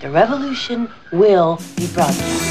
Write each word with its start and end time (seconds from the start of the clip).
The 0.00 0.08
revolution 0.10 0.88
will 1.12 1.58
be 1.76 1.86
broadcast. 1.88 2.50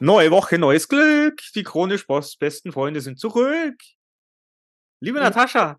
Neue 0.00 0.32
Woche, 0.32 0.58
neues 0.58 0.88
Glück. 0.88 1.40
Die 1.54 1.62
chronisch 1.62 2.08
besten 2.08 2.72
Freunde 2.72 3.00
sind 3.00 3.20
zurück. 3.20 3.80
Liebe 5.00 5.18
Ja. 5.18 5.24
Natascha. 5.26 5.78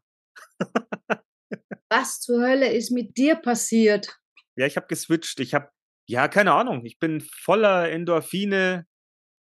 Was 1.94 2.22
zur 2.22 2.42
Hölle 2.42 2.74
ist 2.74 2.90
mit 2.90 3.18
dir 3.18 3.36
passiert? 3.36 4.20
Ja, 4.56 4.66
ich 4.66 4.78
habe 4.78 4.88
geswitcht. 4.88 5.40
Ich 5.40 5.54
habe, 5.54 5.70
ja, 6.08 6.28
keine 6.28 6.54
Ahnung. 6.54 6.84
Ich 6.86 6.98
bin 6.98 7.22
voller 7.22 7.88
Endorphine, 7.92 8.88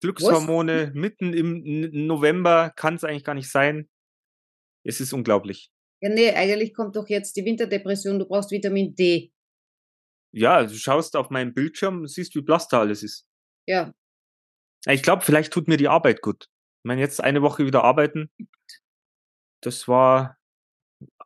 Glückshormone. 0.01 0.93
Mitten 0.95 1.33
im 1.33 2.07
November 2.07 2.71
kann 2.77 2.95
es 2.95 3.03
eigentlich 3.03 3.25
gar 3.25 3.35
nicht 3.35 3.51
sein. 3.51 3.89
Es 4.85 5.01
ist 5.01 5.13
unglaublich. 5.13 5.73
Ja, 6.01 6.09
nee, 6.09 6.31
eigentlich 6.31 6.73
kommt 6.73 6.95
doch 6.95 7.09
jetzt 7.09 7.37
die 7.37 7.45
Winterdepression, 7.45 8.21
du 8.21 8.27
brauchst 8.27 8.53
Vitamin 8.53 8.95
D. 8.95 9.33
Ja, 10.33 10.63
du 10.63 10.75
schaust 10.75 11.17
auf 11.17 11.31
meinen 11.31 11.53
Bildschirm 11.53 12.03
und 12.03 12.09
siehst, 12.09 12.37
wie 12.37 12.43
blass 12.43 12.69
da 12.69 12.79
alles 12.81 13.03
ist. 13.03 13.27
Ja, 13.67 13.93
Ich 14.89 15.03
glaube, 15.03 15.25
vielleicht 15.25 15.53
tut 15.53 15.67
mir 15.67 15.79
die 15.79 15.89
Arbeit 15.89 16.23
gut. 16.23 16.45
Ich 16.45 16.85
meine, 16.85 17.01
jetzt 17.01 17.21
eine 17.21 17.43
Woche 17.43 17.67
wieder 17.67 17.83
arbeiten. 17.83 18.31
Das 19.63 19.89
war 19.89 20.37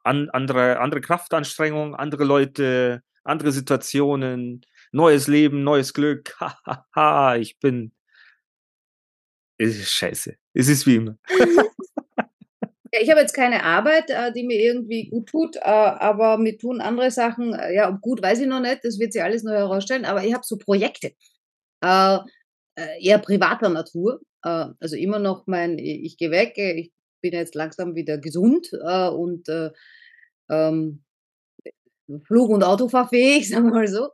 an, 0.04 0.30
andere, 0.30 0.80
andere 0.80 1.00
Kraftanstrengung, 1.00 1.94
andere 1.94 2.24
Leute, 2.24 3.02
andere 3.24 3.52
Situationen, 3.52 4.64
neues 4.92 5.26
Leben, 5.28 5.62
neues 5.62 5.94
Glück. 5.94 6.36
Hahaha, 6.40 7.36
ich 7.36 7.58
bin. 7.58 7.92
Es 9.58 9.76
ist 9.76 9.92
scheiße. 9.92 10.36
Es 10.54 10.68
ist 10.68 10.86
wie 10.86 10.96
immer. 10.96 11.18
Ja, 12.92 13.00
ich 13.00 13.10
habe 13.10 13.20
jetzt 13.20 13.34
keine 13.34 13.62
Arbeit, 13.62 14.10
äh, 14.10 14.32
die 14.32 14.42
mir 14.42 14.58
irgendwie 14.58 15.08
gut 15.08 15.28
tut, 15.28 15.56
äh, 15.56 15.60
aber 15.60 16.38
mir 16.38 16.58
tun 16.58 16.80
andere 16.80 17.10
Sachen, 17.12 17.54
äh, 17.54 17.74
ja, 17.74 17.88
ob 17.88 18.00
gut 18.00 18.20
weiß 18.20 18.40
ich 18.40 18.48
noch 18.48 18.60
nicht, 18.60 18.84
das 18.84 18.98
wird 18.98 19.12
sich 19.12 19.22
alles 19.22 19.44
noch 19.44 19.52
herausstellen, 19.52 20.04
aber 20.04 20.24
ich 20.24 20.34
habe 20.34 20.44
so 20.44 20.58
Projekte, 20.58 21.12
eher 21.82 23.18
privater 23.18 23.68
Natur, 23.68 24.20
also 24.42 24.96
immer 24.96 25.18
noch 25.18 25.46
mein, 25.46 25.78
ich, 25.78 26.16
gehe 26.18 26.30
weg, 26.30 26.56
ich 26.56 26.92
bin 27.22 27.32
jetzt 27.32 27.54
langsam 27.54 27.94
wieder 27.94 28.18
gesund 28.18 28.70
und 28.72 29.48
ähm, 30.50 31.04
Flug- 32.26 32.50
und 32.50 32.64
Autofahrfähig, 32.64 33.48
sagen 33.50 33.66
wir 33.66 33.74
mal 33.74 33.88
so. 33.88 34.08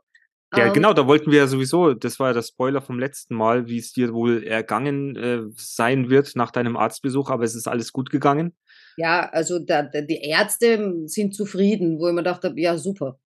Ja, 0.55 0.67
Ähm, 0.67 0.73
genau, 0.73 0.93
da 0.93 1.07
wollten 1.07 1.31
wir 1.31 1.39
ja 1.39 1.47
sowieso, 1.47 1.93
das 1.93 2.19
war 2.19 2.29
ja 2.29 2.33
der 2.33 2.41
Spoiler 2.41 2.81
vom 2.81 2.99
letzten 2.99 3.35
Mal, 3.35 3.67
wie 3.67 3.79
es 3.79 3.91
dir 3.91 4.13
wohl 4.13 4.43
ergangen 4.43 5.15
äh, 5.17 5.41
sein 5.57 6.09
wird 6.09 6.35
nach 6.35 6.51
deinem 6.51 6.77
Arztbesuch, 6.77 7.29
aber 7.29 7.43
es 7.43 7.55
ist 7.55 7.67
alles 7.67 7.91
gut 7.91 8.09
gegangen. 8.09 8.55
Ja, 8.95 9.29
also 9.29 9.59
da, 9.59 9.83
da, 9.83 10.01
die 10.01 10.21
Ärzte 10.21 10.93
sind 11.05 11.35
zufrieden, 11.35 11.99
wo 11.99 12.07
ich 12.07 12.13
mir 12.13 12.21
gedacht 12.21 12.43
habe, 12.43 12.59
ja 12.59 12.77
super, 12.77 13.19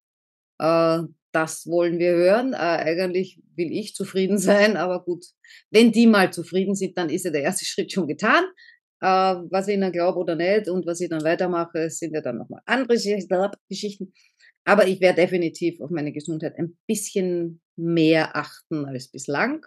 äh, 0.57 1.01
das 1.31 1.65
wollen 1.67 1.99
wir 1.99 2.11
hören. 2.11 2.53
Äh, 2.53 2.57
eigentlich 2.57 3.41
will 3.55 3.71
ich 3.71 3.95
zufrieden 3.95 4.37
sein, 4.39 4.77
aber 4.77 5.03
gut, 5.03 5.25
wenn 5.69 5.91
die 5.91 6.07
mal 6.07 6.31
zufrieden 6.33 6.75
sind, 6.75 6.97
dann 6.97 7.09
ist 7.09 7.25
ja 7.25 7.31
der 7.31 7.43
erste 7.43 7.65
Schritt 7.65 7.91
schon 7.91 8.07
getan. 8.07 8.43
Äh, 9.02 9.07
was 9.49 9.67
ich 9.67 9.75
ihnen 9.75 9.91
glaube 9.91 10.19
oder 10.19 10.35
nicht 10.35 10.69
und 10.69 10.85
was 10.85 11.02
ich 11.02 11.09
dann 11.09 11.23
weitermache, 11.23 11.89
sind 11.89 12.13
ja 12.13 12.21
dann 12.21 12.38
nochmal 12.38 12.61
andere 12.66 12.95
Geschichten-. 12.95 14.13
Aber 14.63 14.85
ich 14.88 15.02
werde 15.02 15.21
definitiv 15.21 15.81
auf 15.81 15.89
meine 15.89 16.13
Gesundheit 16.13 16.55
ein 16.57 16.77
bisschen 16.88 17.62
mehr 17.75 18.35
achten 18.35 18.85
als 18.85 19.09
bislang. 19.09 19.66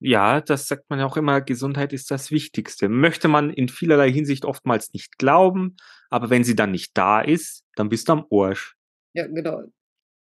Ja, 0.00 0.40
das 0.40 0.68
sagt 0.68 0.90
man 0.90 1.00
ja 1.00 1.06
auch 1.06 1.16
immer, 1.16 1.40
Gesundheit 1.40 1.92
ist 1.92 2.10
das 2.10 2.30
Wichtigste. 2.30 2.88
Möchte 2.88 3.28
man 3.28 3.50
in 3.50 3.68
vielerlei 3.68 4.12
Hinsicht 4.12 4.44
oftmals 4.44 4.92
nicht 4.92 5.18
glauben, 5.18 5.76
aber 6.08 6.30
wenn 6.30 6.44
sie 6.44 6.54
dann 6.54 6.70
nicht 6.70 6.96
da 6.96 7.20
ist, 7.20 7.64
dann 7.74 7.88
bist 7.88 8.08
du 8.08 8.12
am 8.12 8.26
Arsch. 8.30 8.76
Ja, 9.14 9.26
genau. 9.26 9.62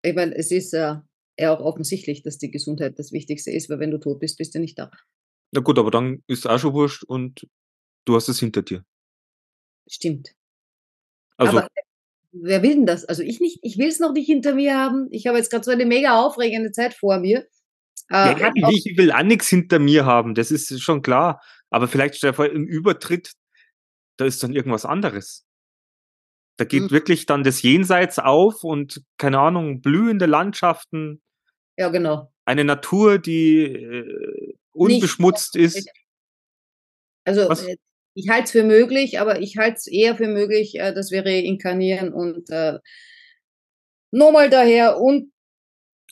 Ich 0.01 0.13
meine, 0.13 0.35
es 0.35 0.51
ist 0.51 0.73
äh, 0.73 0.95
eher 1.37 1.53
auch 1.53 1.61
offensichtlich, 1.61 2.23
dass 2.23 2.37
die 2.37 2.51
Gesundheit 2.51 2.99
das 2.99 3.11
Wichtigste 3.13 3.51
ist, 3.51 3.69
weil 3.69 3.79
wenn 3.79 3.91
du 3.91 3.99
tot 3.99 4.19
bist, 4.19 4.37
bist 4.37 4.55
du 4.55 4.59
nicht 4.59 4.77
da. 4.77 4.91
Na 5.51 5.61
gut, 5.61 5.77
aber 5.77 5.91
dann 5.91 6.23
ist 6.27 6.47
auch 6.47 6.59
schon 6.59 6.73
wurscht 6.73 7.03
und 7.03 7.47
du 8.05 8.15
hast 8.15 8.29
es 8.29 8.39
hinter 8.39 8.61
dir. 8.61 8.83
Stimmt. 9.87 10.31
Also, 11.37 11.59
Aber 11.59 11.67
wer 12.31 12.63
will 12.63 12.75
denn 12.75 12.85
das? 12.85 13.05
Also 13.05 13.23
ich 13.23 13.39
nicht, 13.39 13.59
ich 13.61 13.77
will 13.77 13.87
es 13.87 13.99
noch 13.99 14.13
nicht 14.13 14.27
hinter 14.27 14.55
mir 14.55 14.77
haben. 14.77 15.07
Ich 15.11 15.27
habe 15.27 15.37
jetzt 15.37 15.49
gerade 15.51 15.63
so 15.63 15.71
eine 15.71 15.85
mega 15.85 16.21
aufregende 16.21 16.71
Zeit 16.71 16.93
vor 16.93 17.19
mir. 17.19 17.47
Äh, 18.09 18.39
ja, 18.39 18.51
ich 18.69 18.97
will 18.97 19.11
auch 19.11 19.23
nichts 19.23 19.47
hinter 19.49 19.79
mir 19.79 20.05
haben, 20.05 20.35
das 20.35 20.51
ist 20.51 20.81
schon 20.81 21.01
klar. 21.01 21.41
Aber 21.69 21.87
vielleicht 21.87 22.15
stell 22.15 22.31
dir 22.31 22.35
vor, 22.35 22.45
im 22.49 22.65
Übertritt, 22.67 23.33
da 24.17 24.25
ist 24.25 24.43
dann 24.43 24.53
irgendwas 24.53 24.85
anderes. 24.85 25.45
Da 26.57 26.65
geht 26.65 26.83
Mhm. 26.83 26.91
wirklich 26.91 27.25
dann 27.25 27.43
das 27.43 27.61
Jenseits 27.61 28.19
auf 28.19 28.63
und, 28.63 29.01
keine 29.17 29.39
Ahnung, 29.39 29.81
blühende 29.81 30.25
Landschaften, 30.25 31.21
ja, 31.77 31.89
genau. 31.89 32.31
eine 32.45 32.65
Natur, 32.65 33.17
die 33.17 33.63
äh, 33.63 34.53
unbeschmutzt 34.73 35.55
ist. 35.55 35.89
Also 37.25 37.49
Was? 37.49 37.63
äh, 37.65 37.77
ich 38.13 38.29
halte 38.29 38.45
es 38.45 38.51
für 38.51 38.63
möglich, 38.63 39.19
aber 39.19 39.41
ich 39.41 39.57
halte 39.57 39.77
es 39.77 39.87
eher 39.87 40.15
für 40.15 40.27
möglich, 40.27 40.77
äh, 40.79 40.93
dass 40.93 41.11
wir 41.11 41.25
reinkarnieren 41.25 42.13
und 42.13 42.49
äh, 42.49 42.79
nochmal 44.11 44.49
daher 44.49 44.99
und 44.99 45.31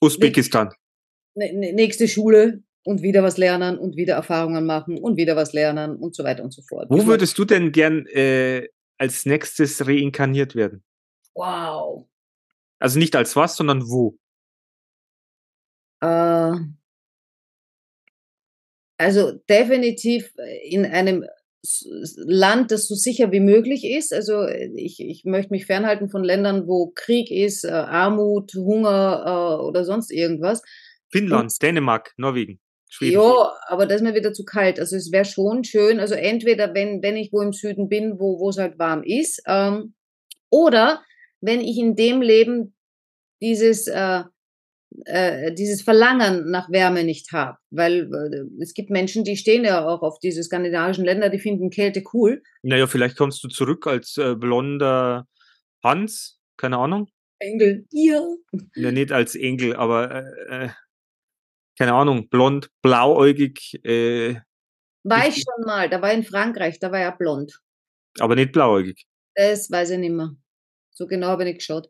Usbekistan. 0.02 0.72
nächste 1.36 2.08
Schule 2.08 2.64
und 2.86 3.02
wieder 3.02 3.22
was 3.22 3.38
lernen 3.38 3.78
und 3.78 3.98
wieder 3.98 4.16
Erfahrungen 4.16 4.66
machen 4.66 4.98
und 4.98 5.18
wieder 5.18 5.36
was 5.36 5.52
lernen 5.52 5.98
und 5.98 6.16
so 6.16 6.24
weiter 6.24 6.44
und 6.44 6.54
so 6.54 6.62
fort. 6.62 6.88
Wo 6.90 7.06
würdest 7.06 7.38
du 7.38 7.46
denn 7.46 7.72
gern 7.72 8.06
äh, 8.08 8.70
als 8.98 9.26
nächstes 9.26 9.86
reinkarniert 9.86 10.56
werden? 10.56 10.84
Wow. 11.36 12.08
Also 12.80 12.98
nicht 12.98 13.16
als 13.16 13.36
was, 13.36 13.58
sondern 13.58 13.84
wo? 13.84 14.18
Äh, 16.02 16.54
also 19.00 19.32
definitiv 19.50 20.34
in 20.64 20.86
einem 20.86 21.26
Land, 22.16 22.72
das 22.72 22.88
so 22.88 22.96
sicher 22.96 23.32
wie 23.32 23.40
möglich 23.40 23.86
ist. 23.86 24.14
Also 24.14 24.44
äh, 24.44 24.72
ich, 24.76 25.00
ich 25.00 25.24
möchte 25.26 25.52
mich 25.52 25.66
fernhalten 25.66 26.10
von 26.10 26.24
Ländern, 26.24 26.68
wo 26.68 26.92
Krieg 26.96 27.32
ist, 27.32 27.64
äh, 27.64 27.70
Armut, 27.70 28.54
Hunger 28.54 29.24
äh, 29.26 29.64
oder 29.64 29.86
sonst 29.86 30.12
irgendwas. 30.12 30.62
Finnland, 31.12 31.62
Dänemark, 31.62 32.14
Norwegen, 32.18 32.60
Schweden. 32.90 33.22
Ja, 33.22 33.54
aber 33.68 33.86
das 33.86 33.98
ist 33.98 34.04
mir 34.04 34.16
wieder 34.16 34.34
zu 34.34 34.44
kalt. 34.44 34.80
Also 34.80 34.96
es 34.96 35.12
wäre 35.12 35.26
schon 35.26 35.64
schön, 35.64 36.00
also 36.00 36.16
entweder 36.16 36.74
wenn, 36.74 37.02
wenn 37.02 37.18
ich 37.18 37.32
wo 37.32 37.42
im 37.42 37.54
Süden 37.54 37.90
bin, 37.90 38.20
wo 38.20 38.40
wo 38.40 38.50
es 38.50 38.58
halt 38.58 38.80
warm 38.80 39.04
ist, 39.04 39.42
ähm, 39.48 39.96
oder 40.50 41.02
wenn 41.42 41.62
ich 41.62 41.78
in 41.78 41.96
dem 41.96 42.22
Leben 42.22 42.76
dieses, 43.42 43.88
äh, 43.88 44.24
äh, 45.06 45.54
dieses 45.54 45.82
Verlangen 45.82 46.50
nach 46.50 46.70
Wärme 46.72 47.04
nicht 47.04 47.32
habe. 47.32 47.58
Weil 47.70 48.10
äh, 48.14 48.62
es 48.62 48.74
gibt 48.74 48.90
Menschen, 48.90 49.24
die 49.24 49.38
stehen 49.38 49.64
ja 49.64 49.86
auch 49.88 50.02
auf 50.02 50.20
diese 50.20 50.44
skandinavischen 50.44 51.06
Länder, 51.06 51.30
die 51.30 51.40
finden 51.40 51.70
Kälte 51.70 52.04
cool. 52.14 52.42
Naja, 52.64 52.88
vielleicht 52.88 53.18
kommst 53.18 53.44
du 53.44 53.48
zurück 53.48 53.88
als 53.88 54.18
äh, 54.18 54.36
blonder 54.36 55.28
Hans, 55.84 56.40
keine 56.58 56.78
Ahnung. 56.78 57.08
Engel, 57.40 57.86
ja. 57.92 58.22
Ja, 58.76 58.92
nicht 58.92 59.12
als 59.12 59.36
Engel, 59.36 59.76
aber 59.76 60.26
äh, 60.50 60.70
keine 61.78 61.94
Ahnung, 61.94 62.28
blond, 62.28 62.70
blauäugig, 62.82 63.80
äh, 63.86 64.36
War 65.04 65.28
ich 65.28 65.36
schon 65.36 65.66
mal, 65.66 65.90
da 65.90 66.02
war 66.02 66.12
in 66.12 66.24
Frankreich, 66.24 66.80
da 66.80 66.92
war 66.92 67.00
er 67.00 67.16
blond. 67.16 67.58
aber 68.20 68.36
nicht 68.36 68.52
blauäugig. 68.52 69.06
Das 69.36 69.72
weiß 69.72 69.92
ich 69.92 70.00
nicht 70.00 70.12
mehr. 70.12 70.36
So 70.92 71.08
genau 71.08 71.28
habe 71.28 71.44
ich 71.44 71.48
nicht 71.48 71.60
geschaut. 71.60 71.88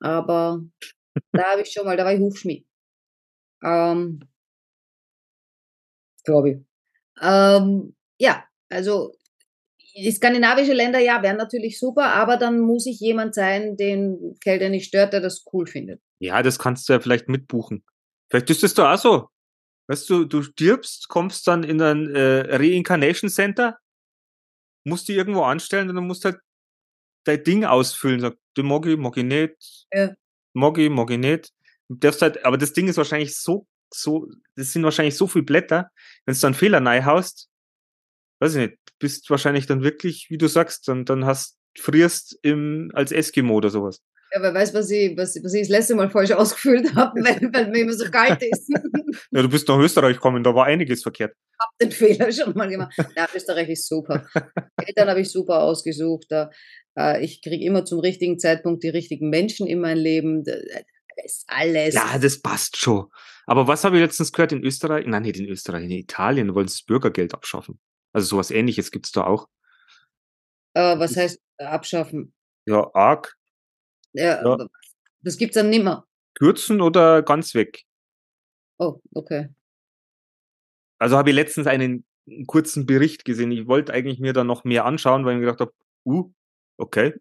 Aber 0.00 0.64
da 1.32 1.52
habe 1.52 1.62
ich 1.62 1.72
schon 1.72 1.84
mal, 1.84 1.96
da 1.96 2.04
war 2.04 2.12
ich 2.12 2.20
Hufschmied. 2.20 2.66
Ähm, 3.62 4.20
Glaube 6.24 6.50
ich. 6.50 6.56
Ähm, 7.20 7.94
ja, 8.18 8.44
also 8.68 9.12
die 9.94 10.10
skandinavische 10.10 10.72
Länder, 10.72 10.98
ja, 10.98 11.22
wären 11.22 11.36
natürlich 11.36 11.78
super, 11.78 12.06
aber 12.14 12.36
dann 12.36 12.60
muss 12.60 12.86
ich 12.86 12.98
jemand 13.00 13.34
sein, 13.34 13.76
den 13.76 14.36
Kälte 14.42 14.70
nicht 14.70 14.86
stört, 14.86 15.12
der 15.12 15.20
das 15.20 15.44
cool 15.52 15.66
findet. 15.66 16.00
Ja, 16.18 16.42
das 16.42 16.58
kannst 16.58 16.88
du 16.88 16.94
ja 16.94 17.00
vielleicht 17.00 17.28
mitbuchen. 17.28 17.84
Vielleicht 18.30 18.50
ist 18.50 18.62
das 18.62 18.74
doch 18.74 18.86
auch 18.86 18.98
so. 18.98 19.28
Weißt 19.88 20.08
du, 20.08 20.24
du 20.24 20.42
stirbst, 20.42 21.08
kommst 21.08 21.46
dann 21.46 21.64
in 21.64 21.82
ein 21.82 22.14
äh, 22.14 22.56
Reincarnation 22.56 23.28
Center, 23.28 23.78
musst 24.84 25.08
die 25.08 25.14
irgendwo 25.14 25.42
anstellen 25.42 25.90
und 25.90 25.96
dann 25.96 26.06
musst 26.06 26.24
halt 26.24 26.38
dein 27.24 27.42
Ding 27.44 27.64
ausfüllen. 27.64 28.20
Sag, 28.20 28.36
du 28.54 28.62
mag 28.62 28.86
ich, 28.86 28.96
mag 28.96 29.16
ich 29.16 29.24
nicht, 29.24 29.86
Ja. 29.92 30.14
Nicht. 31.18 31.52
Du 31.88 31.96
darfst 31.96 32.22
halt, 32.22 32.44
aber 32.44 32.58
das 32.58 32.72
Ding 32.72 32.88
ist 32.88 32.96
wahrscheinlich 32.96 33.36
so, 33.36 33.66
so, 33.92 34.28
das 34.56 34.72
sind 34.72 34.84
wahrscheinlich 34.84 35.16
so 35.16 35.26
viele 35.26 35.44
Blätter, 35.44 35.90
wenn 36.24 36.34
du 36.34 36.40
dann 36.40 36.54
Fehler 36.54 36.80
haust, 37.04 37.50
weiß 38.40 38.54
ich 38.54 38.70
nicht, 38.70 38.78
bist 38.98 39.28
wahrscheinlich 39.30 39.66
dann 39.66 39.82
wirklich, 39.82 40.28
wie 40.30 40.38
du 40.38 40.48
sagst, 40.48 40.88
dann, 40.88 41.04
dann 41.04 41.26
hast, 41.26 41.58
frierst 41.78 42.38
im, 42.42 42.90
als 42.94 43.12
Eskimo 43.12 43.54
oder 43.54 43.70
sowas. 43.70 44.02
Ja, 44.34 44.40
wer 44.40 44.54
weiß, 44.54 44.72
was 44.72 44.90
ich, 44.90 45.14
was, 45.16 45.36
was 45.42 45.52
ich 45.52 45.62
das 45.62 45.68
letzte 45.68 45.94
Mal 45.94 46.08
falsch 46.08 46.30
ausgefüllt 46.30 46.94
habe, 46.94 47.20
weil, 47.20 47.52
weil 47.52 47.70
mir 47.70 47.82
immer 47.82 47.92
so 47.92 48.10
kalt 48.10 48.42
ist. 48.42 48.70
Ja, 49.30 49.42
du 49.42 49.48
bist 49.48 49.68
nach 49.68 49.78
Österreich 49.78 50.16
gekommen, 50.16 50.42
da 50.42 50.54
war 50.54 50.64
einiges 50.64 51.02
verkehrt. 51.02 51.34
habe 51.60 51.72
den 51.82 51.90
Fehler 51.90 52.32
schon 52.32 52.54
mal 52.54 52.68
gemacht. 52.68 52.94
Ja, 53.14 53.28
Österreich 53.34 53.68
ist 53.68 53.86
super. 53.86 54.26
Eltern 54.86 55.08
habe 55.10 55.20
ich 55.20 55.30
super 55.30 55.60
ausgesucht. 55.60 56.28
Äh, 56.30 57.22
ich 57.22 57.42
kriege 57.42 57.62
immer 57.64 57.84
zum 57.84 58.00
richtigen 58.00 58.38
Zeitpunkt 58.38 58.82
die 58.82 58.88
richtigen 58.88 59.28
Menschen 59.28 59.66
in 59.66 59.80
mein 59.80 59.98
Leben. 59.98 60.44
Ist 61.24 61.44
alles. 61.46 61.94
Ja, 61.94 62.18
das 62.18 62.40
passt 62.40 62.78
schon. 62.78 63.08
Aber 63.46 63.66
was 63.66 63.84
habe 63.84 63.96
ich 63.96 64.02
letztens 64.02 64.32
gehört 64.32 64.52
in 64.52 64.64
Österreich? 64.64 65.04
Nein, 65.06 65.22
nicht 65.22 65.38
in 65.38 65.46
Österreich, 65.46 65.84
in 65.84 65.90
Italien 65.90 66.54
wollen 66.54 66.68
sie 66.68 66.76
das 66.76 66.84
Bürgergeld 66.84 67.34
abschaffen. 67.34 67.78
Also 68.14 68.28
sowas 68.28 68.50
ähnliches 68.50 68.90
gibt's 68.90 69.12
da 69.12 69.24
auch. 69.24 69.46
Äh, 70.74 70.98
was 70.98 71.16
heißt 71.16 71.38
abschaffen? 71.58 72.32
Ja, 72.66 72.90
arg. 72.94 73.36
Ja, 74.12 74.44
Ja. 74.44 74.66
Das 75.22 75.36
gibt's 75.36 75.54
dann 75.54 75.70
nimmer. 75.70 76.06
Kürzen 76.34 76.80
oder 76.80 77.22
ganz 77.22 77.54
weg. 77.54 77.84
Oh, 78.78 79.00
okay. 79.14 79.48
Also 80.98 81.16
habe 81.16 81.30
ich 81.30 81.36
letztens 81.36 81.66
einen 81.66 82.04
kurzen 82.46 82.86
Bericht 82.86 83.24
gesehen. 83.24 83.52
Ich 83.52 83.66
wollte 83.66 83.92
eigentlich 83.92 84.18
mir 84.18 84.32
da 84.32 84.44
noch 84.44 84.64
mehr 84.64 84.84
anschauen, 84.84 85.24
weil 85.24 85.34
ich 85.34 85.40
mir 85.40 85.46
gedacht 85.46 85.60
habe, 85.60 85.72
uh, 86.04 86.32
okay, 86.76 87.14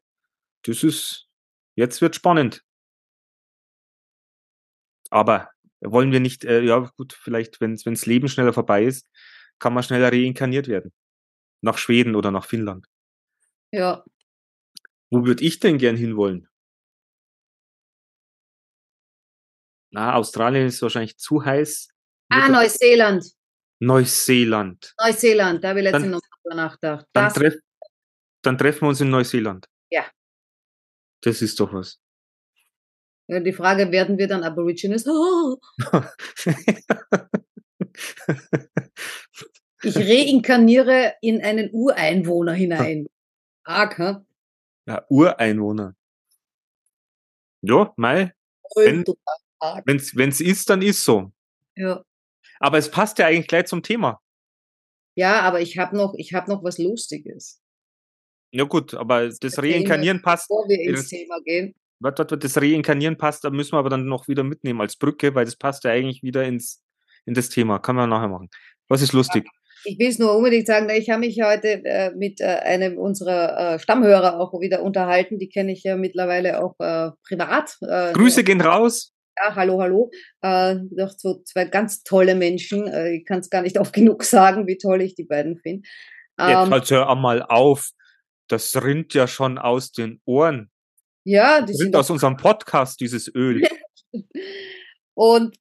das 0.64 0.84
ist, 0.84 1.28
jetzt 1.76 2.02
wird 2.02 2.16
spannend. 2.16 2.64
Aber 5.10 5.50
wollen 5.82 6.12
wir 6.12 6.20
nicht, 6.20 6.46
äh, 6.46 6.62
ja 6.62 6.80
gut, 6.98 7.14
vielleicht, 7.14 7.60
wenn 7.60 7.76
das 7.76 8.06
Leben 8.06 8.28
schneller 8.28 8.54
vorbei 8.54 8.86
ist, 8.86 9.10
kann 9.60 9.74
man 9.74 9.84
schneller 9.84 10.12
reinkarniert 10.12 10.68
werden. 10.68 10.92
Nach 11.62 11.78
Schweden 11.78 12.16
oder 12.16 12.32
nach 12.32 12.46
Finnland. 12.46 12.88
Ja. 13.72 14.04
Wo 15.10 15.26
würde 15.26 15.44
ich 15.44 15.60
denn 15.60 15.78
gern 15.78 15.96
hinwollen? 15.96 16.48
Na, 19.92 20.16
Australien 20.16 20.68
ist 20.68 20.82
wahrscheinlich 20.82 21.18
zu 21.18 21.44
heiß. 21.44 21.90
Ah, 22.30 22.48
Neuseeland. 22.48 23.26
Neuseeland. 23.80 24.94
Neuseeland, 25.00 25.64
da 25.64 25.70
habe 25.70 25.80
ich 25.80 25.84
letztens 25.84 26.12
noch 26.12 26.22
drüber 26.22 26.56
nachgedacht. 26.56 27.06
Dann, 27.14 27.34
treff, 27.34 27.56
dann 28.42 28.58
treffen 28.58 28.82
wir 28.82 28.90
uns 28.90 29.02
in 29.02 29.10
Neuseeland. 29.10 29.68
Ja. 29.90 30.06
Das 31.22 31.42
ist 31.42 31.60
doch 31.60 31.74
was. 31.74 32.00
ja, 33.28 33.40
die 33.42 33.52
Frage, 33.54 33.92
werden 33.92 34.18
wir 34.18 34.28
dann 34.28 34.44
Aborigines? 34.44 35.06
Oh, 35.08 35.58
ich 39.84 39.98
reinkarniere 39.98 41.16
in 41.22 41.44
einen 41.44 41.70
Ureinwohner 41.72 42.54
hinein. 42.54 43.08
Arg, 43.64 43.98
hä? 43.98 44.16
ja, 44.88 45.06
Ureinwohner. 45.10 45.96
Ja, 47.62 47.94
mei, 47.98 48.34
Wenn- 48.76 49.04
Wenn's, 49.86 50.16
wenn's 50.16 50.42
ist, 50.42 50.70
dann 50.70 50.82
ist 50.82 51.04
so. 51.04 51.32
Ja. 51.76 52.04
Aber 52.60 52.78
es 52.78 52.90
passt 52.92 53.18
ja 53.20 53.28
eigentlich 53.28 53.48
gleich 53.48 53.66
zum 53.66 53.82
Thema. 53.84 54.20
ja, 55.16 55.42
aber 55.42 55.62
ich 55.62 55.78
habe 55.78 55.96
noch, 55.96 56.14
ich 56.18 56.34
hab 56.34 56.48
noch 56.48 56.64
was 56.64 56.78
Lustiges, 56.78 57.62
Ja 58.52 58.64
gut, 58.66 58.94
aber 58.94 59.30
das 59.30 59.58
Reinkarnieren 59.58 60.22
passt. 60.22 60.48
bevor 60.48 60.68
wir 60.68 60.80
ins 60.80 61.02
Das- 61.02 61.08
Thema 61.10 61.40
gehen. 61.46 61.74
Warte, 62.00 62.20
warte, 62.24 62.32
warte, 62.34 62.48
das 62.48 62.58
Reinkarnieren 62.58 63.18
passt, 63.18 63.44
da 63.44 63.50
müssen 63.52 63.74
wir 63.74 63.78
aber 63.80 63.90
dann 63.90 64.06
noch 64.08 64.28
wieder 64.28 64.44
mitnehmen 64.44 64.82
als 64.82 64.96
Brücke, 64.98 65.36
weil 65.36 65.46
das 65.46 65.56
passt 65.56 65.84
ja 65.84 65.92
eigentlich 65.92 66.24
wieder 66.24 66.44
ins, 66.44 66.82
in 67.26 67.36
das 67.36 67.50
Thema. 67.50 67.78
Kann 67.80 67.96
man 67.96 68.10
nachher 68.10 68.28
machen. 68.28 68.50
Was 68.88 69.02
ist 69.04 69.14
lustig? 69.14 69.48
Ich 69.84 69.98
will 70.00 70.08
es 70.10 70.18
nur 70.20 70.36
unbedingt 70.36 70.66
sagen, 70.68 70.90
ich 70.90 71.10
habe 71.10 71.20
mich 71.22 71.40
heute 71.44 71.84
äh, 71.86 72.12
mit 72.16 72.40
äh, 72.42 72.46
einem 72.46 72.98
unserer 72.98 73.76
äh, 73.76 73.80
Stammhörer 73.80 74.40
auch 74.40 74.60
wieder 74.60 74.82
unterhalten. 74.84 75.38
Die 75.40 75.50
kenne 75.50 75.72
ich 75.72 75.84
ja 75.84 75.96
mittlerweile 75.96 76.64
auch 76.64 76.76
äh, 76.80 77.12
privat. 77.28 77.78
Äh, 77.82 78.14
Grüße 78.14 78.44
gehen 78.44 78.62
raus. 78.62 79.14
Ja, 79.38 79.56
hallo, 79.56 79.82
hallo. 79.82 80.12
Äh, 80.42 80.78
doch 80.92 81.12
so 81.18 81.42
zwei 81.44 81.66
ganz 81.66 82.04
tolle 82.04 82.36
Menschen. 82.36 82.88
Äh, 82.88 83.16
ich 83.18 83.26
kann 83.26 83.40
es 83.40 83.50
gar 83.50 83.62
nicht 83.62 83.78
oft 83.80 83.94
genug 83.94 84.24
sagen, 84.24 84.68
wie 84.68 84.78
toll 84.78 85.02
ich 85.02 85.16
die 85.16 85.24
beiden 85.24 85.58
finde. 85.58 85.88
Jetzt 86.40 86.50
Ähm, 86.66 86.70
halt 86.72 86.90
hör 86.90 87.10
einmal 87.10 87.44
auf. 87.44 87.92
Das 88.48 88.84
rinnt 88.84 89.14
ja 89.14 89.28
schon 89.28 89.58
aus 89.58 89.92
den 89.92 90.20
Ohren. 90.26 90.70
ja, 91.24 91.62
Das 91.62 91.80
rinnt 91.80 91.96
aus 91.96 92.10
unserem 92.10 92.36
Podcast, 92.36 93.00
dieses 93.00 93.34
Öl. 93.34 93.62
Und 95.14 95.56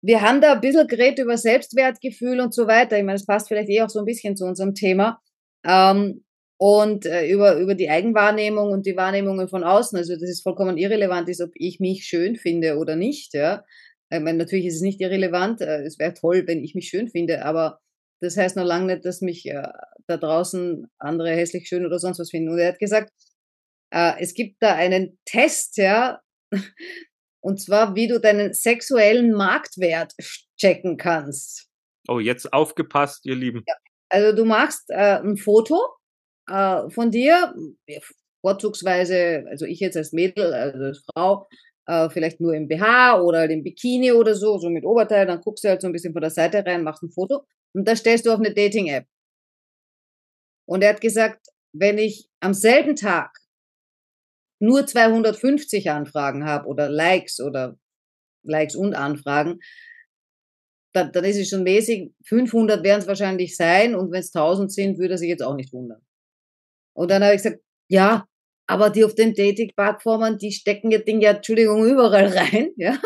wir 0.00 0.20
haben 0.22 0.40
da 0.40 0.54
ein 0.54 0.60
bisschen 0.60 0.88
geredet 0.88 1.20
über 1.20 1.36
Selbstwertgefühl 1.38 2.40
und 2.40 2.52
so 2.52 2.66
weiter. 2.66 2.98
Ich 2.98 3.04
meine, 3.04 3.18
das 3.18 3.26
passt 3.26 3.46
vielleicht 3.46 3.68
eh 3.68 3.82
auch 3.82 3.88
so 3.88 4.00
ein 4.00 4.04
bisschen 4.04 4.36
zu 4.36 4.44
unserem 4.44 4.74
Thema. 4.74 5.20
Ähm, 5.64 6.24
und 6.62 7.06
äh, 7.06 7.26
über, 7.26 7.56
über 7.56 7.74
die 7.74 7.90
Eigenwahrnehmung 7.90 8.70
und 8.70 8.86
die 8.86 8.96
Wahrnehmungen 8.96 9.48
von 9.48 9.64
außen. 9.64 9.98
Also, 9.98 10.12
das 10.12 10.30
ist 10.30 10.44
vollkommen 10.44 10.78
irrelevant 10.78 11.28
ist, 11.28 11.40
ob 11.40 11.50
ich 11.54 11.80
mich 11.80 12.04
schön 12.04 12.36
finde 12.36 12.78
oder 12.78 12.94
nicht. 12.94 13.34
Ja. 13.34 13.64
Ich 14.10 14.20
meine, 14.20 14.38
natürlich 14.38 14.66
ist 14.66 14.76
es 14.76 14.80
nicht 14.80 15.00
irrelevant. 15.00 15.60
Äh, 15.60 15.82
es 15.82 15.98
wäre 15.98 16.14
toll, 16.14 16.44
wenn 16.46 16.62
ich 16.62 16.76
mich 16.76 16.88
schön 16.88 17.08
finde, 17.08 17.44
aber 17.44 17.80
das 18.20 18.36
heißt 18.36 18.54
noch 18.54 18.64
lange 18.64 18.94
nicht, 18.94 19.04
dass 19.04 19.22
mich 19.22 19.44
äh, 19.46 19.66
da 20.06 20.16
draußen 20.16 20.86
andere 21.00 21.30
hässlich 21.30 21.66
schön 21.66 21.84
oder 21.84 21.98
sonst 21.98 22.20
was 22.20 22.30
finden. 22.30 22.50
Und 22.50 22.60
er 22.60 22.68
hat 22.68 22.78
gesagt, 22.78 23.10
äh, 23.92 24.12
es 24.20 24.32
gibt 24.32 24.62
da 24.62 24.76
einen 24.76 25.18
Test, 25.24 25.78
ja, 25.78 26.20
und 27.42 27.60
zwar, 27.60 27.96
wie 27.96 28.06
du 28.06 28.20
deinen 28.20 28.54
sexuellen 28.54 29.32
Marktwert 29.32 30.12
checken 30.56 30.96
kannst. 30.96 31.66
Oh, 32.06 32.20
jetzt 32.20 32.52
aufgepasst, 32.52 33.26
ihr 33.26 33.34
Lieben. 33.34 33.64
Also 34.10 34.36
du 34.36 34.44
machst 34.44 34.90
äh, 34.90 35.18
ein 35.18 35.36
Foto 35.36 35.80
äh, 36.48 36.90
von 36.90 37.10
dir, 37.10 37.54
vorzugsweise, 38.40 39.44
also 39.48 39.66
ich 39.66 39.80
jetzt 39.80 39.96
als 39.96 40.12
Mädel, 40.12 40.52
also 40.52 40.84
als 40.84 41.04
Frau, 41.12 41.48
äh, 41.86 42.10
vielleicht 42.10 42.40
nur 42.40 42.54
im 42.54 42.68
BH 42.68 43.20
oder 43.20 43.40
halt 43.40 43.50
im 43.50 43.62
Bikini 43.62 44.12
oder 44.12 44.34
so, 44.34 44.58
so 44.58 44.68
mit 44.70 44.84
Oberteil, 44.84 45.26
dann 45.26 45.40
guckst 45.40 45.64
du 45.64 45.68
halt 45.68 45.80
so 45.80 45.88
ein 45.88 45.92
bisschen 45.92 46.12
von 46.12 46.22
der 46.22 46.30
Seite 46.30 46.64
rein, 46.64 46.84
machst 46.84 47.02
ein 47.02 47.10
Foto 47.10 47.44
und 47.72 47.86
das 47.86 48.00
stellst 48.00 48.26
du 48.26 48.32
auf 48.32 48.40
eine 48.40 48.54
Dating-App. 48.54 49.06
Und 50.66 50.82
er 50.82 50.90
hat 50.90 51.00
gesagt, 51.00 51.48
wenn 51.72 51.98
ich 51.98 52.28
am 52.40 52.54
selben 52.54 52.96
Tag 52.96 53.36
nur 54.60 54.86
250 54.86 55.90
Anfragen 55.90 56.44
habe 56.44 56.68
oder 56.68 56.88
Likes 56.88 57.40
oder 57.40 57.76
Likes 58.44 58.76
und 58.76 58.94
Anfragen, 58.94 59.58
dann, 60.92 61.10
dann 61.12 61.24
ist 61.24 61.38
es 61.38 61.48
schon 61.48 61.62
mäßig. 61.62 62.12
500 62.26 62.84
werden 62.84 63.00
es 63.00 63.06
wahrscheinlich 63.06 63.56
sein 63.56 63.94
und 63.94 64.12
wenn 64.12 64.20
es 64.20 64.34
1000 64.34 64.72
sind, 64.72 64.98
würde 64.98 65.14
er 65.14 65.18
sich 65.18 65.28
jetzt 65.28 65.42
auch 65.42 65.56
nicht 65.56 65.72
wundern. 65.72 66.02
Und 66.94 67.10
dann 67.10 67.22
habe 67.22 67.34
ich 67.34 67.42
gesagt, 67.42 67.62
ja, 67.88 68.26
aber 68.66 68.90
die 68.90 69.04
auf 69.04 69.14
den 69.14 69.34
Dating-Plattformen, 69.34 70.38
die 70.38 70.52
stecken 70.52 70.90
ihr 70.90 71.04
Ding 71.04 71.20
ja, 71.20 71.32
Entschuldigung, 71.32 71.84
überall 71.84 72.26
rein, 72.26 72.70
ja. 72.76 72.98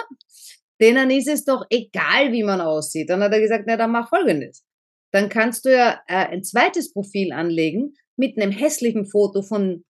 Denen 0.80 1.10
ist 1.10 1.28
es 1.28 1.44
doch 1.44 1.64
egal, 1.70 2.32
wie 2.32 2.42
man 2.42 2.60
aussieht. 2.60 3.08
Dann 3.08 3.22
hat 3.22 3.32
er 3.32 3.40
gesagt, 3.40 3.64
na, 3.66 3.76
dann 3.76 3.90
mach 3.90 4.10
Folgendes. 4.10 4.64
Dann 5.10 5.30
kannst 5.30 5.64
du 5.64 5.72
ja 5.72 6.00
äh, 6.06 6.26
ein 6.26 6.44
zweites 6.44 6.92
Profil 6.92 7.32
anlegen 7.32 7.94
mit 8.16 8.37
einem 8.37 8.52
hässlichen 8.52 9.06
Foto 9.06 9.42
von, 9.42 9.84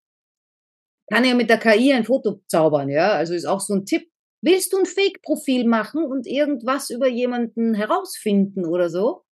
kann 1.13 1.25
ja 1.25 1.35
mit 1.35 1.51
der 1.51 1.59
KI 1.59 1.93
ein 1.93 2.05
Foto 2.05 2.41
zaubern, 2.47 2.89
ja. 2.89 3.11
Also 3.13 3.35
ist 3.35 3.47
auch 3.47 3.61
so 3.61 3.75
ein 3.75 3.85
Tipp. 3.85 4.09
Willst 4.43 4.73
du 4.73 4.79
ein 4.79 4.87
Fake-Profil 4.87 5.67
machen 5.67 6.05
und 6.05 6.27
irgendwas 6.27 6.91
über 6.91 7.09
jemanden 7.09 7.75
herausfinden 7.75 8.65
oder 8.65 8.89
so? 8.89 9.25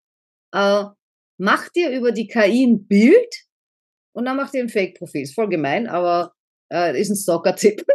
Äh, 0.53 0.85
mach 1.39 1.69
dir 1.69 1.91
über 1.91 2.11
die 2.11 2.27
KI 2.27 2.65
ein 2.65 2.87
Bild 2.89 3.35
und 4.15 4.25
dann 4.25 4.37
mach 4.37 4.51
dir 4.51 4.63
ein 4.63 4.69
Fake-Profil. 4.69 5.23
Ist 5.23 5.35
voll 5.35 5.49
gemein, 5.49 5.87
aber 5.87 6.33
äh, 6.73 6.99
ist 7.01 7.11
ein 7.11 7.17
Stalker-Tipp. 7.17 7.85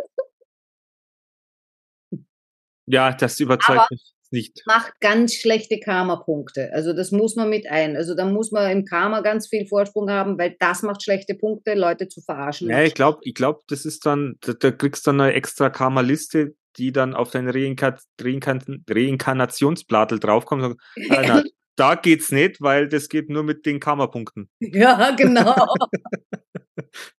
Ja, 2.92 3.12
das 3.14 3.40
überzeugt 3.40 3.78
Aber- 3.78 3.88
mich 3.92 4.14
nicht. 4.32 4.64
Macht 4.66 4.94
ganz 5.00 5.36
schlechte 5.36 5.80
Karma-Punkte. 5.80 6.72
Also 6.74 6.94
das 6.94 7.12
muss 7.12 7.36
man 7.36 7.50
mit 7.50 7.68
ein. 7.70 7.96
Also 7.96 8.16
da 8.16 8.26
muss 8.26 8.52
man 8.52 8.72
im 8.72 8.86
Karma 8.86 9.22
ganz 9.22 9.48
viel 9.48 9.68
Vorsprung 9.68 10.10
haben, 10.10 10.38
weil 10.40 10.56
das 10.60 10.82
macht 10.82 11.04
schlechte 11.04 11.36
Punkte, 11.36 11.74
Leute 11.76 12.08
zu 12.08 12.22
verarschen. 12.22 12.70
Ja, 12.70 12.82
ich 12.82 12.94
glaube, 12.96 13.20
ich 13.24 13.34
glaub, 13.36 13.68
das 13.68 13.86
ist 13.86 14.06
dann, 14.08 14.38
da, 14.42 14.54
da 14.54 14.72
kriegst 14.72 15.06
du 15.06 15.12
dann 15.12 15.22
eine 15.22 15.34
extra 15.34 15.70
Karma-Liste, 15.70 16.56
die 16.78 16.92
dann 16.92 17.14
auf 17.16 17.32
dein 17.32 17.48
Reinka 17.50 17.96
Reinkan 18.20 18.84
Reinkarnationsblattl 18.90 20.20
draufkommt. 20.20 20.64
und 20.64 20.78
sagt, 21.10 21.30
ah, 21.30 21.44
da 21.80 21.96
geht's 21.96 22.32
nicht, 22.32 22.62
weil 22.62 22.88
das 22.88 23.10
geht 23.10 23.30
nur 23.30 23.44
mit 23.44 23.66
den 23.66 23.80
Karma-Punkten. 23.80 24.50
ja, 24.60 25.12
genau. 25.12 25.56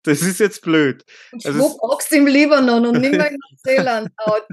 Das 0.03 0.21
ist 0.21 0.39
jetzt 0.39 0.61
blöd. 0.63 1.03
Und 1.31 1.45
Also 1.45 1.59
schwupp 1.59 2.01
im 2.11 2.25
Libanon 2.25 2.85
und 2.87 2.99
nimmer 2.99 3.27
in 3.29 3.37
Neuseeland. 3.51 4.09
Out. 4.17 4.47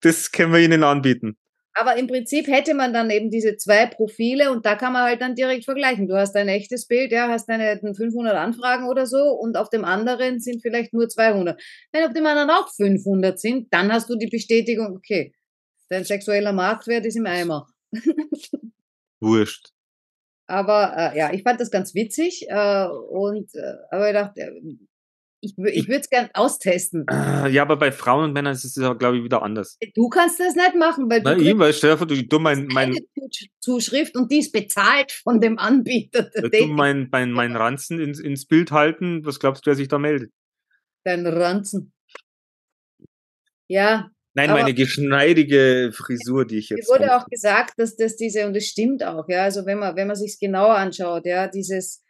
Das 0.00 0.30
können 0.30 0.52
wir 0.52 0.60
ihnen 0.60 0.84
anbieten. 0.84 1.38
Aber 1.76 1.96
im 1.96 2.06
Prinzip 2.06 2.46
hätte 2.46 2.74
man 2.74 2.92
dann 2.92 3.10
eben 3.10 3.30
diese 3.30 3.56
zwei 3.56 3.86
Profile 3.86 4.52
und 4.52 4.64
da 4.64 4.76
kann 4.76 4.92
man 4.92 5.02
halt 5.02 5.20
dann 5.20 5.34
direkt 5.34 5.64
vergleichen. 5.64 6.06
Du 6.06 6.14
hast 6.14 6.36
ein 6.36 6.48
echtes 6.48 6.86
Bild, 6.86 7.10
ja, 7.10 7.28
hast 7.28 7.48
deine 7.48 7.80
500 7.80 8.36
Anfragen 8.36 8.86
oder 8.86 9.06
so 9.06 9.30
und 9.32 9.56
auf 9.56 9.70
dem 9.70 9.84
anderen 9.84 10.38
sind 10.38 10.62
vielleicht 10.62 10.92
nur 10.92 11.08
200. 11.08 11.60
Wenn 11.90 12.04
auf 12.04 12.12
dem 12.12 12.26
anderen 12.26 12.50
auch 12.50 12.72
500 12.72 13.40
sind, 13.40 13.72
dann 13.72 13.92
hast 13.92 14.08
du 14.08 14.16
die 14.16 14.28
Bestätigung, 14.28 14.94
okay, 14.96 15.34
dein 15.88 16.04
sexueller 16.04 16.52
Marktwert 16.52 17.06
ist 17.06 17.16
im 17.16 17.26
Eimer. 17.26 17.66
Wurscht. 19.20 19.70
Aber 20.46 20.94
äh, 20.96 21.18
ja, 21.18 21.32
ich 21.32 21.42
fand 21.42 21.60
das 21.60 21.70
ganz 21.70 21.94
witzig 21.94 22.46
äh, 22.48 22.86
und 22.86 23.54
äh, 23.54 23.74
aber 23.90 24.08
ich 24.08 24.14
dachte, 24.14 24.40
äh, 24.40 24.76
Ich, 25.40 25.56
ich 25.58 25.88
würde 25.88 26.00
es 26.00 26.08
gern 26.08 26.30
austesten. 26.32 27.06
Äh, 27.08 27.50
Ja, 27.50 27.62
aber 27.62 27.76
bei 27.76 27.92
Frauen 27.92 28.24
und 28.24 28.32
Männern 28.32 28.54
ist 28.54 28.64
es 28.64 28.76
ja, 28.76 28.94
glaube 28.94 29.18
ich, 29.18 29.24
wieder 29.24 29.42
anders. 29.42 29.78
Du 29.94 30.08
kannst 30.08 30.40
das 30.40 30.54
nicht 30.54 30.74
machen, 30.74 31.10
weil 31.10 31.20
du 31.20 31.30
Na, 31.30 31.34
kriegst 31.34 31.50
ich, 31.50 31.58
weil 31.58 31.72
stell 31.74 31.90
dir 31.92 31.98
vor, 31.98 32.06
du, 32.06 32.22
du 32.22 32.38
mein, 32.38 32.66
mein, 32.66 32.96
Zuschrift 33.60 34.16
und 34.16 34.30
die 34.30 34.38
ist 34.38 34.52
bezahlt 34.52 35.12
von 35.12 35.40
dem 35.40 35.58
Anbieter. 35.58 36.30
der 36.30 36.48
du 36.48 36.66
mein, 36.66 37.08
mein, 37.10 37.32
mein 37.40 37.56
Ranzen 37.56 38.00
ins, 38.00 38.20
ins 38.20 38.46
Bild 38.46 38.70
halten. 38.70 39.24
Was 39.24 39.38
glaubst 39.38 39.66
du, 39.66 39.70
wer 39.70 39.76
sich 39.76 39.88
da 39.88 39.98
meldet? 39.98 40.32
Dein 41.04 41.26
Ranzen. 41.26 41.92
Ja, 43.68 44.10
Nein, 44.34 44.50
Aber- 44.50 44.60
meine 44.60 44.74
geschneidige 44.74 45.90
Frisur, 45.92 46.44
die 46.46 46.58
ich 46.58 46.70
Mir 46.70 46.78
jetzt. 46.78 46.88
wurde 46.88 47.06
habe. 47.08 47.22
auch 47.24 47.28
gesagt, 47.28 47.74
dass 47.78 47.96
das 47.96 48.16
diese, 48.16 48.46
und 48.46 48.54
das 48.54 48.64
stimmt 48.64 49.04
auch, 49.04 49.28
ja, 49.28 49.44
also 49.44 49.64
wenn 49.66 49.78
man, 49.78 49.94
wenn 49.96 50.06
man 50.08 50.16
sich's 50.16 50.38
genauer 50.38 50.74
anschaut, 50.74 51.24
ja, 51.26 51.46
dieses 51.48 52.02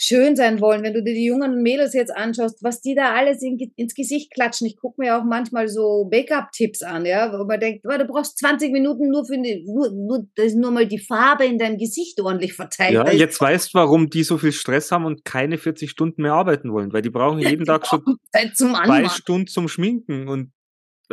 schön 0.00 0.34
sein 0.34 0.60
wollen, 0.60 0.82
wenn 0.82 0.94
du 0.94 1.02
dir 1.04 1.14
die 1.14 1.26
jungen 1.26 1.62
Mädels 1.62 1.94
jetzt 1.94 2.10
anschaust, 2.10 2.58
was 2.64 2.80
die 2.80 2.96
da 2.96 3.14
alles 3.14 3.40
in, 3.40 3.56
ins 3.76 3.94
Gesicht 3.94 4.32
klatschen. 4.32 4.66
Ich 4.66 4.76
gucke 4.76 5.00
mir 5.00 5.16
auch 5.16 5.22
manchmal 5.22 5.68
so 5.68 6.08
Make-up-Tipps 6.10 6.82
an, 6.82 7.06
ja, 7.06 7.32
wo 7.38 7.44
man 7.44 7.60
denkt, 7.60 7.84
oh, 7.86 7.96
du 7.96 8.04
brauchst 8.06 8.36
20 8.38 8.72
Minuten 8.72 9.10
nur 9.10 9.24
für 9.24 9.40
die, 9.40 9.64
nur, 9.64 9.90
nur, 9.92 10.26
dass 10.34 10.54
nur 10.54 10.72
mal 10.72 10.88
die 10.88 10.98
Farbe 10.98 11.44
in 11.44 11.56
deinem 11.56 11.78
Gesicht 11.78 12.20
ordentlich 12.20 12.54
verteilt. 12.54 12.94
Ja, 12.94 13.12
jetzt 13.12 13.40
weißt 13.40 13.72
du, 13.72 13.78
warum 13.78 14.10
die 14.10 14.24
so 14.24 14.38
viel 14.38 14.50
Stress 14.50 14.90
haben 14.90 15.04
und 15.04 15.24
keine 15.24 15.56
40 15.56 15.88
Stunden 15.88 16.22
mehr 16.22 16.32
arbeiten 16.32 16.72
wollen, 16.72 16.92
weil 16.92 17.02
die 17.02 17.10
brauchen 17.10 17.38
jeden 17.38 17.64
Tag 17.66 17.86
schon 17.86 18.02
zwei. 18.32 19.08
Stunden 19.08 19.46
zum 19.46 19.68
Schminken 19.68 20.26
und 20.26 20.50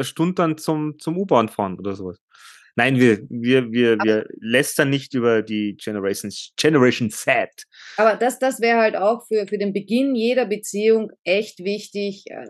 Stunde 0.04 0.36
dann 0.36 0.58
zum, 0.58 0.98
zum 1.00 1.18
U-Bahn 1.18 1.50
fahren 1.50 1.78
oder 1.80 1.96
sowas. 1.96 2.18
Nein, 2.76 2.98
wir, 2.98 3.20
wir, 3.30 3.72
wir, 3.72 3.98
wir 3.98 4.26
lästern 4.40 4.90
nicht 4.90 5.14
über 5.14 5.42
die 5.42 5.76
Generation, 5.76 6.32
Generation 6.56 7.10
Z. 7.10 7.50
Aber 7.98 8.16
das, 8.16 8.40
das 8.40 8.62
wäre 8.62 8.80
halt 8.80 8.96
auch 8.96 9.28
für, 9.28 9.48
für 9.48 9.58
den 9.58 9.74
Beginn 9.74 10.16
jeder 10.16 10.46
Beziehung 10.46 11.12
echt 11.24 11.60
wichtig. 11.60 12.26
Äh, 12.30 12.46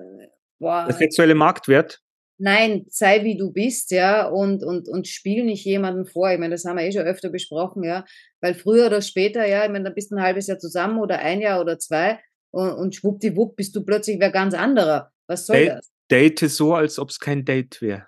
boah, 0.60 0.86
Der 0.88 0.96
sexuelle 0.96 1.36
Marktwert. 1.36 2.00
Nein, 2.38 2.86
sei 2.90 3.24
wie 3.26 3.38
du 3.38 3.52
bist, 3.52 3.92
ja, 3.92 4.28
und, 4.28 4.64
und, 4.64 4.88
und 4.88 5.08
spiel 5.08 5.44
nicht 5.44 5.66
jemanden 5.66 6.06
vor. 6.06 6.32
Ich 6.32 6.40
meine, 6.40 6.54
das 6.54 6.64
haben 6.64 6.78
wir 6.78 6.86
eh 6.86 6.92
schon 6.92 7.02
öfter 7.02 7.30
besprochen, 7.30 7.84
ja, 7.84 8.06
weil 8.40 8.54
früher 8.54 8.86
oder 8.86 9.02
später, 9.02 9.46
ja, 9.46 9.66
ich 9.66 9.72
meine, 9.72 9.86
da 9.86 9.90
bist 9.90 10.12
du 10.12 10.16
ein 10.16 10.22
halbes 10.22 10.48
Jahr 10.48 10.58
zusammen 10.58 11.00
oder 11.00 11.20
ein 11.20 11.42
Jahr 11.42 11.60
oder 11.60 11.80
zwei 11.80 12.20
und, 12.52 12.72
und 12.72 12.96
schwuppdiwupp 12.96 13.56
bist 13.56 13.76
du 13.76 13.84
plötzlich 13.84 14.20
wer 14.20 14.32
ganz 14.32 14.54
anderer. 14.54 15.12
Was 15.28 15.48
soll 15.48 15.58
Ey. 15.58 15.66
das? 15.68 15.89
Date 16.12 16.50
so, 16.50 16.74
als 16.76 17.00
ob 17.00 17.10
es 17.10 17.20
kein 17.20 17.46
Date 17.46 17.82
wäre. 17.82 18.08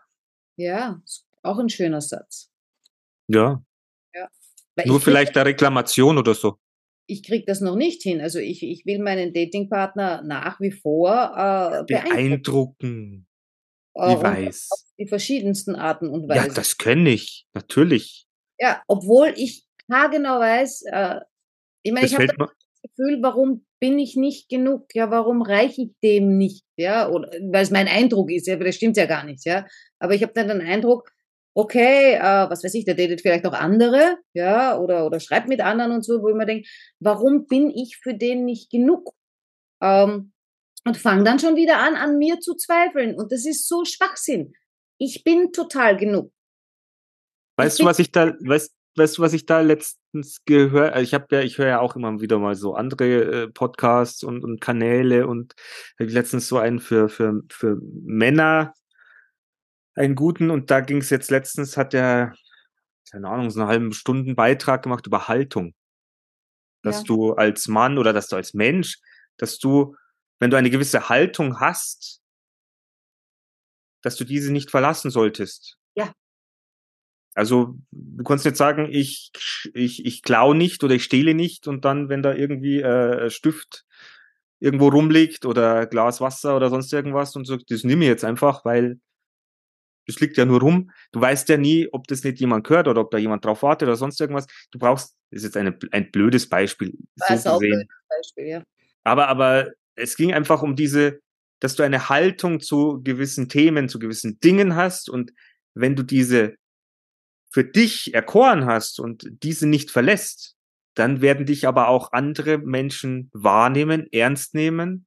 Ja, 0.57 1.01
auch 1.43 1.57
ein 1.59 1.69
schöner 1.69 2.01
Satz. 2.01 2.51
Ja, 3.27 3.63
Weil 4.75 4.85
nur 4.87 5.01
vielleicht 5.01 5.35
eine 5.35 5.45
Reklamation 5.45 6.17
oder 6.17 6.33
so. 6.33 6.57
ich 7.07 7.23
krieg 7.23 7.45
das 7.45 7.61
noch 7.61 7.75
nicht 7.75 8.01
hin. 8.03 8.21
Also 8.21 8.39
ich, 8.39 8.63
ich 8.63 8.85
will 8.85 8.99
meinen 8.99 9.33
Datingpartner 9.33 10.21
nach 10.23 10.59
wie 10.61 10.71
vor 10.71 11.09
äh, 11.11 11.83
beeindrucken. 11.85 11.87
Beeindrucken. 11.87 13.27
Äh, 13.95 14.11
Ich 14.11 14.15
und 14.17 14.23
weiß. 14.23 14.67
Auf 14.71 14.79
die 14.97 15.07
verschiedensten 15.07 15.75
Arten 15.75 16.07
und 16.09 16.23
Ja, 16.29 16.35
Weisen. 16.43 16.55
das 16.55 16.77
kenne 16.77 17.09
ich. 17.09 17.45
Natürlich. 17.53 18.27
Ja, 18.59 18.81
obwohl 18.87 19.33
ich 19.35 19.65
haargenau 19.91 20.39
weiß, 20.39 20.83
äh, 20.91 21.19
ich 21.83 21.91
meine, 21.91 22.05
ich 22.05 22.13
habe 22.15 22.27
Gefühl, 22.95 23.19
warum 23.21 23.65
bin 23.79 23.99
ich 23.99 24.15
nicht 24.15 24.49
genug? 24.49 24.93
Ja, 24.93 25.09
warum 25.11 25.41
reiche 25.41 25.83
ich 25.83 25.89
dem 26.03 26.37
nicht? 26.37 26.65
Ja, 26.77 27.09
oder 27.09 27.29
weil 27.51 27.63
es 27.63 27.71
mein 27.71 27.87
Eindruck 27.87 28.31
ist, 28.31 28.47
ja, 28.47 28.55
aber 28.55 28.65
das 28.65 28.75
stimmt 28.75 28.97
ja 28.97 29.05
gar 29.05 29.23
nicht, 29.23 29.45
ja. 29.45 29.65
Aber 29.99 30.13
ich 30.13 30.23
habe 30.23 30.33
dann 30.33 30.47
den 30.47 30.61
Eindruck, 30.61 31.11
okay, 31.53 32.13
äh, 32.13 32.49
was 32.49 32.63
weiß 32.63 32.73
ich, 32.75 32.85
der 32.85 32.95
datet 32.95 33.21
vielleicht 33.21 33.45
auch 33.45 33.53
andere, 33.53 34.17
ja, 34.33 34.77
oder, 34.77 35.05
oder 35.05 35.19
schreibt 35.19 35.47
mit 35.47 35.61
anderen 35.61 35.91
und 35.91 36.05
so, 36.05 36.21
wo 36.21 36.29
ich 36.29 36.35
mir 36.35 36.45
denke, 36.45 36.67
warum 36.99 37.47
bin 37.47 37.69
ich 37.69 37.97
für 37.97 38.13
den 38.13 38.45
nicht 38.45 38.69
genug? 38.69 39.13
Ähm, 39.81 40.31
und 40.85 40.97
fange 40.97 41.23
dann 41.23 41.39
schon 41.39 41.55
wieder 41.55 41.77
an, 41.77 41.95
an 41.95 42.17
mir 42.17 42.39
zu 42.39 42.55
zweifeln. 42.55 43.15
Und 43.15 43.31
das 43.31 43.45
ist 43.45 43.67
so 43.67 43.85
Schwachsinn. 43.85 44.53
Ich 44.97 45.23
bin 45.23 45.51
total 45.51 45.97
genug. 45.97 46.31
Weißt 47.57 47.79
du, 47.79 47.85
was 47.85 47.99
ich 47.99 48.11
da, 48.11 48.33
weißt, 48.39 48.73
weißt 48.95 49.17
du, 49.17 49.21
was 49.21 49.33
ich 49.33 49.45
da 49.45 49.61
letztens 49.61 50.43
gehört? 50.45 50.97
Ich 50.99 51.13
habe 51.13 51.27
ja, 51.31 51.41
ich 51.41 51.57
höre 51.57 51.67
ja 51.67 51.79
auch 51.79 51.95
immer 51.95 52.19
wieder 52.21 52.39
mal 52.39 52.55
so 52.55 52.75
andere 52.75 53.05
äh, 53.43 53.47
Podcasts 53.47 54.23
und, 54.23 54.43
und 54.43 54.59
Kanäle 54.61 55.27
und 55.27 55.53
hab 55.99 56.07
ich 56.07 56.13
letztens 56.13 56.47
so 56.47 56.57
einen 56.57 56.79
für 56.79 57.09
für 57.09 57.41
für 57.49 57.77
Männer 57.81 58.73
einen 59.95 60.15
guten 60.15 60.49
und 60.51 60.71
da 60.71 60.79
ging 60.81 60.97
es 60.97 61.09
jetzt 61.09 61.31
letztens 61.31 61.77
hat 61.77 61.93
der 61.93 62.33
keine 63.11 63.27
Ahnung 63.29 63.49
so 63.51 63.59
einen 63.59 63.69
halben 63.69 63.93
Stunden 63.93 64.35
Beitrag 64.35 64.83
gemacht 64.83 65.05
über 65.07 65.27
Haltung, 65.27 65.73
dass 66.83 66.99
Ja. 66.99 67.03
du 67.03 67.33
als 67.33 67.67
Mann 67.67 67.97
oder 67.97 68.13
dass 68.13 68.27
du 68.27 68.35
als 68.37 68.53
Mensch, 68.53 68.99
dass 69.37 69.57
du 69.59 69.95
wenn 70.39 70.49
du 70.49 70.57
eine 70.57 70.69
gewisse 70.71 71.09
Haltung 71.09 71.59
hast, 71.59 72.21
dass 74.01 74.15
du 74.15 74.23
diese 74.23 74.51
nicht 74.51 74.71
verlassen 74.71 75.11
solltest. 75.11 75.77
Also 77.33 77.75
du 77.91 78.23
kannst 78.23 78.45
nicht 78.45 78.57
sagen, 78.57 78.87
ich, 78.91 79.31
ich, 79.73 80.05
ich 80.05 80.21
klau 80.21 80.53
nicht 80.53 80.83
oder 80.83 80.95
ich 80.95 81.03
stehle 81.03 81.33
nicht 81.33 81.67
und 81.67 81.85
dann, 81.85 82.09
wenn 82.09 82.21
da 82.21 82.33
irgendwie 82.33 82.81
äh, 82.81 83.29
Stift 83.29 83.85
irgendwo 84.59 84.89
rumliegt 84.89 85.45
oder 85.45 85.85
Glas 85.87 86.21
Wasser 86.21 86.55
oder 86.55 86.69
sonst 86.69 86.91
irgendwas 86.93 87.35
und 87.35 87.45
so, 87.45 87.57
das 87.57 87.83
nimm 87.83 88.01
ich 88.01 88.07
jetzt 88.09 88.25
einfach, 88.25 88.65
weil 88.65 88.99
das 90.07 90.19
liegt 90.19 90.37
ja 90.37 90.45
nur 90.45 90.59
rum. 90.59 90.91
Du 91.11 91.21
weißt 91.21 91.47
ja 91.49 91.57
nie, 91.57 91.87
ob 91.91 92.07
das 92.07 92.23
nicht 92.23 92.39
jemand 92.39 92.67
hört 92.69 92.87
oder 92.87 93.01
ob 93.01 93.11
da 93.11 93.17
jemand 93.17 93.45
drauf 93.45 93.63
wartet 93.63 93.87
oder 93.87 93.95
sonst 93.95 94.19
irgendwas. 94.19 94.47
Du 94.71 94.79
brauchst, 94.79 95.15
das 95.29 95.37
ist 95.39 95.43
jetzt 95.43 95.57
eine, 95.57 95.77
ein 95.91 96.11
blödes 96.11 96.49
Beispiel, 96.49 96.93
Das 97.17 97.29
ist 97.31 97.43
so 97.43 97.51
auch 97.51 97.59
gesehen. 97.59 97.81
ein 97.81 97.87
Beispiel, 98.09 98.47
ja. 98.47 98.63
Aber, 99.03 99.27
aber 99.27 99.69
es 99.95 100.15
ging 100.15 100.33
einfach 100.33 100.61
um 100.63 100.75
diese, 100.75 101.21
dass 101.59 101.75
du 101.75 101.83
eine 101.83 102.09
Haltung 102.09 102.59
zu 102.59 103.01
gewissen 103.03 103.47
Themen, 103.47 103.89
zu 103.89 103.99
gewissen 103.99 104.39
Dingen 104.39 104.75
hast 104.75 105.09
und 105.09 105.31
wenn 105.73 105.95
du 105.95 106.03
diese 106.03 106.55
für 107.51 107.63
dich 107.63 108.13
erkoren 108.13 108.65
hast 108.65 108.99
und 108.99 109.27
diese 109.43 109.67
nicht 109.67 109.91
verlässt, 109.91 110.55
dann 110.95 111.21
werden 111.21 111.45
dich 111.45 111.67
aber 111.67 111.89
auch 111.89 112.11
andere 112.13 112.57
Menschen 112.57 113.29
wahrnehmen, 113.33 114.07
ernst 114.11 114.55
nehmen 114.55 115.05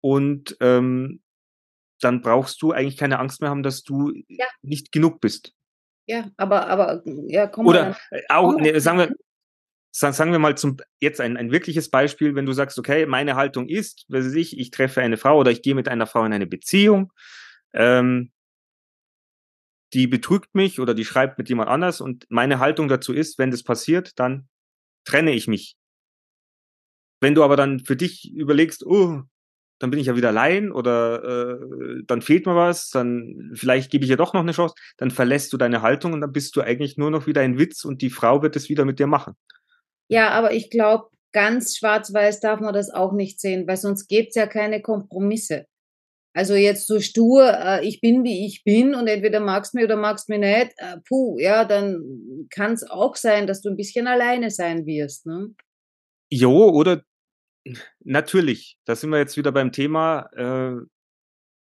und 0.00 0.56
ähm, 0.60 1.20
dann 2.00 2.20
brauchst 2.22 2.60
du 2.62 2.72
eigentlich 2.72 2.96
keine 2.96 3.18
Angst 3.20 3.40
mehr 3.40 3.50
haben, 3.50 3.62
dass 3.62 3.82
du 3.82 4.12
Ja. 4.28 4.46
nicht 4.62 4.90
genug 4.92 5.20
bist. 5.20 5.52
Ja, 6.06 6.30
aber, 6.36 6.66
aber, 6.66 7.02
ja, 7.28 7.46
komm 7.46 7.66
mal. 7.66 7.70
Oder 7.70 7.96
äh, 8.10 8.22
auch, 8.28 8.56
ne, 8.56 8.72
mal. 8.72 8.80
sagen 8.80 8.98
wir, 8.98 9.14
sa- 9.92 10.12
sagen 10.12 10.32
wir 10.32 10.38
mal 10.40 10.56
zum, 10.56 10.78
jetzt 11.00 11.20
ein, 11.20 11.36
ein 11.36 11.52
wirkliches 11.52 11.90
Beispiel, 11.90 12.34
wenn 12.34 12.46
du 12.46 12.52
sagst, 12.52 12.78
okay, 12.78 13.06
meine 13.06 13.36
Haltung 13.36 13.68
ist, 13.68 14.04
weiß 14.08 14.34
ich, 14.34 14.58
ich 14.58 14.70
treffe 14.72 15.00
eine 15.00 15.16
Frau 15.16 15.38
oder 15.38 15.50
ich 15.52 15.62
gehe 15.62 15.74
mit 15.76 15.88
einer 15.88 16.06
Frau 16.06 16.24
in 16.24 16.32
eine 16.32 16.46
Beziehung, 16.46 17.12
ähm, 17.72 18.32
die 19.94 20.06
betrügt 20.06 20.54
mich 20.54 20.80
oder 20.80 20.94
die 20.94 21.04
schreibt 21.04 21.38
mit 21.38 21.48
jemand 21.48 21.68
anders 21.68 22.00
und 22.00 22.26
meine 22.30 22.58
Haltung 22.58 22.88
dazu 22.88 23.12
ist, 23.12 23.38
wenn 23.38 23.50
das 23.50 23.62
passiert, 23.62 24.18
dann 24.18 24.48
trenne 25.04 25.32
ich 25.32 25.48
mich. 25.48 25.76
Wenn 27.20 27.34
du 27.34 27.44
aber 27.44 27.56
dann 27.56 27.80
für 27.80 27.96
dich 27.96 28.32
überlegst, 28.32 28.84
oh, 28.84 29.22
dann 29.78 29.90
bin 29.90 29.98
ich 29.98 30.06
ja 30.06 30.16
wieder 30.16 30.28
allein 30.28 30.70
oder 30.70 31.24
äh, 31.24 32.02
dann 32.06 32.22
fehlt 32.22 32.46
mir 32.46 32.54
was, 32.54 32.90
dann 32.90 33.50
vielleicht 33.54 33.90
gebe 33.90 34.04
ich 34.04 34.10
ihr 34.10 34.16
doch 34.16 34.32
noch 34.32 34.42
eine 34.42 34.52
Chance, 34.52 34.74
dann 34.96 35.10
verlässt 35.10 35.52
du 35.52 35.56
deine 35.56 35.82
Haltung 35.82 36.12
und 36.12 36.20
dann 36.20 36.32
bist 36.32 36.54
du 36.56 36.60
eigentlich 36.60 36.96
nur 36.96 37.10
noch 37.10 37.26
wieder 37.26 37.40
ein 37.40 37.58
Witz 37.58 37.84
und 37.84 38.00
die 38.00 38.10
Frau 38.10 38.42
wird 38.42 38.54
es 38.56 38.68
wieder 38.68 38.84
mit 38.84 38.98
dir 38.98 39.08
machen. 39.08 39.34
Ja, 40.08 40.30
aber 40.30 40.52
ich 40.52 40.70
glaube, 40.70 41.08
ganz 41.32 41.76
schwarz-weiß 41.76 42.40
darf 42.40 42.60
man 42.60 42.74
das 42.74 42.90
auch 42.90 43.12
nicht 43.12 43.40
sehen, 43.40 43.66
weil 43.66 43.76
sonst 43.76 44.06
gibt's 44.06 44.36
ja 44.36 44.46
keine 44.46 44.82
Kompromisse. 44.82 45.66
Also 46.34 46.54
jetzt 46.54 46.86
so 46.86 46.98
stur, 47.00 47.46
äh, 47.52 47.86
ich 47.86 48.00
bin 48.00 48.24
wie 48.24 48.46
ich 48.46 48.64
bin 48.64 48.94
und 48.94 49.06
entweder 49.06 49.40
magst 49.40 49.74
mich 49.74 49.84
oder 49.84 49.96
magst 49.96 50.28
mich 50.30 50.38
nicht, 50.38 50.72
äh, 50.78 50.96
puh, 51.06 51.38
ja, 51.38 51.64
dann 51.64 52.46
kann 52.50 52.72
es 52.72 52.88
auch 52.88 53.16
sein, 53.16 53.46
dass 53.46 53.60
du 53.60 53.68
ein 53.68 53.76
bisschen 53.76 54.06
alleine 54.06 54.50
sein 54.50 54.86
wirst. 54.86 55.26
Ne? 55.26 55.54
Jo, 56.30 56.70
oder 56.70 57.02
natürlich, 58.00 58.78
da 58.86 58.96
sind 58.96 59.10
wir 59.10 59.18
jetzt 59.18 59.36
wieder 59.36 59.52
beim 59.52 59.72
Thema, 59.72 60.30
äh, 60.34 60.80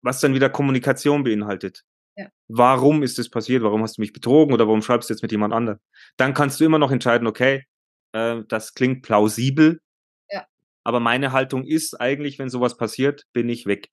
was 0.02 0.22
dann 0.22 0.34
wieder 0.34 0.50
Kommunikation 0.50 1.24
beinhaltet. 1.24 1.84
Ja. 2.16 2.30
Warum 2.48 3.04
ist 3.04 3.20
es 3.20 3.30
passiert? 3.30 3.62
Warum 3.64 3.82
hast 3.84 3.98
du 3.98 4.02
mich 4.02 4.14
betrogen 4.14 4.54
oder 4.54 4.68
warum 4.68 4.82
schreibst 4.82 5.10
du 5.10 5.14
jetzt 5.14 5.22
mit 5.22 5.34
jemand 5.34 5.54
anderem? 5.54 5.80
Dann 6.16 6.34
kannst 6.34 6.60
du 6.60 6.66
immer 6.66 6.80
noch 6.80 6.92
entscheiden, 6.92 7.28
okay, 7.28 7.66
äh, 8.14 8.42
das 8.48 8.74
klingt 8.74 9.02
plausibel, 9.02 9.82
Ja. 10.32 10.46
aber 10.86 11.02
meine 11.02 11.34
Haltung 11.34 11.66
ist 11.66 12.00
eigentlich, 12.00 12.40
wenn 12.40 12.50
sowas 12.50 12.78
passiert, 12.78 13.26
bin 13.34 13.50
ich 13.50 13.66
weg. 13.66 13.90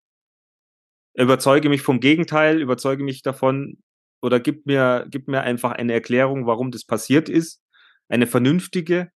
Überzeuge 1.15 1.69
mich 1.69 1.81
vom 1.81 1.99
Gegenteil, 1.99 2.61
überzeuge 2.61 3.03
mich 3.03 3.21
davon 3.21 3.77
oder 4.21 4.39
gib 4.39 4.65
mir, 4.65 5.05
gib 5.09 5.27
mir 5.27 5.41
einfach 5.41 5.71
eine 5.71 5.93
Erklärung, 5.93 6.47
warum 6.47 6.71
das 6.71 6.85
passiert 6.85 7.29
ist, 7.29 7.61
eine 8.09 8.25
vernünftige, 8.25 9.11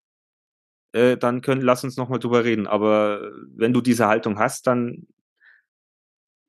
äh, 0.93 1.17
dann 1.17 1.41
können, 1.41 1.61
lass 1.61 1.83
uns 1.83 1.97
nochmal 1.97 2.19
drüber 2.19 2.43
reden. 2.43 2.67
Aber 2.67 3.31
wenn 3.55 3.73
du 3.73 3.81
diese 3.81 4.07
Haltung 4.07 4.39
hast, 4.39 4.67
dann, 4.67 5.07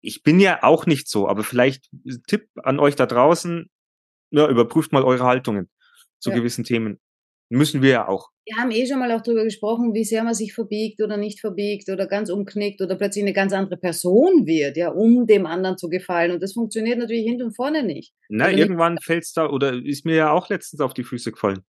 ich 0.00 0.22
bin 0.22 0.40
ja 0.40 0.62
auch 0.62 0.86
nicht 0.86 1.08
so, 1.08 1.28
aber 1.28 1.44
vielleicht 1.44 1.88
Tipp 2.26 2.48
an 2.62 2.78
euch 2.78 2.96
da 2.96 3.06
draußen, 3.06 3.68
ja, 4.30 4.48
überprüft 4.48 4.92
mal 4.92 5.04
eure 5.04 5.24
Haltungen 5.24 5.70
zu 6.18 6.30
Ja. 6.30 6.36
gewissen 6.36 6.64
Themen. 6.64 6.98
Müssen 7.50 7.82
wir 7.82 7.90
ja 7.90 8.08
auch. 8.08 8.28
Wir 8.44 8.56
haben 8.56 8.70
eh 8.70 8.86
schon 8.86 8.98
mal 8.98 9.10
auch 9.12 9.20
darüber 9.20 9.44
gesprochen, 9.44 9.94
wie 9.94 10.04
sehr 10.04 10.24
man 10.24 10.34
sich 10.34 10.54
verbiegt 10.54 11.02
oder 11.02 11.16
nicht 11.16 11.40
verbiegt 11.40 11.88
oder 11.90 12.06
ganz 12.06 12.30
umknickt 12.30 12.80
oder 12.80 12.94
plötzlich 12.96 13.24
eine 13.24 13.32
ganz 13.32 13.52
andere 13.52 13.76
Person 13.78 14.46
wird, 14.46 14.76
ja, 14.76 14.90
um 14.90 15.26
dem 15.26 15.46
anderen 15.46 15.76
zu 15.76 15.88
gefallen. 15.88 16.32
Und 16.32 16.42
das 16.42 16.54
funktioniert 16.54 16.98
natürlich 16.98 17.24
hinten 17.24 17.44
und 17.44 17.56
vorne 17.56 17.82
nicht. 17.82 18.12
Na, 18.28 18.46
Also 18.46 18.58
irgendwann 18.58 18.98
fällt's 19.02 19.32
da, 19.32 19.48
oder 19.48 19.74
ist 19.74 20.04
mir 20.06 20.16
ja 20.16 20.30
auch 20.30 20.48
letztens 20.48 20.80
auf 20.80 20.94
die 20.94 21.04
Füße 21.04 21.32
gefallen. 21.32 21.60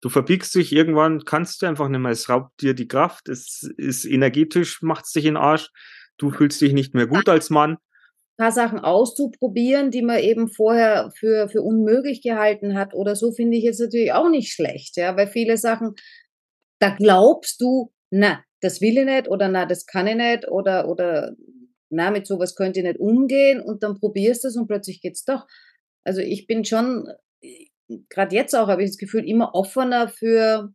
Du 0.00 0.08
verbiegst 0.08 0.54
dich, 0.56 0.72
irgendwann 0.72 1.24
kannst 1.24 1.62
du 1.62 1.66
einfach 1.66 1.88
nicht 1.88 2.00
mehr. 2.00 2.10
Es 2.10 2.28
raubt 2.28 2.60
dir 2.60 2.74
die 2.74 2.88
Kraft, 2.88 3.28
es 3.28 3.62
ist 3.76 4.04
energetisch, 4.04 4.82
macht's 4.82 5.12
dich 5.12 5.24
in 5.24 5.34
den 5.34 5.42
Arsch. 5.42 5.70
Du 6.18 6.30
fühlst 6.30 6.60
dich 6.60 6.72
nicht 6.72 6.94
mehr 6.94 7.06
gut 7.06 7.28
als 7.28 7.50
Mann. 7.50 7.78
Paar 8.36 8.52
Sachen 8.52 8.78
auszuprobieren, 8.80 9.90
die 9.90 10.02
man 10.02 10.18
eben 10.18 10.48
vorher 10.48 11.10
für, 11.16 11.48
für 11.48 11.62
unmöglich 11.62 12.22
gehalten 12.22 12.76
hat 12.76 12.94
oder 12.94 13.14
so, 13.16 13.32
finde 13.32 13.56
ich 13.56 13.64
jetzt 13.64 13.80
natürlich 13.80 14.12
auch 14.12 14.28
nicht 14.28 14.52
schlecht, 14.52 14.96
ja, 14.96 15.16
weil 15.16 15.26
viele 15.26 15.56
Sachen, 15.56 15.94
da 16.80 16.90
glaubst 16.90 17.60
du, 17.60 17.92
na, 18.10 18.42
das 18.60 18.80
will 18.80 18.98
ich 18.98 19.04
nicht 19.04 19.28
oder 19.28 19.48
na, 19.48 19.66
das 19.66 19.86
kann 19.86 20.06
ich 20.06 20.16
nicht 20.16 20.48
oder, 20.48 20.88
oder 20.88 21.34
na, 21.90 22.10
mit 22.10 22.26
sowas 22.26 22.54
könnte 22.56 22.80
ich 22.80 22.86
nicht 22.86 22.98
umgehen 22.98 23.60
und 23.60 23.82
dann 23.82 23.98
probierst 23.98 24.44
du 24.44 24.48
es 24.48 24.56
und 24.56 24.66
plötzlich 24.66 25.00
geht's 25.00 25.24
doch. 25.24 25.46
Also 26.04 26.20
ich 26.20 26.46
bin 26.46 26.64
schon, 26.64 27.08
gerade 28.08 28.34
jetzt 28.34 28.54
auch 28.54 28.68
habe 28.68 28.82
ich 28.82 28.90
das 28.90 28.98
Gefühl, 28.98 29.28
immer 29.28 29.54
offener 29.54 30.08
für, 30.08 30.72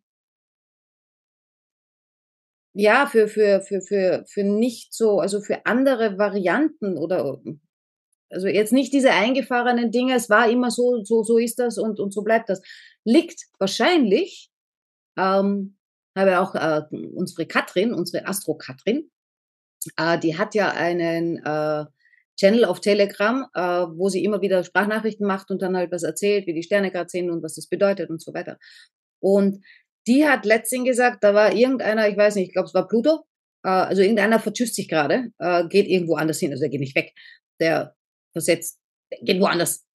ja, 2.80 3.08
für, 3.08 3.28
für, 3.28 3.62
für, 3.62 3.82
für, 3.82 4.24
für 4.28 4.44
nicht 4.44 4.94
so, 4.94 5.20
also 5.20 5.42
für 5.42 5.66
andere 5.66 6.20
Varianten 6.20 6.96
oder, 6.96 7.42
also 8.30 8.48
jetzt 8.48 8.72
nicht 8.72 8.94
diese 8.94 9.10
eingefahrenen 9.10 9.90
Dinge, 9.92 10.14
es 10.14 10.30
war 10.30 10.48
immer 10.48 10.70
so, 10.70 11.04
so, 11.04 11.24
so 11.24 11.40
ist 11.40 11.58
das 11.58 11.80
und, 11.80 12.00
und 12.00 12.14
so 12.14 12.22
bleibt 12.22 12.50
das. 12.50 12.62
Liegt 13.04 13.46
wahrscheinlich, 13.58 14.52
ähm, 15.18 15.78
habe 16.16 16.40
auch 16.40 16.54
äh, 16.54 16.84
unsere 17.16 17.48
Katrin, 17.48 17.96
unsere 17.96 18.28
Astro-Katrin, 18.28 19.10
äh, 19.96 20.20
die 20.20 20.38
hat 20.38 20.54
ja 20.54 20.70
einen 20.70 21.38
äh, 21.38 21.86
Channel 22.40 22.66
auf 22.66 22.80
Telegram, 22.80 23.48
äh, 23.56 23.60
wo 23.60 24.10
sie 24.10 24.24
immer 24.24 24.42
wieder 24.42 24.64
Sprachnachrichten 24.64 25.26
macht 25.26 25.50
und 25.50 25.64
dann 25.64 25.76
halt 25.76 25.92
was 25.92 26.04
erzählt, 26.04 26.46
wie 26.46 26.54
die 26.54 26.62
Sterne 26.62 26.92
gerade 26.92 27.10
sind 27.10 27.32
und 27.32 27.42
was 27.42 27.56
das 27.56 27.66
bedeutet 27.66 28.12
und 28.12 28.22
so 28.22 28.36
weiter. 28.36 28.60
Und 29.20 29.66
die 30.08 30.28
hat 30.28 30.46
letztens 30.46 30.86
gesagt, 30.86 31.24
da 31.24 31.34
war 31.34 31.54
irgendeiner, 31.54 32.08
ich 32.08 32.18
weiß 32.18 32.36
nicht, 32.36 32.48
ich 32.48 32.54
glaube, 32.54 32.68
es 32.68 32.74
war 32.74 32.88
Pluto, 32.88 33.26
äh, 33.64 33.70
also 33.70 34.02
irgendeiner 34.02 34.40
vertschüsst 34.40 34.76
sich 34.76 34.88
gerade, 34.88 35.32
äh, 35.40 35.68
geht 35.68 35.88
irgendwo 35.88 36.16
anders 36.16 36.40
hin, 36.40 36.52
also 36.52 36.64
er 36.64 36.70
geht 36.70 36.80
nicht 36.80 36.96
weg, 36.96 37.14
der 37.60 37.96
versetzt, 38.32 38.80
der 39.12 39.20
geht 39.22 39.42
woanders 39.42 39.86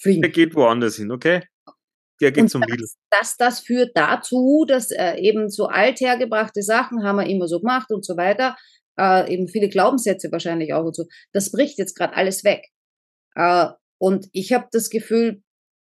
fliegen. 0.00 0.22
Der 0.22 0.30
geht 0.30 0.54
woanders 0.54 0.96
hin, 0.96 1.10
okay? 1.10 1.42
Der 2.20 2.30
geht 2.30 2.42
Und 2.44 2.48
zum 2.48 2.62
Lidl. 2.62 2.82
das, 2.82 2.96
das, 3.10 3.36
das 3.36 3.60
führt 3.60 3.96
dazu, 3.96 4.64
dass 4.68 4.90
äh, 4.90 5.16
eben 5.16 5.50
so 5.50 5.66
althergebrachte 5.66 6.62
Sachen 6.62 7.02
haben 7.02 7.16
wir 7.16 7.26
immer 7.26 7.48
so 7.48 7.58
gemacht 7.60 7.90
und 7.90 8.04
so 8.04 8.16
weiter, 8.16 8.56
äh, 8.98 9.32
eben 9.32 9.48
viele 9.48 9.68
Glaubenssätze 9.68 10.30
wahrscheinlich 10.30 10.72
auch 10.72 10.84
und 10.84 10.94
so. 10.94 11.06
Das 11.32 11.50
bricht 11.50 11.78
jetzt 11.78 11.96
gerade 11.96 12.14
alles 12.14 12.44
weg. 12.44 12.68
Äh, 13.34 13.66
und 13.98 14.28
ich 14.32 14.52
habe 14.52 14.68
das 14.70 14.90
Gefühl, 14.90 15.42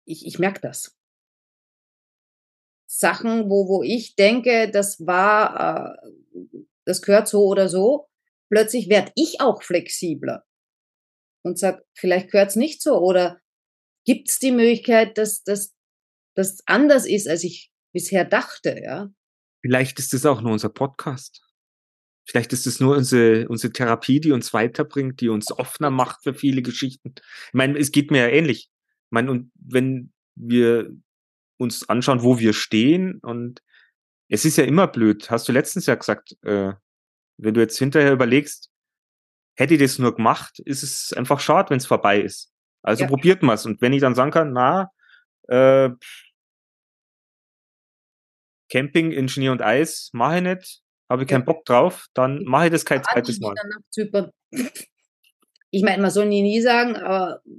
ich, 0.07 0.27
ich 0.27 0.39
merke 0.39 0.61
das. 0.61 0.97
Sachen, 2.99 3.51
wo, 3.51 3.69
wo 3.69 3.83
ich 3.83 4.17
denke, 4.17 4.71
das 4.71 5.07
war, 5.07 5.99
äh, 6.03 6.59
das 6.85 7.03
gehört 7.03 7.29
so 7.29 7.45
oder 7.45 7.69
so, 7.69 8.09
plötzlich 8.51 8.89
werde 8.89 9.13
ich 9.15 9.41
auch 9.41 9.63
flexibler 9.63 10.45
und 11.43 11.59
sag, 11.59 11.83
vielleicht 11.95 12.31
gehört's 12.31 12.57
nicht 12.57 12.83
so 12.83 12.99
oder 12.99 13.41
gibt's 14.05 14.39
die 14.39 14.53
Möglichkeit, 14.53 15.19
dass 15.19 15.43
dass 15.45 15.75
das 16.35 16.59
anders 16.67 17.07
ist, 17.07 17.29
als 17.29 17.45
ich 17.45 17.71
bisher 17.93 18.25
dachte, 18.25 18.81
ja? 18.83 19.09
Vielleicht 19.63 19.99
ist 19.99 20.13
es 20.13 20.27
auch 20.27 20.41
nur 20.41 20.53
unser 20.53 20.69
Podcast. 20.69 21.41
Vielleicht 22.27 22.53
ist 22.53 22.67
es 22.67 22.81
nur 22.81 22.97
unsere, 22.97 23.49
unsere 23.49 23.73
Therapie, 23.73 24.21
die 24.21 24.33
uns 24.33 24.53
weiterbringt, 24.53 25.21
die 25.21 25.29
uns 25.29 25.53
offener 25.53 25.91
macht 25.91 26.23
für 26.23 26.35
viele 26.35 26.63
Geschichten. 26.63 27.15
Ich 27.17 27.55
meine, 27.55 27.79
es 27.79 27.93
geht 27.93 28.11
mir 28.11 28.29
ja 28.29 28.29
ähnlich. 28.29 28.71
Ich 28.71 29.11
meine, 29.11 29.31
und 29.31 29.53
wenn 29.55 30.13
wir 30.35 30.91
uns 31.65 31.89
anschauen, 31.89 32.23
wo 32.23 32.39
wir 32.39 32.53
stehen, 32.53 33.19
und 33.21 33.61
es 34.29 34.45
ist 34.45 34.57
ja 34.57 34.65
immer 34.65 34.87
blöd, 34.87 35.31
hast 35.31 35.49
du 35.49 35.53
letztens 35.53 35.87
ja 35.87 35.97
gesagt, 35.97 36.37
äh, 36.43 36.73
wenn 37.37 37.55
du 37.55 37.61
jetzt 37.61 37.79
hinterher 37.79 38.13
überlegst, 38.13 38.71
hätte 39.57 39.75
ich 39.75 39.81
das 39.81 39.99
nur 39.99 40.15
gemacht, 40.15 40.61
ist 40.61 40.83
es 40.83 41.13
einfach 41.13 41.41
schade, 41.41 41.71
wenn 41.71 41.79
es 41.79 41.87
vorbei 41.87 42.21
ist. 42.21 42.53
Also 42.83 43.05
Ja. 43.05 43.09
probiert 43.09 43.43
mal's. 43.43 43.67
Und 43.67 43.81
wenn 43.81 43.93
ich 43.93 44.01
dann 44.01 44.15
sagen 44.15 44.31
kann, 44.31 44.53
na, 44.53 44.91
äh, 45.49 45.91
Camping 48.71 49.13
in 49.13 49.29
Schnee 49.29 49.49
und 49.51 49.63
Eis 49.63 50.11
mache 50.13 50.37
ich 50.37 50.43
nicht, 50.43 50.83
habe 51.09 51.23
ich 51.23 51.31
Ja. 51.31 51.37
keinen 51.37 51.45
Bock 51.45 51.65
drauf, 51.65 52.07
dann 52.15 52.45
mache 52.45 52.67
ich 52.67 52.73
das 52.73 52.85
kein 52.85 53.03
zweites 53.05 53.39
Mal. 53.41 53.55
Ich 55.71 55.83
meine, 55.83 56.03
man 56.03 56.11
soll 56.11 56.27
nie 56.27 56.43
nie 56.43 56.61
sagen, 56.61 56.97
aber 56.97 57.41
es 57.45 57.53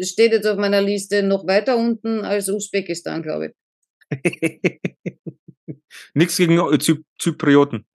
steht 0.00 0.32
jetzt 0.32 0.46
auf 0.46 0.58
meiner 0.58 0.82
Liste 0.82 1.22
noch 1.22 1.46
weiter 1.46 1.76
unten 1.76 2.24
als 2.24 2.48
Usbekistan, 2.48 3.22
glaube 3.22 3.46
ich. 3.46 3.52
Nichts 6.14 6.36
gegen 6.36 6.58
äh, 6.58 6.78
Zy 6.78 7.04
Zyprioten. 7.18 7.86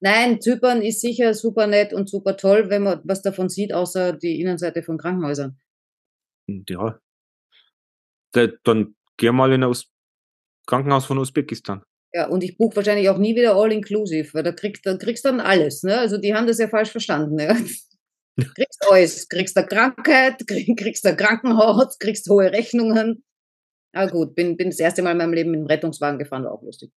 Nein, 0.00 0.40
Zypern 0.40 0.82
ist 0.82 1.00
sicher 1.00 1.32
super 1.32 1.68
nett 1.68 1.92
und 1.92 2.08
super 2.08 2.36
toll, 2.36 2.68
wenn 2.70 2.82
man 2.82 3.00
was 3.04 3.22
davon 3.22 3.48
sieht, 3.48 3.72
außer 3.72 4.12
die 4.12 4.40
Innenseite 4.40 4.82
von 4.82 4.98
Krankenhäusern. 4.98 5.56
Ja. 6.68 6.98
Da, 8.32 8.48
dann 8.64 8.96
geh 9.16 9.30
mal 9.30 9.52
in 9.52 9.62
Us 9.62 9.88
Krankenhaus 10.66 11.04
von 11.06 11.18
Usbekistan. 11.18 11.82
Ja, 12.12 12.28
und 12.28 12.44
ich 12.44 12.58
buche 12.58 12.76
wahrscheinlich 12.76 13.08
auch 13.08 13.18
nie 13.18 13.34
wieder 13.34 13.54
All-Inclusive, 13.54 14.34
weil 14.34 14.42
da 14.42 14.52
kriegst 14.52 14.84
du 14.84 14.98
kriegst 14.98 15.24
dann 15.24 15.40
alles, 15.40 15.82
ne? 15.82 15.98
Also 15.98 16.18
die 16.18 16.34
haben 16.34 16.46
das 16.46 16.58
ja 16.58 16.68
falsch 16.68 16.90
verstanden, 16.90 17.38
ja. 17.38 17.56
Kriegst 18.36 18.82
alles, 18.90 19.28
kriegst 19.28 19.56
da 19.56 19.62
Krankheit, 19.62 20.42
krieg, 20.46 20.76
kriegst 20.78 21.04
da 21.04 21.14
Krankenhaus, 21.14 21.98
kriegst 21.98 22.28
hohe 22.28 22.50
Rechnungen. 22.50 23.24
Aber 23.94 24.10
gut, 24.10 24.34
bin, 24.34 24.56
bin 24.56 24.70
das 24.70 24.80
erste 24.80 25.02
Mal 25.02 25.12
in 25.12 25.18
meinem 25.18 25.34
Leben 25.34 25.50
mit 25.50 25.60
dem 25.60 25.66
Rettungswagen 25.66 26.18
gefahren, 26.18 26.44
war 26.44 26.52
auch 26.52 26.62
lustig. 26.62 26.90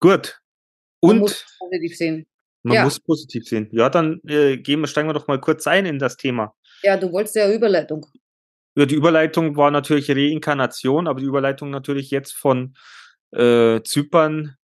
Gut. 0.00 0.40
Man 1.00 1.16
Und 1.16 1.18
muss 1.20 1.44
positiv 1.58 1.96
sehen. 1.96 2.26
man 2.62 2.76
ja. 2.76 2.84
muss 2.84 3.00
positiv 3.00 3.44
sehen. 3.44 3.68
Ja, 3.72 3.88
dann 3.88 4.20
äh, 4.26 4.56
gehen 4.56 4.80
wir, 4.80 4.86
steigen 4.86 5.08
wir 5.08 5.14
doch 5.14 5.26
mal 5.26 5.40
kurz 5.40 5.66
ein 5.66 5.84
in 5.84 5.98
das 5.98 6.16
Thema. 6.16 6.54
Ja, 6.82 6.96
du 6.96 7.10
wolltest 7.12 7.34
ja 7.34 7.52
Überleitung. 7.52 8.06
Ja, 8.76 8.86
die 8.86 8.94
Überleitung 8.94 9.56
war 9.56 9.70
natürlich 9.70 10.10
Reinkarnation, 10.10 11.06
aber 11.06 11.20
die 11.20 11.26
Überleitung 11.26 11.70
natürlich 11.70 12.10
jetzt 12.10 12.32
von 12.32 12.74
äh, 13.32 13.82
Zypern. 13.82 14.56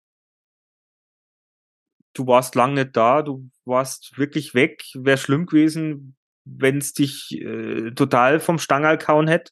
Du 2.17 2.25
warst 2.25 2.55
lang 2.55 2.73
nicht 2.73 2.97
da, 2.97 3.21
du 3.21 3.47
warst 3.63 4.17
wirklich 4.17 4.55
weg. 4.55 4.83
Wäre 4.95 5.19
schlimm 5.19 5.45
gewesen, 5.45 6.17
wenn 6.45 6.79
es 6.79 6.93
dich 6.93 7.39
äh, 7.39 7.91
total 7.91 8.39
vom 8.39 8.57
Stangerl 8.57 8.97
kauen 8.97 9.27
hätte. 9.27 9.51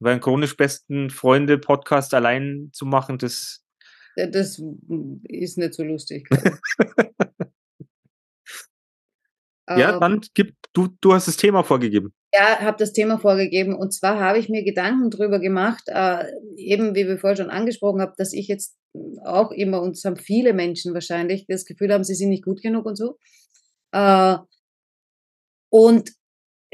Weil 0.00 0.12
einen 0.12 0.22
chronisch 0.22 0.56
besten 0.56 1.10
Freunde 1.10 1.58
Podcast 1.58 2.14
allein 2.14 2.70
zu 2.72 2.86
machen, 2.86 3.18
das 3.18 3.62
Äh, 4.16 4.30
Das 4.30 4.62
ist 5.24 5.58
nicht 5.58 5.74
so 5.74 5.84
lustig. 5.84 6.26
ja, 9.68 9.94
Ähm, 9.94 10.00
dann 10.00 10.20
gib 10.32 10.54
du 10.72 10.88
du 11.02 11.12
hast 11.12 11.28
das 11.28 11.36
Thema 11.36 11.64
vorgegeben. 11.64 12.14
Ja, 12.32 12.60
habe 12.60 12.78
das 12.78 12.92
Thema 12.94 13.18
vorgegeben 13.18 13.74
und 13.74 13.92
zwar 13.92 14.20
habe 14.20 14.38
ich 14.38 14.48
mir 14.48 14.64
Gedanken 14.64 15.10
drüber 15.10 15.38
gemacht, 15.38 15.84
äh, 15.88 16.24
eben 16.56 16.94
wie 16.94 17.06
wir 17.06 17.18
vorher 17.18 17.36
schon 17.36 17.50
angesprochen 17.50 18.00
haben, 18.00 18.14
dass 18.16 18.32
ich 18.32 18.48
jetzt 18.48 18.74
auch 19.24 19.50
immer, 19.50 19.82
und 19.82 19.96
es 19.96 20.04
haben 20.04 20.16
viele 20.16 20.52
Menschen 20.52 20.94
wahrscheinlich, 20.94 21.46
das 21.46 21.64
Gefühl 21.64 21.92
haben, 21.92 22.04
sie 22.04 22.14
sind 22.14 22.30
nicht 22.30 22.44
gut 22.44 22.62
genug 22.62 22.86
und 22.86 22.96
so. 22.96 23.18
Äh, 23.92 24.36
und 25.70 26.12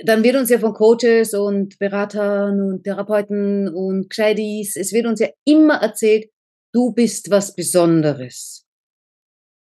dann 0.05 0.25
wird 0.25 0.37
uns 0.37 0.51
ja 0.51 0.59
von 0.59 0.75
Coaches 0.75 1.35
und 1.35 1.79
Beratern 1.79 2.61
und 2.61 2.85
Therapeuten 2.85 3.69
und 3.69 4.09
Gescheitis, 4.09 4.77
es 4.77 4.93
wird 4.93 5.07
uns 5.07 5.21
ja 5.21 5.29
immer 5.45 5.77
erzählt, 5.77 6.31
du 6.73 6.93
bist 6.93 7.31
was 7.31 7.55
Besonderes. 7.55 8.67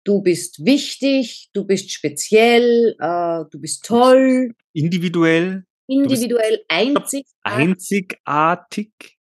Du 0.06 0.22
bist 0.22 0.66
wichtig, 0.66 1.50
du 1.54 1.66
bist 1.66 1.92
speziell, 1.92 2.96
äh, 3.00 3.46
du 3.50 3.60
bist 3.60 3.86
toll, 3.86 4.54
Individuell, 4.74 5.66
individuell 5.88 6.64
einzig 6.68 7.26
einzigartig. 7.44 9.13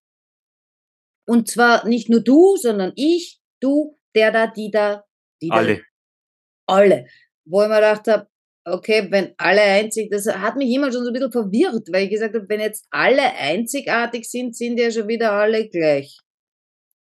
Und 1.27 1.49
zwar 1.49 1.87
nicht 1.87 2.09
nur 2.09 2.21
du, 2.21 2.57
sondern 2.57 2.93
ich, 2.97 3.41
du, 3.61 3.99
der 4.15 4.33
da, 4.33 4.47
die 4.47 4.71
da, 4.71 5.05
die 5.41 5.49
da, 5.49 5.57
Alle. 5.57 5.83
alle. 6.67 7.07
Wo 7.45 7.63
ich 7.63 7.69
mir 7.69 7.77
gedacht 7.77 8.07
habe, 8.09 8.29
okay, 8.65 9.09
wenn 9.11 9.35
alle 9.39 9.63
einzig, 9.63 10.11
das 10.11 10.27
hat 10.27 10.57
mich 10.57 10.71
immer 10.71 10.93
schon 10.93 11.05
so 11.05 11.11
ein 11.11 11.13
bisschen 11.13 11.33
verwirrt, 11.33 11.89
weil 11.93 12.05
ich 12.05 12.11
gesagt 12.11 12.35
habe, 12.35 12.49
wenn 12.49 12.61
jetzt 12.61 12.87
alle 12.91 13.35
einzigartig 13.35 14.29
sind, 14.29 14.57
sind 14.57 14.79
ja 14.79 14.91
schon 14.91 15.09
wieder 15.09 15.33
alle 15.33 15.69
gleich. 15.69 16.19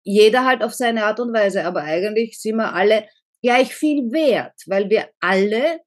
Jeder 0.04 0.46
halt 0.46 0.64
auf 0.64 0.74
seine 0.74 1.06
Art 1.06 1.20
und 1.20 1.34
Weise, 1.34 1.66
aber 1.66 1.84
eigentlich 1.84 2.40
sind 2.40 2.56
wir 2.56 2.74
alle 2.74 3.08
gleich 3.44 3.74
viel 3.76 4.12
wert, 4.12 4.56
weil 4.68 4.90
wir 4.90 5.10
alle 5.20 5.82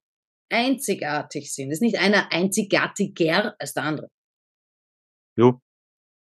einzigartig 0.50 1.52
sind. 1.52 1.70
Es 1.70 1.78
ist 1.78 1.82
nicht 1.82 1.98
einer 1.98 2.30
einzigartiger 2.30 3.54
als 3.58 3.72
der 3.72 3.84
andere. 3.84 4.08
Jo. 5.36 5.60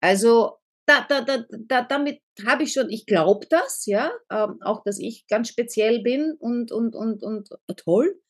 Also 0.01 0.59
da, 0.87 1.07
da, 1.09 1.23
da, 1.23 1.45
da, 1.51 1.83
damit 1.83 2.21
habe 2.47 2.65
ich 2.65 2.73
schon, 2.73 2.91
ich 2.91 3.07
glaube 3.07 3.47
das, 3.49 3.87
ja, 3.87 4.13
ähm, 4.31 4.59
auch 4.63 4.83
dass 4.85 4.99
ich 4.99 5.27
ganz 5.29 5.49
speziell 5.49 6.03
bin 6.03 6.35
und, 6.39 6.73
und, 6.73 6.95
und, 6.95 7.23
und 7.23 7.49
toll. 7.77 8.21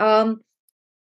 Ähm, 0.00 0.40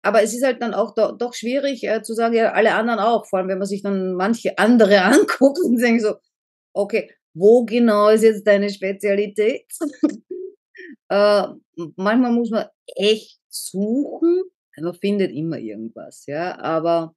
aber 0.04 0.24
es 0.24 0.34
ist 0.34 0.44
halt 0.44 0.62
dann 0.62 0.74
auch 0.74 0.94
do, 0.96 1.12
doch 1.12 1.34
schwierig 1.34 1.84
äh, 1.84 2.02
zu 2.02 2.14
sagen, 2.14 2.36
ja, 2.36 2.54
alle 2.54 2.74
anderen 2.74 3.00
auch, 3.00 3.26
vor 3.28 3.40
allem 3.40 3.50
wenn 3.50 3.60
man 3.60 3.68
sich 3.68 3.84
dann 3.84 4.14
manche 4.14 4.58
andere 4.58 5.02
anguckt 5.02 5.60
und 5.64 5.78
denkt 5.78 6.02
so, 6.02 6.16
okay, 6.74 7.12
wo 7.34 7.66
genau 7.66 8.10
ist 8.10 8.24
jetzt 8.24 8.48
deine 8.48 8.70
Spezialität? 8.70 9.66
äh, 11.10 11.44
manchmal 11.96 12.32
muss 12.32 12.50
man 12.50 12.68
echt 12.96 13.40
suchen, 13.50 14.44
man 14.78 14.94
findet 14.96 15.32
immer 15.32 15.60
irgendwas, 15.60 16.26
ja, 16.26 16.58
aber 16.60 17.14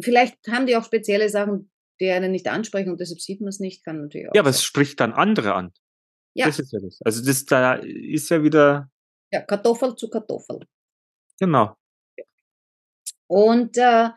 vielleicht 0.00 0.36
haben 0.48 0.66
die 0.66 0.76
auch 0.76 0.84
spezielle 0.84 1.28
Sachen, 1.28 1.70
die 2.00 2.10
einen 2.10 2.32
nicht 2.32 2.48
ansprechen 2.48 2.90
und 2.90 3.00
deshalb 3.00 3.20
sieht 3.20 3.40
man 3.40 3.48
es 3.48 3.60
nicht, 3.60 3.84
kann 3.84 4.00
natürlich 4.00 4.28
auch. 4.28 4.34
Ja, 4.34 4.42
aber 4.42 4.50
es 4.50 4.62
spricht 4.62 5.00
dann 5.00 5.12
andere 5.12 5.54
an. 5.54 5.72
Ja. 6.34 6.46
Das 6.46 6.58
ist 6.58 6.72
ja 6.72 6.80
das. 6.80 6.98
Also 7.04 7.24
das 7.24 7.44
da 7.44 7.74
ist 7.74 8.28
ja 8.30 8.42
wieder. 8.42 8.90
Ja, 9.32 9.42
Kartoffel 9.42 9.94
zu 9.94 10.08
Kartoffel. 10.10 10.60
Genau. 11.38 11.76
Und 13.28 13.76
äh, 13.78 14.10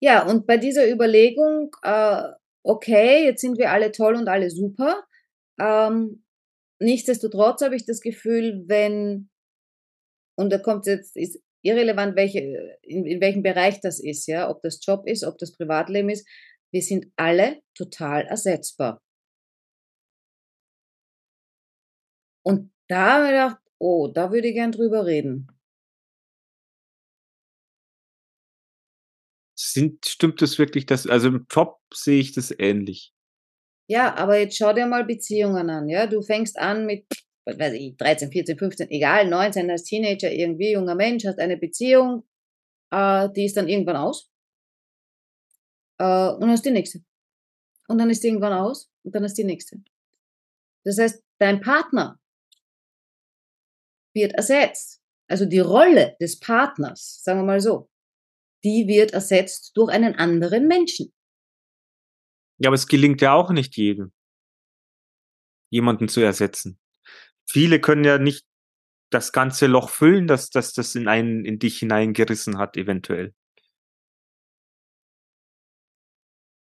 ja, 0.00 0.26
und 0.26 0.46
bei 0.46 0.56
dieser 0.56 0.90
Überlegung, 0.90 1.74
äh, 1.82 2.22
okay, 2.62 3.24
jetzt 3.24 3.40
sind 3.40 3.58
wir 3.58 3.72
alle 3.72 3.92
toll 3.92 4.14
und 4.14 4.28
alle 4.28 4.50
super. 4.50 5.04
Ähm, 5.60 6.24
nichtsdestotrotz 6.78 7.62
habe 7.62 7.76
ich 7.76 7.84
das 7.84 8.00
Gefühl, 8.00 8.64
wenn, 8.66 9.28
und 10.36 10.50
da 10.50 10.58
kommt 10.58 10.86
jetzt, 10.86 11.16
ist 11.16 11.40
irrelevant, 11.62 12.16
welche, 12.16 12.40
in, 12.82 13.06
in 13.06 13.20
welchem 13.20 13.42
Bereich 13.42 13.80
das 13.80 13.98
ist, 14.00 14.26
ja, 14.26 14.48
ob 14.48 14.62
das 14.62 14.84
Job 14.84 15.06
ist, 15.06 15.24
ob 15.24 15.38
das 15.38 15.56
Privatleben 15.56 16.08
ist, 16.08 16.28
wir 16.72 16.82
sind 16.82 17.06
alle 17.16 17.62
total 17.74 18.26
ersetzbar. 18.26 19.00
Und 22.44 22.72
da 22.88 23.14
habe 23.14 23.24
ich 23.24 23.30
gedacht, 23.30 23.58
oh, 23.78 24.08
da 24.08 24.32
würde 24.32 24.48
ich 24.48 24.54
gern 24.54 24.72
drüber 24.72 25.06
reden. 25.06 25.48
Sind, 29.58 30.06
stimmt 30.06 30.40
das 30.40 30.58
wirklich, 30.58 30.86
dass, 30.86 31.06
also 31.06 31.28
im 31.28 31.46
Job 31.50 31.78
sehe 31.92 32.20
ich 32.20 32.32
das 32.32 32.54
ähnlich. 32.58 33.12
Ja, 33.90 34.14
aber 34.16 34.38
jetzt 34.38 34.56
schau 34.56 34.72
dir 34.72 34.86
mal 34.86 35.04
Beziehungen 35.04 35.68
an, 35.70 35.88
ja. 35.88 36.06
Du 36.06 36.22
fängst 36.22 36.58
an 36.58 36.86
mit, 36.86 37.06
was 37.44 37.58
weiß 37.58 37.72
ich, 37.74 37.96
13, 37.96 38.30
14, 38.30 38.58
15, 38.58 38.90
egal, 38.90 39.28
19 39.28 39.70
als 39.70 39.84
Teenager, 39.84 40.30
irgendwie 40.30 40.72
junger 40.72 40.94
Mensch, 40.94 41.24
hast 41.24 41.38
eine 41.38 41.56
Beziehung, 41.56 42.24
äh, 42.90 43.28
die 43.34 43.46
ist 43.46 43.56
dann 43.56 43.68
irgendwann 43.68 43.96
aus. 43.96 44.30
Äh, 45.98 46.30
und 46.30 46.40
dann 46.40 46.50
ist 46.50 46.64
die 46.64 46.70
nächste. 46.70 47.04
Und 47.88 47.98
dann 47.98 48.10
ist 48.10 48.22
die 48.22 48.28
irgendwann 48.28 48.52
aus 48.52 48.90
und 49.02 49.14
dann 49.14 49.24
ist 49.24 49.34
die 49.34 49.44
nächste. 49.44 49.82
Das 50.84 50.98
heißt, 50.98 51.22
dein 51.38 51.60
Partner 51.60 52.20
wird 54.14 54.32
ersetzt. 54.32 55.02
Also 55.28 55.44
die 55.44 55.58
Rolle 55.58 56.16
des 56.20 56.38
Partners, 56.38 57.22
sagen 57.22 57.40
wir 57.40 57.44
mal 57.44 57.60
so, 57.60 57.90
die 58.64 58.86
wird 58.88 59.12
ersetzt 59.12 59.76
durch 59.76 59.92
einen 59.92 60.14
anderen 60.14 60.66
Menschen. 60.66 61.12
Ja, 62.58 62.70
aber 62.70 62.74
es 62.74 62.88
gelingt 62.88 63.20
ja 63.20 63.34
auch 63.34 63.50
nicht 63.50 63.76
jedem, 63.76 64.12
jemanden 65.70 66.08
zu 66.08 66.20
ersetzen. 66.20 66.80
Viele 67.48 67.80
können 67.80 68.04
ja 68.04 68.18
nicht 68.18 68.46
das 69.10 69.32
ganze 69.32 69.66
Loch 69.66 69.90
füllen, 69.90 70.26
das 70.26 70.50
das, 70.50 70.72
das 70.72 70.94
in 70.94 71.08
einen, 71.08 71.44
in 71.44 71.58
dich 71.58 71.78
hineingerissen 71.78 72.58
hat, 72.58 72.76
eventuell. 72.76 73.34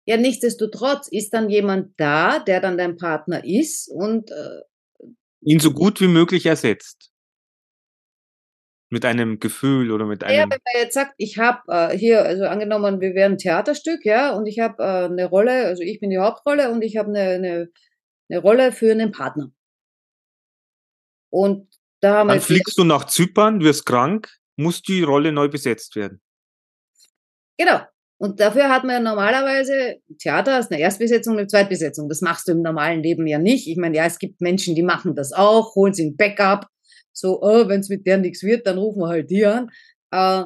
Ja, 0.06 0.16
nichtsdestotrotz 0.16 1.08
ist 1.08 1.30
dann 1.30 1.48
jemand 1.48 1.98
da, 1.98 2.38
der 2.38 2.60
dann 2.60 2.76
dein 2.76 2.96
Partner 2.96 3.42
ist 3.44 3.88
und 3.88 4.30
äh, 4.30 4.60
ihn 5.40 5.60
so 5.60 5.72
gut 5.72 6.00
wie 6.00 6.08
möglich 6.08 6.46
ersetzt. 6.46 7.10
Mit 8.90 9.04
einem 9.04 9.40
Gefühl 9.40 9.90
oder 9.90 10.06
mit 10.06 10.22
einem. 10.22 10.36
Ja, 10.36 10.42
wenn 10.42 10.50
man 10.50 10.82
jetzt 10.82 10.94
sagt, 10.94 11.14
ich 11.16 11.38
habe 11.38 11.60
äh, 11.68 11.96
hier, 11.96 12.22
also 12.22 12.44
angenommen, 12.44 13.00
wir 13.00 13.14
wären 13.14 13.32
ein 13.32 13.38
Theaterstück, 13.38 14.04
ja, 14.04 14.32
und 14.36 14.46
ich 14.46 14.60
habe 14.60 14.82
äh, 14.82 15.04
eine 15.06 15.24
Rolle, 15.26 15.66
also 15.66 15.82
ich 15.82 16.00
bin 16.00 16.10
die 16.10 16.18
Hauptrolle 16.18 16.70
und 16.70 16.82
ich 16.82 16.96
habe 16.96 17.08
eine, 17.08 17.34
eine, 17.34 17.68
eine 18.28 18.38
Rolle 18.40 18.72
für 18.72 18.92
einen 18.92 19.10
Partner. 19.10 19.50
Und 21.30 21.68
da 22.00 22.18
haben 22.18 22.28
Dann 22.28 22.36
wir 22.36 22.42
fliegst 22.42 22.78
du 22.78 22.84
nach 22.84 23.06
Zypern, 23.06 23.62
wirst 23.62 23.86
krank, 23.86 24.30
muss 24.56 24.82
die 24.82 25.02
Rolle 25.02 25.32
neu 25.32 25.48
besetzt 25.48 25.96
werden. 25.96 26.20
Genau. 27.56 27.80
Und 28.18 28.40
dafür 28.40 28.70
hat 28.70 28.84
man 28.84 28.94
ja 28.94 29.00
normalerweise 29.00 29.96
Theater 30.18 30.58
ist 30.58 30.70
eine 30.70 30.80
Erstbesetzung, 30.80 31.36
eine 31.36 31.46
Zweitbesetzung. 31.46 32.08
Das 32.08 32.20
machst 32.20 32.48
du 32.48 32.52
im 32.52 32.62
normalen 32.62 33.02
Leben 33.02 33.26
ja 33.26 33.38
nicht. 33.38 33.68
Ich 33.68 33.76
meine, 33.76 33.96
ja, 33.96 34.06
es 34.06 34.18
gibt 34.18 34.40
Menschen, 34.40 34.74
die 34.74 34.82
machen 34.82 35.14
das 35.14 35.32
auch, 35.32 35.74
holen 35.74 35.94
sie 35.94 36.06
ein 36.06 36.16
Backup. 36.16 36.68
So, 37.12 37.42
oh, 37.42 37.68
wenn 37.68 37.80
es 37.80 37.88
mit 37.88 38.06
der 38.06 38.18
nichts 38.18 38.42
wird, 38.42 38.66
dann 38.66 38.78
rufen 38.78 39.00
wir 39.00 39.08
halt 39.08 39.30
die 39.30 39.44
an. 39.46 39.68
Äh, 40.10 40.44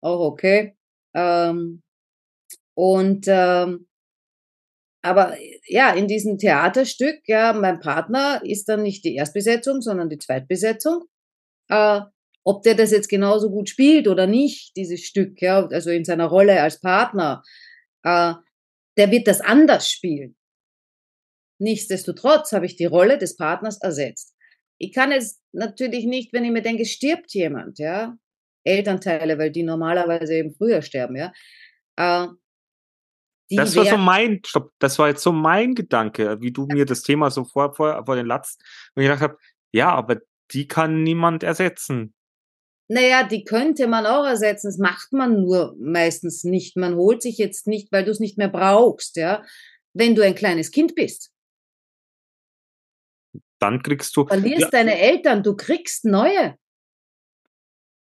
auch 0.00 0.20
okay. 0.20 0.76
Ähm, 1.14 1.82
und 2.74 3.26
ähm, 3.28 3.86
aber 5.02 5.36
ja, 5.66 5.92
in 5.92 6.08
diesem 6.08 6.38
Theaterstück, 6.38 7.20
ja, 7.26 7.52
mein 7.52 7.78
Partner 7.78 8.40
ist 8.42 8.70
dann 8.70 8.82
nicht 8.82 9.04
die 9.04 9.14
Erstbesetzung, 9.16 9.82
sondern 9.82 10.08
die 10.08 10.18
Zweitbesetzung. 10.18 11.04
Äh, 11.68 12.00
ob 12.44 12.62
der 12.62 12.74
das 12.74 12.90
jetzt 12.90 13.08
genauso 13.08 13.50
gut 13.50 13.68
spielt 13.68 14.06
oder 14.06 14.26
nicht, 14.26 14.76
dieses 14.76 15.00
Stück, 15.04 15.40
ja, 15.40 15.66
also 15.66 15.90
in 15.90 16.04
seiner 16.04 16.26
Rolle 16.26 16.60
als 16.60 16.80
Partner, 16.80 17.42
äh, 18.02 18.34
der 18.96 19.10
wird 19.10 19.26
das 19.26 19.40
anders 19.40 19.90
spielen. 19.90 20.36
Nichtsdestotrotz 21.58 22.52
habe 22.52 22.66
ich 22.66 22.76
die 22.76 22.84
Rolle 22.84 23.16
des 23.18 23.36
Partners 23.36 23.80
ersetzt. 23.80 24.34
Ich 24.78 24.92
kann 24.92 25.12
jetzt 25.12 25.40
natürlich 25.52 26.04
nicht, 26.04 26.32
wenn 26.32 26.44
ich 26.44 26.50
mir 26.50 26.62
denke, 26.62 26.84
stirbt 26.84 27.32
jemand, 27.32 27.78
ja, 27.78 28.16
Elternteile, 28.64 29.38
weil 29.38 29.50
die 29.50 29.62
normalerweise 29.62 30.34
eben 30.34 30.54
früher 30.54 30.82
sterben, 30.82 31.16
ja. 31.16 31.32
Äh, 31.96 32.28
das 33.50 33.76
war 33.76 33.84
so 33.84 33.96
mein, 33.96 34.40
stopp, 34.44 34.72
das 34.78 34.98
war 34.98 35.08
jetzt 35.08 35.22
so 35.22 35.30
mein 35.30 35.74
Gedanke, 35.74 36.40
wie 36.40 36.50
du 36.50 36.66
mir 36.66 36.86
das 36.86 37.02
Thema 37.02 37.30
so 37.30 37.44
vor, 37.44 37.74
vor, 37.74 38.04
vor 38.04 38.16
den 38.16 38.26
Latz, 38.26 38.56
und 38.94 39.02
ich 39.02 39.08
gedacht 39.08 39.22
habe, 39.22 39.38
ja, 39.72 39.90
aber 39.90 40.18
die 40.50 40.66
kann 40.66 41.02
niemand 41.02 41.42
ersetzen. 41.42 42.13
Naja, 42.94 43.24
die 43.24 43.42
könnte 43.42 43.88
man 43.88 44.06
auch 44.06 44.24
ersetzen. 44.24 44.68
Das 44.68 44.78
macht 44.78 45.12
man 45.12 45.42
nur 45.42 45.74
meistens 45.80 46.44
nicht. 46.44 46.76
Man 46.76 46.94
holt 46.94 47.22
sich 47.22 47.38
jetzt 47.38 47.66
nicht, 47.66 47.90
weil 47.90 48.04
du 48.04 48.12
es 48.12 48.20
nicht 48.20 48.38
mehr 48.38 48.46
brauchst, 48.48 49.16
ja. 49.16 49.42
Wenn 49.94 50.14
du 50.14 50.22
ein 50.22 50.36
kleines 50.36 50.70
Kind 50.70 50.94
bist. 50.94 51.32
Dann 53.58 53.82
kriegst 53.82 54.16
du. 54.16 54.28
Verlierst 54.28 54.60
ja, 54.60 54.70
deine 54.70 54.96
Eltern, 54.96 55.42
du 55.42 55.56
kriegst 55.56 56.04
neue. 56.04 56.56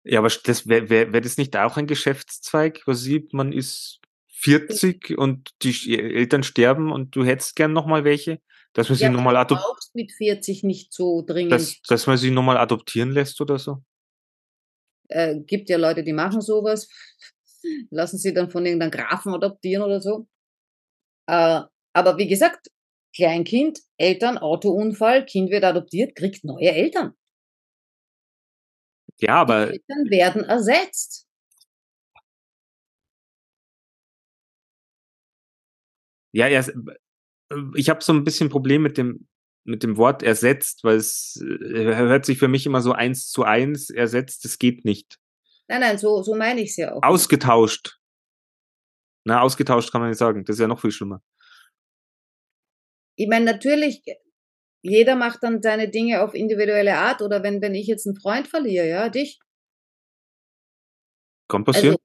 Ja, 0.04 0.20
aber 0.20 0.28
wäre 0.30 0.90
wär, 0.90 1.14
wär 1.14 1.22
das 1.22 1.38
nicht 1.38 1.56
auch 1.56 1.78
ein 1.78 1.88
Geschäftszweig, 1.88 2.82
wo 2.86 2.92
sieht, 2.92 3.32
man 3.32 3.54
ist 3.54 4.02
40 4.34 5.18
und 5.18 5.52
die 5.62 5.98
Eltern 5.98 6.44
sterben 6.44 6.92
und 6.92 7.16
du 7.16 7.24
hättest 7.24 7.56
gern 7.56 7.72
nochmal 7.72 8.04
welche? 8.04 8.42
Dass 8.74 8.90
man 8.90 8.98
sie 8.98 9.06
ja, 9.06 9.12
nochmal 9.12 9.38
adoptieren. 9.38 9.78
Mit 9.94 10.12
40 10.12 10.64
nicht 10.64 10.92
so 10.92 11.22
dringend. 11.22 11.54
Dass, 11.54 11.82
dass 11.84 12.06
man 12.06 12.18
sie 12.18 12.32
nochmal 12.32 12.58
adoptieren 12.58 13.12
lässt 13.12 13.40
oder 13.40 13.58
so? 13.58 13.82
Äh, 15.14 15.42
gibt 15.46 15.70
ja 15.70 15.78
Leute, 15.78 16.04
die 16.04 16.14
machen 16.14 16.42
sowas, 16.42 16.90
lassen 17.92 18.18
sie 18.18 18.34
dann 18.34 18.50
von 18.50 18.66
irgendeinem 18.66 18.92
Grafen 18.92 19.34
adoptieren 19.34 19.84
oder 19.84 20.02
so. 20.02 20.28
Äh, 21.28 21.62
aber 21.94 22.18
wie 22.18 22.28
gesagt, 22.28 22.68
Kleinkind, 23.16 23.80
Eltern, 23.98 24.40
Autounfall, 24.40 25.26
Kind 25.26 25.52
wird 25.52 25.64
adoptiert, 25.64 26.16
kriegt 26.16 26.44
neue 26.44 26.72
Eltern. 26.72 27.14
Ja, 29.20 29.36
aber. 29.36 29.68
Die 29.68 29.74
Eltern 29.74 30.10
werden 30.10 30.44
ersetzt. 30.44 31.28
Ja, 36.36 36.48
er, 36.48 36.66
ich 37.76 37.90
habe 37.90 38.04
so 38.04 38.12
ein 38.12 38.24
bisschen 38.24 38.50
Problem 38.50 38.82
mit 38.82 38.98
dem 38.98 39.28
mit 39.64 39.84
dem 39.84 39.98
Wort 39.98 40.24
ersetzt, 40.24 40.84
weil 40.84 40.98
es 40.98 41.42
äh, 41.42 41.96
hört 41.96 42.26
sich 42.26 42.38
für 42.38 42.48
mich 42.48 42.66
immer 42.66 42.82
so 42.82 42.92
eins 42.92 43.30
zu 43.30 43.44
eins 43.44 43.90
ersetzt, 43.90 44.46
das 44.46 44.60
geht 44.60 44.86
nicht. 44.86 45.20
Nein, 45.68 45.82
nein, 45.82 45.98
so, 45.98 46.22
so 46.22 46.36
meine 46.36 46.62
ich 46.62 46.72
es 46.72 46.78
ja 46.78 46.94
auch. 46.94 47.04
Ausgetauscht. 47.04 48.00
Na, 49.26 49.42
ausgetauscht 49.42 49.92
kann 49.92 50.02
man 50.02 50.10
nicht 50.10 50.20
sagen, 50.20 50.44
das 50.44 50.56
ist 50.58 50.60
ja 50.60 50.68
noch 50.68 50.82
viel 50.82 50.92
schlimmer. 50.92 51.22
Ich 53.16 53.28
meine, 53.28 53.46
natürlich, 53.46 54.04
jeder 54.82 55.16
macht 55.16 55.44
dann 55.44 55.62
seine 55.62 55.90
Dinge 55.90 56.22
auf 56.22 56.34
individuelle 56.34 56.98
Art 56.98 57.22
oder 57.22 57.42
wenn, 57.44 57.62
wenn 57.62 57.76
ich 57.76 57.88
jetzt 57.88 58.06
einen 58.06 58.20
Freund 58.20 58.48
verliere, 58.48 58.88
ja, 58.88 59.10
dich. 59.10 59.40
Kann 61.48 61.64
passieren. 61.64 61.96
Also, 61.96 62.04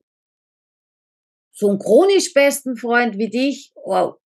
so 1.53 1.69
einen 1.71 1.79
chronisch 1.81 2.33
besten 2.33 2.77
Freund 2.77 3.19
wie 3.19 3.31
dich, 3.31 3.73
wow, 3.75 4.21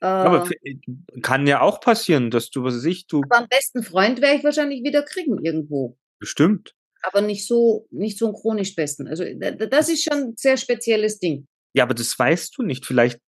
aber 0.00 0.48
äh, 0.62 0.76
kann 1.22 1.46
ja 1.46 1.60
auch 1.60 1.80
passieren, 1.80 2.30
dass 2.30 2.50
du, 2.50 2.64
was 2.64 2.76
weiß 2.76 2.84
ich, 2.84 3.06
du. 3.06 3.22
Aber 3.22 3.38
am 3.38 3.48
besten 3.48 3.82
Freund 3.82 4.20
werde 4.20 4.38
ich 4.38 4.44
wahrscheinlich 4.44 4.82
wieder 4.82 5.02
kriegen 5.02 5.44
irgendwo. 5.44 5.96
Bestimmt. 6.18 6.74
Aber 7.02 7.20
nicht 7.20 7.46
so, 7.46 7.86
nicht 7.90 8.18
so 8.18 8.26
einen 8.26 8.34
chronisch 8.34 8.74
besten. 8.74 9.08
Also 9.08 9.24
das 9.34 9.88
ist 9.88 10.04
schon 10.04 10.18
ein 10.18 10.34
sehr 10.36 10.56
spezielles 10.56 11.18
Ding. 11.18 11.46
Ja, 11.74 11.84
aber 11.84 11.94
das 11.94 12.16
weißt 12.18 12.56
du 12.56 12.62
nicht. 12.62 12.86
Vielleicht 12.86 13.20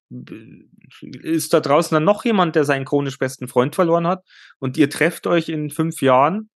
ist 1.23 1.55
da 1.55 1.61
draußen 1.61 1.95
dann 1.95 2.05
noch 2.05 2.25
jemand, 2.25 2.55
der 2.55 2.65
seinen 2.65 2.85
chronisch 2.85 3.19
besten 3.19 3.49
Freund 3.49 3.75
verloren 3.75 4.07
hat 4.07 4.25
und 4.59 4.77
ihr 4.77 4.91
trefft 4.91 5.27
euch 5.27 5.49
in 5.49 5.71
fünf 5.71 6.03
Jahren 6.03 6.51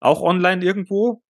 auch 0.00 0.22
online 0.22 0.64
irgendwo 0.64 1.22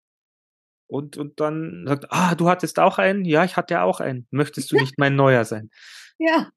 und, 0.88 1.16
und 1.16 1.40
dann 1.40 1.85
sagt, 1.87 2.07
ah, 2.11 2.35
du 2.35 2.48
hattest 2.48 2.78
auch 2.78 2.98
einen? 2.98 3.24
Ja, 3.24 3.44
ich 3.44 3.57
hatte 3.57 3.83
auch 3.83 4.00
einen. 4.00 4.26
Möchtest 4.31 4.72
du 4.72 4.76
nicht 4.76 4.98
mein 4.98 5.16
neuer 5.16 5.44
sein? 5.44 5.70
Ja. 6.18 6.50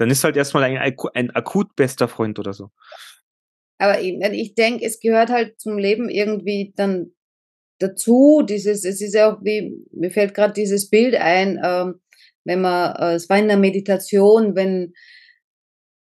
Dann 0.00 0.08
ist 0.08 0.24
halt 0.24 0.34
erstmal 0.34 0.64
ein, 0.64 0.96
ein 1.12 1.30
akut 1.32 1.76
bester 1.76 2.08
Freund 2.08 2.38
oder 2.38 2.54
so. 2.54 2.70
Aber 3.76 4.00
ich, 4.00 4.18
ich 4.18 4.54
denke, 4.54 4.86
es 4.86 4.98
gehört 4.98 5.28
halt 5.28 5.60
zum 5.60 5.76
Leben 5.76 6.08
irgendwie 6.08 6.72
dann 6.74 7.12
dazu. 7.78 8.40
Dieses, 8.40 8.86
es 8.86 9.02
ist 9.02 9.14
ja 9.14 9.30
auch 9.30 9.44
wie, 9.44 9.76
mir 9.92 10.10
fällt 10.10 10.32
gerade 10.32 10.54
dieses 10.54 10.88
Bild 10.88 11.16
ein, 11.16 11.60
ähm, 11.62 12.00
wenn 12.44 12.62
man, 12.62 12.96
äh, 12.96 13.14
es 13.16 13.28
war 13.28 13.38
in 13.38 13.48
der 13.48 13.58
Meditation, 13.58 14.56
wenn 14.56 14.94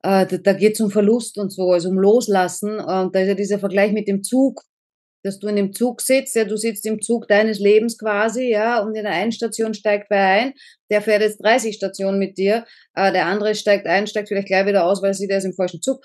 äh, 0.03 0.27
da, 0.27 0.37
da 0.37 0.53
geht 0.53 0.73
es 0.73 0.81
um 0.81 0.91
Verlust 0.91 1.39
und 1.39 1.51
so, 1.51 1.71
also 1.71 1.89
um 1.89 1.97
Loslassen. 1.97 2.79
Und 2.79 3.15
da 3.15 3.21
ist 3.21 3.27
ja 3.27 3.33
dieser 3.33 3.57
Vergleich 3.57 3.91
mit 3.91 4.07
dem 4.07 4.21
Zug 4.21 4.61
dass 5.23 5.39
du 5.39 5.47
in 5.47 5.55
dem 5.55 5.73
Zug 5.73 6.01
sitzt, 6.01 6.35
ja, 6.35 6.45
du 6.45 6.57
sitzt 6.57 6.85
im 6.85 7.01
Zug 7.01 7.27
deines 7.27 7.59
Lebens 7.59 7.97
quasi, 7.97 8.49
ja, 8.49 8.81
und 8.81 8.95
in 8.95 9.03
der 9.03 9.13
einen 9.13 9.31
Station 9.31 9.73
steigt 9.73 10.09
wer 10.09 10.25
ein, 10.25 10.53
der 10.89 11.01
fährt 11.01 11.21
jetzt 11.21 11.43
30 11.43 11.75
Stationen 11.75 12.19
mit 12.19 12.37
dir, 12.37 12.65
äh, 12.95 13.11
der 13.11 13.25
andere 13.25 13.55
steigt 13.55 13.87
ein, 13.87 14.07
steigt 14.07 14.29
vielleicht 14.29 14.47
gleich 14.47 14.65
wieder 14.65 14.85
aus, 14.85 15.01
weil 15.01 15.11
er 15.11 15.15
sieht, 15.15 15.29
er 15.29 15.37
ist 15.39 15.45
im 15.45 15.53
falschen 15.53 15.81
Zug. 15.81 16.03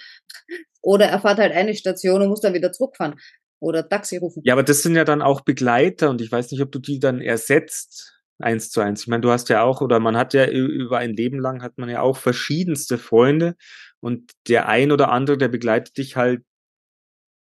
Oder 0.82 1.06
er 1.06 1.20
fährt 1.20 1.38
halt 1.38 1.52
eine 1.52 1.74
Station 1.74 2.22
und 2.22 2.28
muss 2.28 2.40
dann 2.40 2.54
wieder 2.54 2.72
zurückfahren. 2.72 3.14
Oder 3.60 3.88
Taxi 3.88 4.18
rufen. 4.18 4.42
Ja, 4.44 4.52
aber 4.52 4.62
das 4.62 4.82
sind 4.82 4.96
ja 4.96 5.04
dann 5.04 5.22
auch 5.22 5.40
Begleiter 5.40 6.10
und 6.10 6.20
ich 6.20 6.30
weiß 6.30 6.50
nicht, 6.50 6.60
ob 6.60 6.70
du 6.70 6.78
die 6.78 6.98
dann 6.98 7.20
ersetzt 7.20 8.14
eins 8.38 8.70
zu 8.70 8.80
eins. 8.80 9.02
Ich 9.02 9.06
meine, 9.06 9.22
du 9.22 9.30
hast 9.30 9.48
ja 9.48 9.62
auch, 9.62 9.80
oder 9.80 10.00
man 10.00 10.16
hat 10.16 10.34
ja 10.34 10.46
über 10.46 10.98
ein 10.98 11.14
Leben 11.14 11.38
lang 11.38 11.62
hat 11.62 11.78
man 11.78 11.88
ja 11.88 12.00
auch 12.00 12.16
verschiedenste 12.16 12.98
Freunde 12.98 13.54
und 14.00 14.32
der 14.48 14.68
ein 14.68 14.92
oder 14.92 15.10
andere, 15.10 15.38
der 15.38 15.48
begleitet 15.48 15.96
dich 15.96 16.16
halt 16.16 16.42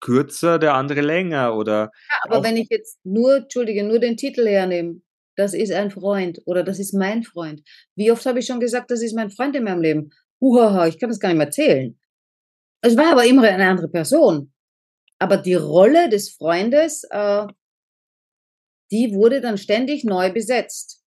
kürzer, 0.03 0.59
der 0.59 0.75
andere 0.75 1.01
länger 1.01 1.57
oder. 1.57 1.91
Ja, 2.11 2.17
aber 2.25 2.45
wenn 2.45 2.59
ich 2.59 2.69
jetzt 2.69 2.99
nur, 3.05 3.37
Entschuldige, 3.37 3.85
nur 3.85 3.99
den 3.99 4.19
Titel 4.19 4.47
hernehme, 4.47 5.01
das 5.37 5.55
ist 5.55 5.73
ein 5.73 5.91
Freund 5.91 6.41
oder 6.45 6.63
das 6.63 6.79
ist 6.79 6.93
mein 6.93 7.23
Freund. 7.23 7.63
Wie 7.95 8.13
oft 8.13 8.27
habe 8.27 8.41
ich 8.41 8.47
schon 8.47 8.61
gesagt, 8.61 8.91
das 8.91 9.03
ist 9.03 9.15
mein 9.15 9.31
Freund 9.31 9.57
in 9.57 9.65
meinem 9.65 9.81
Leben? 9.81 10.11
Uhaha, 10.41 10.89
ich 10.89 10.99
kann 10.99 11.09
das 11.09 11.21
gar 11.21 11.31
nicht 11.31 11.39
mehr 11.39 11.47
erzählen. 11.47 11.99
Es 12.83 12.97
war 12.97 13.13
aber 13.13 13.25
immer 13.25 13.43
eine 13.45 13.69
andere 13.69 13.89
Person. 13.89 14.53
Aber 15.19 15.37
die 15.37 15.55
Rolle 15.55 16.09
des 16.09 16.31
Freundes, 16.31 17.05
äh, 17.11 17.47
die 18.91 19.15
wurde 19.15 19.41
dann 19.41 19.57
ständig 19.57 20.05
neu 20.05 20.33
besetzt. 20.33 21.01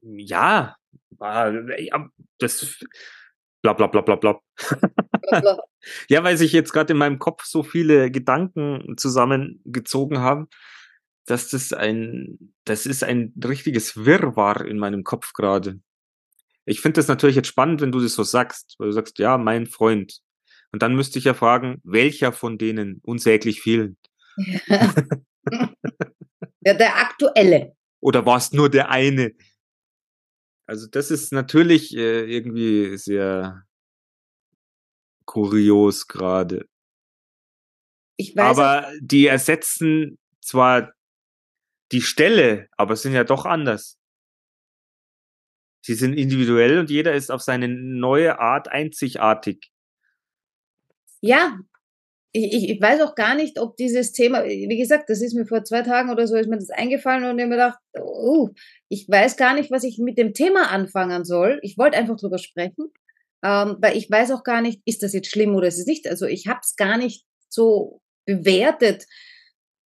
Ja, 0.00 0.76
das 2.38 2.78
bla 3.74 3.86
bla 3.86 4.02
bla 4.02 4.16
bla 4.16 4.16
bla. 4.16 4.40
ja, 6.08 6.24
weil 6.24 6.36
sich 6.36 6.52
jetzt 6.52 6.72
gerade 6.72 6.92
in 6.92 6.98
meinem 6.98 7.18
Kopf 7.18 7.44
so 7.44 7.62
viele 7.62 8.10
Gedanken 8.10 8.94
zusammengezogen 8.96 10.18
haben, 10.18 10.48
dass 11.26 11.48
das 11.48 11.72
ein, 11.72 12.54
das 12.64 12.86
ist 12.86 13.04
ein 13.04 13.34
richtiges 13.44 14.04
Wirrwarr 14.04 14.64
in 14.64 14.78
meinem 14.78 15.04
Kopf 15.04 15.32
gerade. 15.32 15.80
Ich 16.64 16.80
finde 16.80 16.98
das 16.98 17.08
natürlich 17.08 17.36
jetzt 17.36 17.48
spannend, 17.48 17.80
wenn 17.80 17.92
du 17.92 18.00
das 18.00 18.14
so 18.14 18.22
sagst, 18.22 18.74
weil 18.78 18.88
du 18.88 18.92
sagst, 18.92 19.18
ja, 19.18 19.38
mein 19.38 19.66
Freund. 19.66 20.20
Und 20.72 20.82
dann 20.82 20.94
müsste 20.94 21.18
ich 21.18 21.24
ja 21.24 21.34
fragen, 21.34 21.80
welcher 21.84 22.32
von 22.32 22.58
denen 22.58 23.00
unsäglich 23.02 23.60
vielen? 23.60 23.96
ja, 24.68 24.92
der 26.74 26.96
aktuelle. 26.96 27.76
Oder 28.00 28.26
war 28.26 28.36
es 28.36 28.52
nur 28.52 28.68
der 28.68 28.90
eine? 28.90 29.32
Also 30.66 30.88
das 30.88 31.10
ist 31.10 31.32
natürlich 31.32 31.96
äh, 31.96 32.24
irgendwie 32.24 32.96
sehr 32.98 33.64
kurios 35.24 36.08
gerade. 36.08 36.68
Ich 38.16 38.34
weiß 38.34 38.58
aber 38.58 38.92
die 39.00 39.26
ersetzen 39.26 40.18
zwar 40.40 40.92
die 41.92 42.02
Stelle, 42.02 42.68
aber 42.72 42.96
sind 42.96 43.12
ja 43.12 43.24
doch 43.24 43.44
anders. 43.44 43.98
Sie 45.84 45.94
sind 45.94 46.14
individuell 46.14 46.80
und 46.80 46.90
jeder 46.90 47.14
ist 47.14 47.30
auf 47.30 47.42
seine 47.42 47.68
neue 47.68 48.40
Art 48.40 48.66
einzigartig. 48.66 49.70
Ja, 51.20 51.60
ich, 52.44 52.70
ich 52.70 52.80
weiß 52.80 53.00
auch 53.00 53.14
gar 53.14 53.34
nicht, 53.34 53.58
ob 53.58 53.76
dieses 53.76 54.12
Thema, 54.12 54.44
wie 54.44 54.76
gesagt, 54.76 55.08
das 55.08 55.22
ist 55.22 55.34
mir 55.34 55.46
vor 55.46 55.64
zwei 55.64 55.82
Tagen 55.82 56.10
oder 56.10 56.26
so, 56.26 56.36
ist 56.36 56.48
mir 56.48 56.58
das 56.58 56.70
eingefallen 56.70 57.24
und 57.24 57.38
ich 57.38 57.44
habe 57.44 57.50
mir 57.50 57.56
gedacht, 57.56 57.78
oh, 57.98 58.50
ich 58.88 59.08
weiß 59.08 59.36
gar 59.36 59.54
nicht, 59.54 59.70
was 59.70 59.84
ich 59.84 59.98
mit 59.98 60.18
dem 60.18 60.34
Thema 60.34 60.70
anfangen 60.70 61.24
soll. 61.24 61.58
Ich 61.62 61.78
wollte 61.78 61.96
einfach 61.96 62.16
drüber 62.16 62.38
sprechen, 62.38 62.92
ähm, 63.44 63.76
weil 63.80 63.96
ich 63.96 64.10
weiß 64.10 64.30
auch 64.32 64.44
gar 64.44 64.60
nicht, 64.60 64.82
ist 64.84 65.02
das 65.02 65.12
jetzt 65.12 65.30
schlimm 65.30 65.54
oder 65.54 65.68
ist 65.68 65.78
es 65.78 65.86
nicht. 65.86 66.06
Also 66.06 66.26
ich 66.26 66.46
habe 66.46 66.60
es 66.62 66.76
gar 66.76 66.98
nicht 66.98 67.24
so 67.48 68.00
bewertet. 68.26 69.06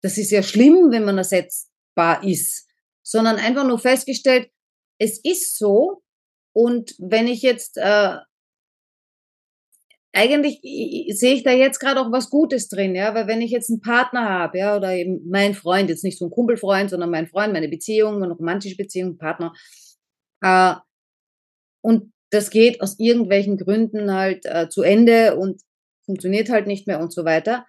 Das 0.01 0.17
ist 0.17 0.31
ja 0.31 0.43
schlimm, 0.43 0.91
wenn 0.91 1.05
man 1.05 1.17
ersetzbar 1.17 2.23
ist, 2.23 2.67
sondern 3.01 3.37
einfach 3.37 3.65
nur 3.65 3.79
festgestellt, 3.79 4.49
es 4.99 5.19
ist 5.23 5.57
so. 5.57 6.03
Und 6.53 6.95
wenn 6.99 7.27
ich 7.27 7.41
jetzt 7.41 7.77
äh, 7.77 8.17
eigentlich 10.15 10.61
sehe 11.17 11.35
ich 11.35 11.43
da 11.43 11.51
jetzt 11.51 11.79
gerade 11.79 11.99
auch 11.99 12.11
was 12.11 12.29
Gutes 12.29 12.69
drin, 12.69 12.95
ja, 12.95 13.13
weil 13.13 13.27
wenn 13.27 13.41
ich 13.41 13.51
jetzt 13.51 13.69
einen 13.69 13.81
Partner 13.81 14.29
habe, 14.29 14.57
ja, 14.57 14.75
oder 14.77 14.93
eben 14.93 15.29
mein 15.29 15.53
Freund, 15.53 15.89
jetzt 15.89 16.03
nicht 16.03 16.17
so 16.17 16.25
ein 16.25 16.31
Kumpelfreund, 16.31 16.89
sondern 16.89 17.11
mein 17.11 17.27
Freund, 17.27 17.53
meine 17.53 17.67
Beziehung, 17.67 18.23
eine 18.23 18.33
romantische 18.33 18.77
Beziehung, 18.77 19.17
Partner, 19.17 19.53
äh, 20.41 20.75
und 21.81 22.13
das 22.31 22.49
geht 22.49 22.81
aus 22.81 22.97
irgendwelchen 22.97 23.57
Gründen 23.57 24.11
halt 24.11 24.45
äh, 24.45 24.69
zu 24.69 24.81
Ende 24.81 25.35
und 25.35 25.61
funktioniert 26.05 26.49
halt 26.49 26.65
nicht 26.65 26.87
mehr 26.87 26.99
und 26.99 27.13
so 27.13 27.25
weiter. 27.25 27.65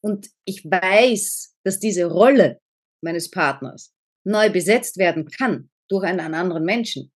Und 0.00 0.28
ich 0.44 0.64
weiß, 0.64 1.56
dass 1.64 1.80
diese 1.80 2.04
Rolle 2.04 2.60
meines 3.02 3.30
Partners 3.30 3.92
neu 4.24 4.50
besetzt 4.50 4.98
werden 4.98 5.28
kann 5.28 5.70
durch 5.88 6.04
einen 6.04 6.34
anderen 6.34 6.64
Menschen 6.64 7.10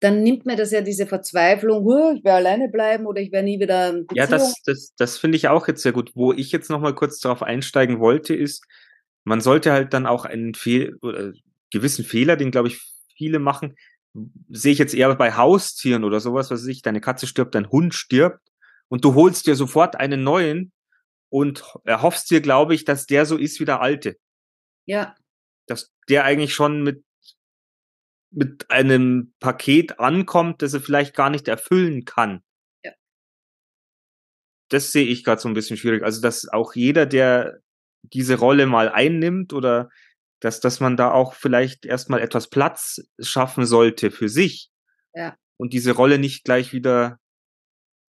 dann 0.00 0.22
nimmt 0.22 0.46
mir 0.46 0.56
das 0.56 0.70
ja 0.70 0.80
diese 0.80 1.06
Verzweiflung, 1.06 1.84
ich 2.16 2.24
werde 2.24 2.38
alleine 2.38 2.68
bleiben 2.68 3.06
oder 3.06 3.20
ich 3.20 3.32
werde 3.32 3.44
nie 3.44 3.60
wieder. 3.60 3.92
Beziehung. 3.92 4.06
Ja, 4.14 4.26
das, 4.26 4.54
das, 4.64 4.94
das 4.96 5.18
finde 5.18 5.36
ich 5.36 5.48
auch 5.48 5.68
jetzt 5.68 5.82
sehr 5.82 5.92
gut. 5.92 6.12
Wo 6.14 6.32
ich 6.32 6.52
jetzt 6.52 6.70
nochmal 6.70 6.94
kurz 6.94 7.20
darauf 7.20 7.42
einsteigen 7.42 8.00
wollte, 8.00 8.34
ist, 8.34 8.64
man 9.24 9.40
sollte 9.42 9.72
halt 9.72 9.92
dann 9.92 10.06
auch 10.06 10.24
einen 10.24 10.54
Fehl, 10.54 10.96
oder 11.02 11.32
gewissen 11.70 12.04
Fehler, 12.04 12.36
den 12.36 12.50
glaube 12.50 12.68
ich 12.68 12.80
viele 13.14 13.38
machen, 13.38 13.76
sehe 14.48 14.72
ich 14.72 14.78
jetzt 14.78 14.94
eher 14.94 15.14
bei 15.14 15.36
Haustieren 15.36 16.04
oder 16.04 16.20
sowas, 16.20 16.50
was 16.50 16.62
weiß 16.62 16.68
ich, 16.68 16.82
deine 16.82 17.00
Katze 17.00 17.26
stirbt, 17.26 17.54
dein 17.54 17.70
Hund 17.70 17.94
stirbt 17.94 18.40
und 18.88 19.04
du 19.04 19.14
holst 19.14 19.46
dir 19.46 19.54
sofort 19.54 19.96
einen 19.96 20.24
neuen 20.24 20.72
und 21.28 21.62
erhoffst 21.84 22.30
dir, 22.30 22.40
glaube 22.40 22.74
ich, 22.74 22.84
dass 22.84 23.06
der 23.06 23.26
so 23.26 23.36
ist 23.36 23.60
wie 23.60 23.66
der 23.66 23.82
alte. 23.82 24.16
Ja. 24.86 25.14
Dass 25.66 25.92
der 26.08 26.24
eigentlich 26.24 26.54
schon 26.54 26.82
mit 26.82 27.04
mit 28.30 28.70
einem 28.70 29.34
Paket 29.40 29.98
ankommt, 29.98 30.62
das 30.62 30.74
er 30.74 30.80
vielleicht 30.80 31.14
gar 31.14 31.30
nicht 31.30 31.48
erfüllen 31.48 32.04
kann. 32.04 32.42
Ja. 32.84 32.92
Das 34.68 34.92
sehe 34.92 35.06
ich 35.06 35.24
gerade 35.24 35.40
so 35.40 35.48
ein 35.48 35.54
bisschen 35.54 35.76
schwierig. 35.76 36.02
Also, 36.02 36.20
dass 36.20 36.48
auch 36.48 36.74
jeder, 36.74 37.06
der 37.06 37.58
diese 38.02 38.38
Rolle 38.38 38.66
mal 38.66 38.88
einnimmt 38.88 39.52
oder 39.52 39.90
dass, 40.40 40.60
dass 40.60 40.80
man 40.80 40.96
da 40.96 41.10
auch 41.10 41.34
vielleicht 41.34 41.84
erstmal 41.84 42.20
etwas 42.20 42.48
Platz 42.48 43.02
schaffen 43.20 43.66
sollte 43.66 44.10
für 44.10 44.28
sich. 44.28 44.70
Ja. 45.12 45.36
Und 45.58 45.72
diese 45.72 45.92
Rolle 45.92 46.18
nicht 46.18 46.44
gleich 46.44 46.72
wieder 46.72 47.18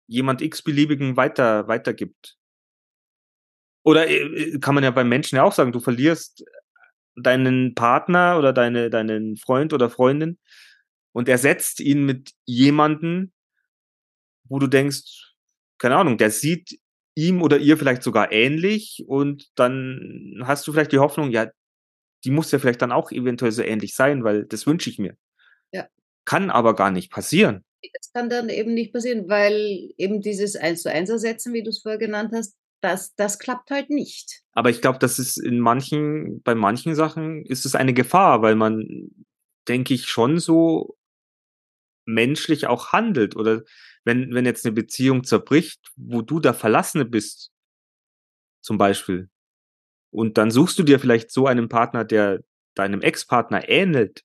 jemand 0.07 0.41
x-beliebigen 0.41 1.17
weiter, 1.17 1.67
weitergibt. 1.67 2.37
Oder 3.83 4.07
äh, 4.07 4.59
kann 4.59 4.75
man 4.75 4.83
ja 4.83 4.91
beim 4.91 5.09
Menschen 5.09 5.37
ja 5.37 5.43
auch 5.43 5.53
sagen, 5.53 5.71
du 5.71 5.79
verlierst 5.79 6.43
deinen 7.21 7.75
Partner 7.75 8.37
oder 8.37 8.53
deine, 8.53 8.89
deinen 8.89 9.37
Freund 9.37 9.73
oder 9.73 9.89
Freundin 9.89 10.37
und 11.11 11.29
ersetzt 11.29 11.79
ihn 11.79 12.05
mit 12.05 12.31
jemanden, 12.45 13.33
wo 14.43 14.59
du 14.59 14.67
denkst, 14.67 15.35
keine 15.77 15.95
Ahnung, 15.95 16.17
der 16.17 16.31
sieht 16.31 16.79
ihm 17.15 17.41
oder 17.41 17.57
ihr 17.57 17.77
vielleicht 17.77 18.03
sogar 18.03 18.31
ähnlich 18.31 19.03
und 19.07 19.49
dann 19.55 20.41
hast 20.43 20.67
du 20.67 20.71
vielleicht 20.71 20.91
die 20.91 20.99
Hoffnung, 20.99 21.31
ja, 21.31 21.49
die 22.23 22.31
muss 22.31 22.51
ja 22.51 22.59
vielleicht 22.59 22.81
dann 22.81 22.91
auch 22.91 23.11
eventuell 23.11 23.51
so 23.51 23.61
ähnlich 23.61 23.95
sein, 23.95 24.23
weil 24.23 24.45
das 24.45 24.67
wünsche 24.67 24.89
ich 24.89 24.99
mir. 24.99 25.15
Ja. 25.71 25.87
Kann 26.25 26.49
aber 26.49 26.75
gar 26.75 26.91
nicht 26.91 27.11
passieren. 27.11 27.63
Das 27.93 28.11
kann 28.11 28.29
dann 28.29 28.49
eben 28.49 28.73
nicht 28.73 28.91
passieren, 28.91 29.29
weil 29.29 29.91
eben 29.97 30.21
dieses 30.21 30.55
Eins 30.57 30.81
zu 30.81 30.91
eins 30.91 31.09
ersetzen, 31.09 31.53
wie 31.53 31.63
du 31.63 31.69
es 31.69 31.81
vorher 31.81 31.97
genannt 31.97 32.31
hast, 32.33 32.58
das, 32.81 33.15
das 33.15 33.39
klappt 33.39 33.71
halt 33.71 33.89
nicht. 33.89 34.41
Aber 34.53 34.69
ich 34.69 34.81
glaube, 34.81 34.99
das 34.99 35.19
ist 35.19 35.37
in 35.37 35.59
manchen, 35.59 36.41
bei 36.43 36.55
manchen 36.55 36.95
Sachen 36.95 37.45
ist 37.45 37.65
es 37.65 37.75
eine 37.75 37.93
Gefahr, 37.93 38.41
weil 38.41 38.55
man, 38.55 39.09
denke 39.67 39.93
ich, 39.93 40.07
schon 40.07 40.39
so 40.39 40.97
menschlich 42.05 42.67
auch 42.67 42.91
handelt. 42.91 43.35
Oder 43.35 43.63
wenn, 44.03 44.33
wenn 44.33 44.45
jetzt 44.45 44.65
eine 44.65 44.73
Beziehung 44.73 45.23
zerbricht, 45.23 45.91
wo 45.95 46.21
du 46.21 46.39
der 46.39 46.53
Verlassene 46.53 47.05
bist, 47.05 47.51
zum 48.61 48.77
Beispiel, 48.77 49.29
und 50.11 50.37
dann 50.37 50.51
suchst 50.51 50.79
du 50.79 50.83
dir 50.83 50.99
vielleicht 50.99 51.31
so 51.31 51.45
einen 51.45 51.69
Partner, 51.69 52.03
der 52.03 52.39
deinem 52.75 53.01
Ex-Partner 53.01 53.69
ähnelt 53.69 54.23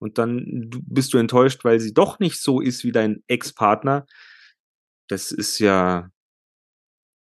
und 0.00 0.18
dann 0.18 0.70
bist 0.82 1.12
du 1.12 1.18
enttäuscht, 1.18 1.64
weil 1.64 1.80
sie 1.80 1.92
doch 1.92 2.18
nicht 2.18 2.40
so 2.40 2.60
ist 2.60 2.84
wie 2.84 2.92
dein 2.92 3.22
Ex-Partner, 3.26 4.06
das 5.08 5.32
ist 5.32 5.58
ja, 5.58 6.10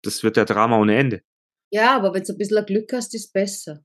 das 0.04 0.24
wird 0.24 0.38
ja 0.38 0.46
Drama 0.46 0.78
ohne 0.80 0.96
Ende. 0.98 1.22
Ja, 1.72 1.96
aber 1.96 2.14
wenn 2.14 2.24
du 2.24 2.34
ein 2.34 2.38
bisschen 2.38 2.66
Glück 2.66 2.92
hast, 2.94 3.14
ist 3.16 3.32
besser. 3.32 3.84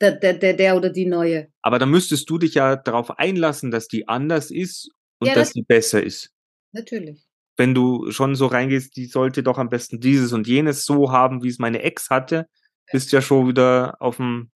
Der, 0.00 0.12
der, 0.12 0.34
der, 0.34 0.54
der 0.54 0.76
oder 0.76 0.90
die 0.90 1.06
neue. 1.06 1.48
Aber 1.62 1.78
dann 1.78 1.90
müsstest 1.90 2.28
du 2.28 2.38
dich 2.38 2.54
ja 2.54 2.76
darauf 2.76 3.18
einlassen, 3.18 3.70
dass 3.70 3.86
die 3.86 4.08
anders 4.08 4.50
ist 4.50 4.90
und 5.20 5.28
Ja, 5.28 5.34
dass 5.34 5.48
nat- 5.48 5.56
die 5.56 5.62
besser 5.62 6.02
ist. 6.02 6.30
Natürlich. 6.72 7.24
Wenn 7.56 7.74
du 7.74 8.10
schon 8.10 8.34
so 8.34 8.46
reingehst, 8.46 8.96
die 8.96 9.06
sollte 9.06 9.42
doch 9.42 9.58
am 9.58 9.68
besten 9.68 10.00
dieses 10.00 10.32
und 10.32 10.46
jenes 10.48 10.84
so 10.84 11.12
haben, 11.12 11.42
wie 11.42 11.48
es 11.48 11.58
meine 11.58 11.82
Ex 11.82 12.08
hatte, 12.08 12.48
bist 12.90 13.12
ja 13.12 13.20
schon 13.20 13.46
wieder 13.46 13.96
auf 14.00 14.16
dem 14.16 14.50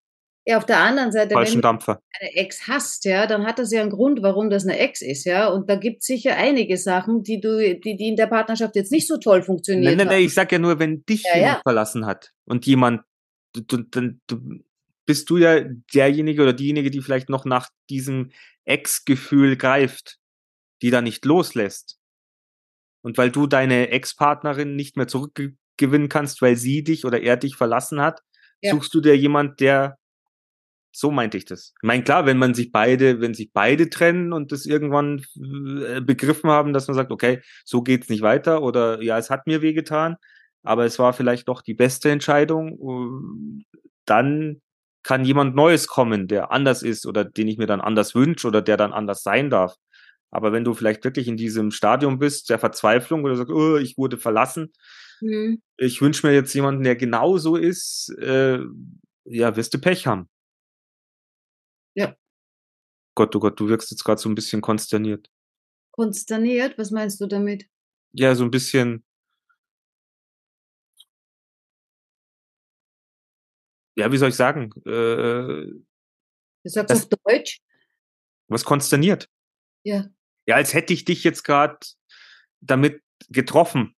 Ja, 0.47 0.57
auf 0.57 0.65
der 0.65 0.77
anderen 0.79 1.11
Seite, 1.11 1.29
wenn 1.31 1.37
falschen 1.37 1.55
du 1.55 1.61
Dampfer. 1.61 1.99
eine 2.19 2.35
Ex 2.35 2.67
hast, 2.67 3.03
ja, 3.05 3.25
dann 3.25 3.45
hat 3.45 3.57
das 3.57 3.71
ja 3.71 3.81
einen 3.81 3.89
Grund, 3.89 4.21
warum 4.21 4.49
das 4.51 4.63
eine 4.63 4.77
Ex 4.77 5.01
ist, 5.01 5.25
ja. 5.25 5.47
Und 5.47 5.69
da 5.69 5.75
gibt 5.75 6.01
es 6.01 6.05
sicher 6.05 6.35
einige 6.37 6.77
Sachen, 6.77 7.23
die 7.23 7.41
du, 7.41 7.57
die, 7.79 7.97
die 7.97 8.07
in 8.07 8.15
der 8.15 8.27
Partnerschaft 8.27 8.75
jetzt 8.75 8.91
nicht 8.91 9.07
so 9.07 9.17
toll 9.17 9.41
funktioniert 9.41 9.97
Nein, 9.97 10.07
nein, 10.07 10.15
nein, 10.17 10.25
ich 10.25 10.33
sag 10.35 10.51
ja 10.51 10.59
nur, 10.59 10.77
wenn 10.77 11.03
dich 11.05 11.23
Ja, 11.23 11.35
jemand 11.35 11.55
ja. 11.55 11.61
verlassen 11.63 12.05
hat 12.05 12.31
und 12.45 12.65
jemand, 12.67 13.01
du, 13.53 13.61
du, 13.61 13.77
dann 13.77 14.21
du, 14.27 14.39
bist 15.07 15.29
du 15.31 15.37
ja 15.37 15.61
derjenige 15.93 16.43
oder 16.43 16.53
diejenige, 16.53 16.91
die 16.91 17.01
vielleicht 17.01 17.29
noch 17.29 17.45
nach 17.45 17.69
diesem 17.89 18.29
Ex-Gefühl 18.65 19.55
greift, 19.57 20.17
die 20.83 20.91
da 20.91 21.01
nicht 21.01 21.25
loslässt. 21.25 21.97
Und 23.03 23.17
weil 23.17 23.31
du 23.31 23.47
deine 23.47 23.89
Ex-Partnerin 23.89 24.75
nicht 24.75 24.95
mehr 24.97 25.07
zurückgewinnen 25.07 26.09
kannst, 26.09 26.41
weil 26.41 26.55
sie 26.55 26.83
dich 26.83 27.05
oder 27.05 27.21
er 27.21 27.37
dich 27.37 27.55
verlassen 27.55 27.99
hat, 28.01 28.21
Ja. 28.61 28.71
suchst 28.71 28.93
du 28.93 29.01
dir 29.01 29.15
jemand, 29.17 29.59
der 29.59 29.97
so 30.95 31.11
meinte 31.11 31.37
ich 31.37 31.45
das. 31.45 31.73
Ich 31.81 31.87
meine, 31.87 32.03
klar, 32.03 32.25
wenn 32.25 32.37
man 32.37 32.53
sich 32.53 32.71
beide, 32.71 33.21
wenn 33.21 33.33
sich 33.33 33.51
beide 33.53 33.89
trennen 33.89 34.33
und 34.33 34.51
das 34.51 34.65
irgendwann 34.65 35.23
äh, 35.87 36.01
begriffen 36.01 36.49
haben, 36.49 36.73
dass 36.73 36.87
man 36.87 36.95
sagt, 36.95 37.11
okay, 37.11 37.41
so 37.63 37.81
geht's 37.81 38.09
nicht 38.09 38.21
weiter 38.21 38.61
oder 38.61 39.01
ja, 39.01 39.17
es 39.17 39.29
hat 39.29 39.47
mir 39.47 39.61
wehgetan, 39.61 40.15
aber 40.63 40.85
es 40.85 40.97
war 40.99 41.13
vielleicht 41.13 41.47
doch 41.47 41.61
die 41.61 41.73
beste 41.73 42.09
Entscheidung, 42.11 43.59
äh, 43.59 43.63
dann 44.05 44.61
kann 45.03 45.25
jemand 45.25 45.55
Neues 45.55 45.87
kommen, 45.87 46.27
der 46.27 46.51
anders 46.51 46.81
ist 46.81 47.05
oder 47.05 47.23
den 47.25 47.47
ich 47.47 47.57
mir 47.57 47.67
dann 47.67 47.81
anders 47.81 48.15
wünsche 48.15 48.47
oder 48.47 48.61
der 48.61 48.77
dann 48.77 48.93
anders 48.93 49.21
sein 49.21 49.49
darf. 49.49 49.75
Aber 50.31 50.51
wenn 50.51 50.63
du 50.63 50.73
vielleicht 50.73 51.03
wirklich 51.03 51.27
in 51.27 51.37
diesem 51.37 51.71
Stadium 51.71 52.17
bist, 52.19 52.49
der 52.49 52.59
Verzweiflung 52.59 53.23
oder 53.23 53.35
sagst, 53.35 53.51
oh, 53.51 53.77
ich 53.77 53.97
wurde 53.97 54.17
verlassen, 54.17 54.71
Mhm. 55.21 55.61
ich 55.77 56.01
wünsche 56.01 56.27
mir 56.27 56.33
jetzt 56.33 56.53
jemanden, 56.53 56.83
der 56.83 56.95
genauso 56.95 57.55
ist, 57.55 58.09
äh, 58.19 58.59
ja, 59.25 59.55
wirst 59.55 59.73
du 59.73 59.79
Pech 59.79 60.07
haben. 60.07 60.27
Gott, 63.15 63.35
oh 63.35 63.39
Gott, 63.39 63.59
du 63.59 63.67
wirkst 63.69 63.91
jetzt 63.91 64.03
gerade 64.03 64.19
so 64.21 64.27
ein 64.29 64.35
bisschen 64.35 64.61
konsterniert. 64.61 65.29
Konsterniert, 65.91 66.77
was 66.77 66.91
meinst 66.91 67.21
du 67.21 67.27
damit? 67.27 67.65
Ja, 68.11 68.35
so 68.35 68.43
ein 68.43 68.51
bisschen. 68.51 69.05
Ja, 73.97 74.11
wie 74.11 74.17
soll 74.17 74.29
ich 74.29 74.35
sagen? 74.35 74.71
Äh, 74.85 75.71
Du 76.63 76.69
sagst 76.69 76.89
Das- 76.89 77.03
auf 77.03 77.09
Deutsch? 77.25 77.61
was 78.47 78.65
konsterniert? 78.65 79.29
Ja. 79.83 80.09
Ja, 80.47 80.55
als 80.55 80.73
hätte 80.73 80.93
ich 80.93 81.05
dich 81.05 81.23
jetzt 81.23 81.43
gerade 81.43 81.77
damit 82.61 83.01
getroffen. 83.29 83.95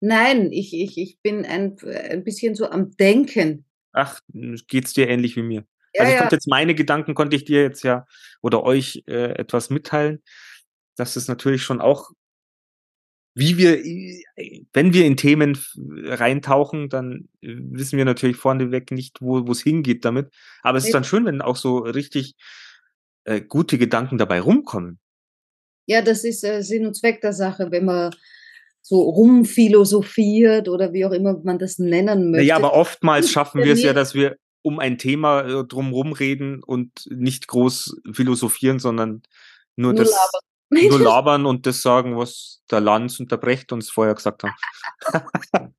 Nein, 0.00 0.50
ich, 0.52 0.72
ich, 0.74 0.98
ich 0.98 1.20
bin 1.20 1.44
ein, 1.44 1.76
ein 1.80 2.24
bisschen 2.24 2.54
so 2.54 2.68
am 2.68 2.90
Denken. 2.96 3.64
Ach, 3.92 4.20
geht's 4.28 4.92
dir 4.92 5.08
ähnlich 5.08 5.36
wie 5.36 5.42
mir? 5.42 5.66
Ja, 5.94 6.02
also 6.02 6.10
ich 6.10 6.14
ja. 6.14 6.20
konnte 6.20 6.36
jetzt 6.36 6.48
meine 6.48 6.74
Gedanken 6.74 7.14
konnte 7.14 7.36
ich 7.36 7.44
dir 7.44 7.62
jetzt 7.62 7.82
ja 7.82 8.06
oder 8.42 8.62
euch 8.62 9.02
äh, 9.06 9.32
etwas 9.38 9.70
mitteilen, 9.70 10.22
dass 10.96 11.16
es 11.16 11.28
natürlich 11.28 11.62
schon 11.62 11.80
auch, 11.80 12.10
wie 13.34 13.56
wir, 13.56 13.84
äh, 13.84 14.22
wenn 14.72 14.92
wir 14.92 15.04
in 15.04 15.16
Themen 15.16 15.58
reintauchen, 15.76 16.88
dann 16.88 17.28
äh, 17.42 17.54
wissen 17.56 17.96
wir 17.96 18.04
natürlich 18.04 18.36
vorneweg 18.36 18.90
nicht, 18.90 19.20
wo 19.20 19.38
es 19.50 19.62
hingeht 19.62 20.04
damit. 20.04 20.32
Aber 20.62 20.78
es 20.78 20.86
ist 20.86 20.94
dann 20.94 21.04
schön, 21.04 21.26
wenn 21.26 21.42
auch 21.42 21.56
so 21.56 21.78
richtig 21.78 22.34
äh, 23.24 23.40
gute 23.40 23.78
Gedanken 23.78 24.18
dabei 24.18 24.40
rumkommen. 24.40 24.98
Ja, 25.86 26.02
das 26.02 26.24
ist 26.24 26.44
äh, 26.44 26.62
Sinn 26.62 26.86
und 26.86 26.94
Zweck 26.94 27.20
der 27.20 27.32
Sache, 27.32 27.70
wenn 27.70 27.84
man 27.84 28.14
so 28.82 29.00
rumphilosophiert 29.02 30.68
oder 30.68 30.92
wie 30.92 31.04
auch 31.04 31.12
immer 31.12 31.38
man 31.42 31.58
das 31.58 31.78
nennen 31.78 32.30
möchte. 32.30 32.46
Naja, 32.46 32.56
aber 32.56 32.74
oftmals 32.74 33.30
schaffen 33.30 33.62
wir 33.62 33.74
es 33.74 33.82
ja, 33.82 33.92
dass 33.92 34.14
wir 34.14 34.36
um 34.62 34.78
ein 34.78 34.98
Thema 34.98 35.42
äh, 35.42 35.64
drumherum 35.64 36.12
reden 36.12 36.62
und 36.62 37.06
nicht 37.10 37.48
groß 37.48 38.00
philosophieren, 38.12 38.78
sondern 38.78 39.22
nur, 39.76 39.92
Nur 39.92 40.04
das 40.04 40.10
labern. 40.10 40.88
nur 40.90 41.00
labern 41.04 41.46
und 41.46 41.66
das 41.66 41.82
sagen, 41.82 42.16
was 42.16 42.62
der 42.70 42.80
Lanz 42.80 43.18
und 43.20 43.30
der 43.32 43.38
Brecht 43.38 43.72
uns 43.72 43.90
vorher 43.90 44.14
gesagt 44.14 44.44
haben. 44.44 45.74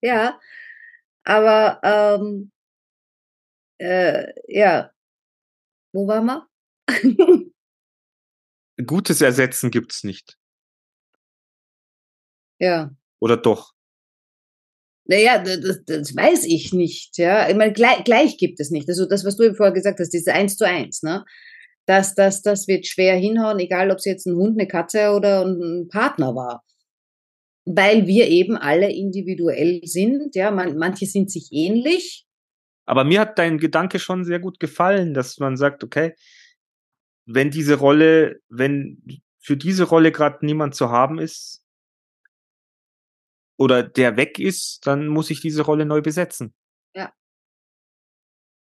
ja, 0.00 0.38
aber 1.24 1.80
ähm, 1.82 2.50
äh, 3.78 4.32
ja, 4.48 4.90
wo 5.92 6.06
waren 6.08 6.26
wir? 6.26 6.46
Gutes 8.86 9.20
Ersetzen 9.20 9.70
gibt's 9.70 10.04
nicht. 10.04 10.36
ja, 12.58 12.90
Oder 13.20 13.36
doch? 13.36 13.75
Naja, 15.08 15.38
das, 15.38 15.84
das, 15.84 16.16
weiß 16.16 16.44
ich 16.44 16.72
nicht. 16.72 17.16
Ja, 17.18 17.48
ich 17.48 17.56
meine, 17.56 17.72
gleich, 17.72 18.04
gleich 18.04 18.36
gibt 18.38 18.60
es 18.60 18.70
nicht. 18.70 18.88
Also 18.88 19.06
das, 19.06 19.24
was 19.24 19.36
du 19.36 19.44
eben 19.44 19.54
vorher 19.54 19.74
gesagt 19.74 20.00
hast, 20.00 20.10
diese 20.10 20.32
eins 20.32 20.56
zu 20.56 20.66
eins, 20.66 21.02
ne? 21.02 21.24
Das, 21.86 22.16
das, 22.16 22.42
das 22.42 22.66
wird 22.66 22.86
schwer 22.86 23.14
hinhauen, 23.16 23.60
egal 23.60 23.92
ob 23.92 23.98
es 23.98 24.04
jetzt 24.04 24.26
ein 24.26 24.34
Hund, 24.34 24.58
eine 24.58 24.66
Katze 24.66 25.12
oder 25.12 25.44
ein 25.44 25.86
Partner 25.88 26.34
war. 26.34 26.64
Weil 27.64 28.08
wir 28.08 28.26
eben 28.26 28.56
alle 28.56 28.90
individuell 28.92 29.80
sind, 29.84 30.34
ja, 30.34 30.50
man, 30.50 30.76
manche 30.76 31.06
sind 31.06 31.30
sich 31.30 31.48
ähnlich, 31.52 32.26
Aber 32.86 33.04
mir 33.04 33.20
hat 33.20 33.38
dein 33.38 33.58
Gedanke 33.58 34.00
schon 34.00 34.24
sehr 34.24 34.40
gut 34.40 34.58
gefallen, 34.58 35.14
dass 35.14 35.38
man 35.38 35.56
sagt, 35.56 35.84
okay, 35.84 36.14
wenn 37.24 37.50
diese 37.50 37.74
Rolle, 37.74 38.40
wenn 38.48 39.02
für 39.40 39.56
diese 39.56 39.84
Rolle 39.84 40.10
gerade 40.10 40.44
niemand 40.44 40.74
zu 40.74 40.90
haben 40.90 41.18
ist 41.18 41.65
oder 43.58 43.82
der 43.82 44.16
weg 44.16 44.38
ist, 44.38 44.86
dann 44.86 45.08
muss 45.08 45.30
ich 45.30 45.40
diese 45.40 45.62
Rolle 45.62 45.86
neu 45.86 46.02
besetzen. 46.02 46.54
Ja. 46.94 47.12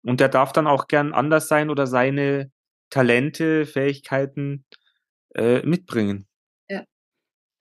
Und 0.02 0.20
der 0.20 0.28
darf 0.28 0.52
dann 0.52 0.66
auch 0.66 0.88
gern 0.88 1.12
anders 1.12 1.48
sein 1.48 1.70
oder 1.70 1.86
seine 1.86 2.50
Talente, 2.90 3.66
Fähigkeiten 3.66 4.64
äh, 5.34 5.64
mitbringen. 5.66 6.26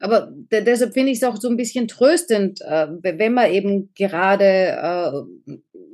Aber 0.01 0.29
de 0.31 0.63
deshalb 0.63 0.93
finde 0.93 1.11
ich 1.11 1.17
es 1.17 1.23
auch 1.23 1.35
so 1.35 1.49
ein 1.49 1.57
bisschen 1.57 1.87
tröstend, 1.89 2.61
äh, 2.61 2.87
wenn 3.01 3.33
man 3.33 3.51
eben 3.51 3.91
gerade 3.95 4.45
äh, 4.45 5.11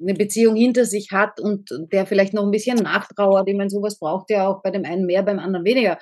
eine 0.01 0.13
Beziehung 0.13 0.55
hinter 0.55 0.85
sich 0.85 1.11
hat 1.11 1.39
und 1.39 1.69
der 1.91 2.05
vielleicht 2.05 2.33
noch 2.33 2.43
ein 2.43 2.51
bisschen 2.51 2.77
nachtrauert. 2.77 3.49
Ich 3.49 3.55
meine, 3.55 3.71
sowas 3.71 3.97
braucht 3.97 4.29
ja 4.29 4.47
auch 4.47 4.61
bei 4.61 4.69
dem 4.69 4.85
einen 4.85 5.07
mehr, 5.07 5.23
beim 5.23 5.39
anderen 5.39 5.65
weniger. 5.65 5.97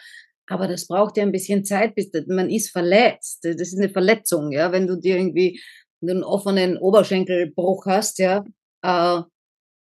Aber 0.47 0.67
das 0.67 0.87
braucht 0.87 1.17
ja 1.17 1.23
ein 1.23 1.31
bisschen 1.31 1.63
Zeit, 1.63 1.95
bis 1.95 2.11
man 2.27 2.49
ist 2.49 2.71
verletzt. 2.71 3.45
Das 3.45 3.55
ist 3.55 3.77
eine 3.77 3.89
Verletzung, 3.89 4.51
ja. 4.51 4.71
Wenn 4.71 4.87
du 4.87 4.97
dir 4.97 5.17
irgendwie 5.17 5.61
einen 6.01 6.23
offenen 6.23 6.77
Oberschenkelbruch 6.77 7.85
hast, 7.85 8.19
ja, 8.19 8.43
äh, 8.81 9.21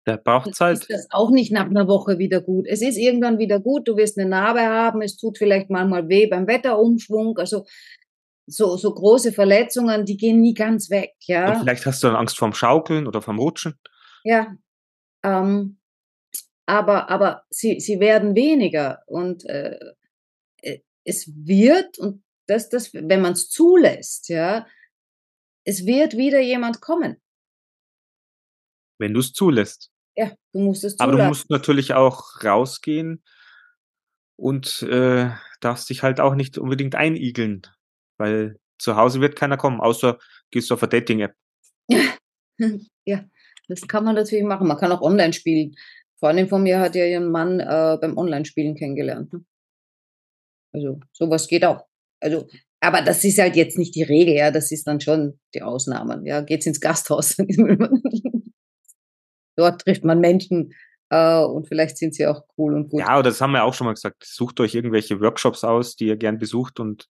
Der 0.07 0.17
braucht 0.17 0.55
Zeit. 0.55 0.79
ist 0.79 0.91
das 0.91 1.07
auch 1.11 1.31
nicht 1.31 1.53
nach 1.53 1.67
einer 1.67 1.89
Woche 1.89 2.19
wieder 2.19 2.41
gut. 2.41 2.67
Es 2.67 2.81
ist 2.81 2.97
irgendwann 2.97 3.39
wieder 3.39 3.61
gut, 3.61 3.87
du 3.87 3.97
wirst 3.97 4.19
eine 4.19 4.29
Narbe 4.29 4.63
haben, 4.63 5.03
es 5.03 5.17
tut 5.17 5.37
vielleicht 5.37 5.69
manchmal 5.69 6.09
weh 6.09 6.27
beim 6.27 6.47
Wetterumschwung, 6.47 7.37
also 7.39 7.67
so, 8.47 8.77
so 8.77 8.95
große 8.95 9.33
Verletzungen, 9.33 10.05
die 10.07 10.17
gehen 10.17 10.41
nie 10.41 10.55
ganz 10.55 10.89
weg, 10.89 11.15
Und 11.19 11.27
ja. 11.27 11.59
vielleicht 11.59 11.85
hast 11.85 12.03
du 12.03 12.07
dann 12.07 12.17
Angst 12.17 12.39
vorm 12.39 12.55
Schaukeln 12.55 13.07
oder 13.07 13.21
vorm 13.21 13.39
Rutschen. 13.39 13.75
Ja. 14.25 14.57
Ähm, 15.25 15.79
aber, 16.67 17.11
aber 17.11 17.43
sie, 17.51 17.81
sie 17.81 18.01
werden 18.01 18.35
weniger 18.35 19.03
und 19.07 19.45
äh, 19.47 19.79
es 21.07 21.33
wird, 21.35 21.99
und 21.99 22.23
das, 22.47 22.69
das, 22.69 22.93
wenn 22.93 23.21
man 23.21 23.33
es 23.33 23.49
zulässt, 23.49 24.29
ja, 24.29 24.67
es 25.65 25.87
wird 25.87 26.17
wieder 26.17 26.41
jemand 26.41 26.81
kommen. 26.81 27.17
Wenn 28.99 29.15
du 29.15 29.21
es 29.21 29.33
zulässt. 29.33 29.91
Ja, 30.17 30.33
du 30.53 30.61
musst 30.61 30.85
es 30.85 30.99
Aber 30.99 31.13
du 31.13 31.19
zulassen. 31.19 31.29
musst 31.29 31.51
natürlich 31.51 31.95
auch 31.95 32.43
rausgehen 32.43 33.23
und 34.37 34.83
äh, 34.83 35.31
darfst 35.61 35.91
dich 35.91 36.03
halt 36.03 36.21
auch 36.21 36.35
nicht 36.35 36.59
unbedingt 36.59 36.95
einigeln, 36.95 37.63
weil 38.19 38.59
zu 38.79 38.97
Hause 38.97 39.21
wird 39.21 39.37
keiner 39.37 39.57
kommen, 39.57 39.81
außer 39.81 40.19
gehst 40.51 40.71
du 40.71 40.75
auf 40.75 40.83
eine 40.83 40.91
Dating-App. 40.91 41.35
Ja, 43.05 43.23
das 43.69 43.87
kann 43.87 44.03
man 44.05 44.15
natürlich 44.15 44.45
machen. 44.45 44.67
Man 44.67 44.79
kann 44.79 44.91
auch 44.91 45.03
online 45.03 45.35
spielen. 45.35 45.77
Freundin 46.19 46.49
von 46.49 46.63
mir 46.63 46.81
hat 46.81 46.95
ja 46.95 47.05
ihren 47.05 47.31
Mann 47.31 47.61
äh, 47.61 47.99
beim 48.01 48.17
Online-Spielen 48.17 48.75
kennengelernt. 48.77 49.31
Ne? 49.33 49.45
Also 50.77 51.01
sowas 51.13 51.49
geht 51.49 51.65
auch. 51.65 51.87
Also, 52.21 52.47
aber 52.81 53.03
das 53.03 53.25
ist 53.25 53.39
halt 53.39 53.57
jetzt 53.57 53.79
nicht 53.79 53.95
die 53.95 54.03
Regel, 54.03 54.35
ja. 54.35 54.51
Das 54.51 54.71
ist 54.71 54.87
dann 54.87 55.01
schon 55.01 55.41
die 55.55 55.63
Ausnahmen. 55.63 56.27
Ja, 56.27 56.43
geht's 56.43 56.67
ins 56.67 56.81
Gasthaus. 56.81 57.37
dort 59.57 59.81
trifft 59.81 60.05
man 60.05 60.21
Menschen 60.21 60.75
äh, 61.09 61.41
und 61.41 61.67
vielleicht 61.67 61.97
sind 61.97 62.15
sie 62.15 62.27
auch 62.27 62.43
cool 62.59 62.75
und 62.75 62.91
gut. 62.91 63.01
Ja, 63.01 63.19
oder 63.19 63.31
das 63.31 63.41
haben 63.41 63.53
wir 63.53 63.65
auch 63.65 63.75
schon 63.75 63.87
mal 63.87 63.95
gesagt. 63.95 64.25
Sucht 64.25 64.61
euch 64.61 64.75
irgendwelche 64.75 65.21
Workshops 65.21 65.65
aus, 65.65 65.97
die 65.97 66.09
ihr 66.09 66.17
gern 66.17 66.39
besucht 66.39 66.79
und 66.79 67.09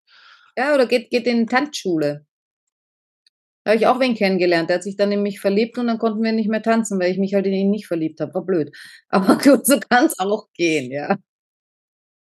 Ja, 0.56 0.74
oder 0.74 0.86
geht, 0.86 1.10
geht 1.10 1.26
in 1.26 1.48
Tanzschule. 1.48 2.24
Da 3.64 3.72
habe 3.72 3.80
ich 3.80 3.88
auch 3.88 3.98
wen 3.98 4.14
kennengelernt. 4.14 4.70
Der 4.70 4.76
hat 4.76 4.84
sich 4.84 4.96
dann 4.96 5.10
in 5.10 5.22
mich 5.22 5.40
verliebt 5.40 5.76
und 5.76 5.88
dann 5.88 5.98
konnten 5.98 6.22
wir 6.22 6.30
nicht 6.30 6.48
mehr 6.48 6.62
tanzen, 6.62 7.00
weil 7.00 7.10
ich 7.10 7.18
mich 7.18 7.34
halt 7.34 7.46
in 7.46 7.52
ihn 7.52 7.70
nicht 7.70 7.88
verliebt 7.88 8.20
habe. 8.20 8.32
War 8.32 8.44
blöd. 8.44 8.70
Aber 9.08 9.38
gut, 9.38 9.66
so 9.66 9.80
kann 9.80 10.06
es 10.06 10.16
auch 10.20 10.46
gehen, 10.54 10.92
ja. 10.92 11.16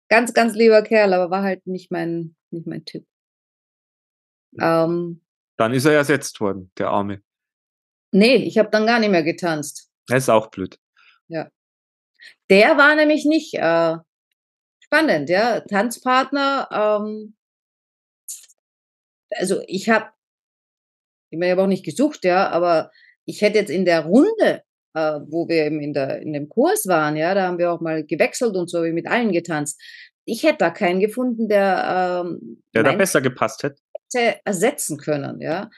Ganz, 0.08 0.34
ganz 0.34 0.54
lieber 0.54 0.82
Kerl, 0.82 1.12
aber 1.12 1.30
war 1.30 1.42
halt 1.42 1.66
nicht 1.66 1.90
mein, 1.90 2.36
nicht 2.50 2.66
mein 2.66 2.84
Tipp. 2.84 3.06
Ähm, 4.60 5.22
dann 5.56 5.72
ist 5.72 5.84
er 5.84 5.92
ersetzt 5.92 6.40
worden, 6.40 6.70
der 6.78 6.88
Arme. 6.88 7.22
nee, 8.12 8.36
ich 8.36 8.58
habe 8.58 8.70
dann 8.70 8.86
gar 8.86 9.00
nicht 9.00 9.10
mehr 9.10 9.22
getanzt. 9.22 9.90
Das 10.06 10.24
ist 10.24 10.28
auch 10.28 10.48
blöd. 10.48 10.78
Der 12.50 12.76
war 12.76 12.94
nämlich 12.94 13.24
nicht 13.24 13.54
äh, 13.54 13.96
spannend, 14.80 15.30
ja. 15.30 15.60
Tanzpartner, 15.60 16.68
ähm, 16.70 17.36
also 19.30 19.62
ich 19.66 19.88
habe, 19.88 20.10
ich 21.30 21.50
habe 21.50 21.62
auch 21.62 21.66
nicht 21.66 21.84
gesucht, 21.84 22.24
ja, 22.24 22.50
aber 22.50 22.90
ich 23.24 23.40
hätte 23.40 23.58
jetzt 23.58 23.70
in 23.70 23.84
der 23.84 24.04
Runde, 24.04 24.62
äh, 24.94 25.20
wo 25.28 25.48
wir 25.48 25.66
eben 25.66 25.80
in, 25.80 25.92
der, 25.92 26.22
in 26.22 26.32
dem 26.32 26.48
Kurs 26.48 26.86
waren, 26.86 27.16
ja, 27.16 27.34
da 27.34 27.48
haben 27.48 27.58
wir 27.58 27.72
auch 27.72 27.80
mal 27.80 28.04
gewechselt 28.04 28.56
und 28.56 28.70
so, 28.70 28.82
wie 28.84 28.92
mit 28.92 29.06
allen 29.06 29.32
getanzt. 29.32 29.80
Ich 30.24 30.42
hätte 30.42 30.58
da 30.58 30.70
keinen 30.70 31.00
gefunden, 31.00 31.48
der, 31.48 32.22
ähm, 32.24 32.62
Der 32.74 32.82
da 32.82 32.92
besser 32.92 33.20
gepasst 33.20 33.62
hätte. 33.62 33.82
hätte 34.14 34.40
ersetzen 34.44 34.96
können, 34.96 35.40
ja. 35.40 35.68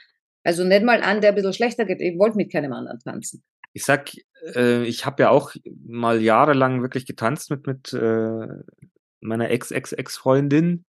Also 0.43 0.63
nicht 0.63 0.83
mal 0.83 1.01
an, 1.01 1.19
der 1.19 1.31
ein 1.31 1.35
bisschen 1.35 1.53
schlechter 1.53 1.83
geht. 1.83 1.99
Ich 1.99 2.17
wollte 2.17 2.37
mit 2.37 2.51
keinem 2.51 2.71
anderen 2.71 2.99
tanzen. 2.99 3.43
Ich 3.73 3.83
sag, 3.83 4.11
äh, 4.55 4.83
ich 4.83 5.05
habe 5.05 5.23
ja 5.23 5.29
auch 5.29 5.53
mal 5.85 6.21
jahrelang 6.21 6.81
wirklich 6.81 7.05
getanzt 7.05 7.51
mit, 7.51 7.67
mit 7.67 7.91
äh, 7.93 8.47
meiner 9.19 9.49
Ex-Ex-Ex-Freundin. 9.49 10.85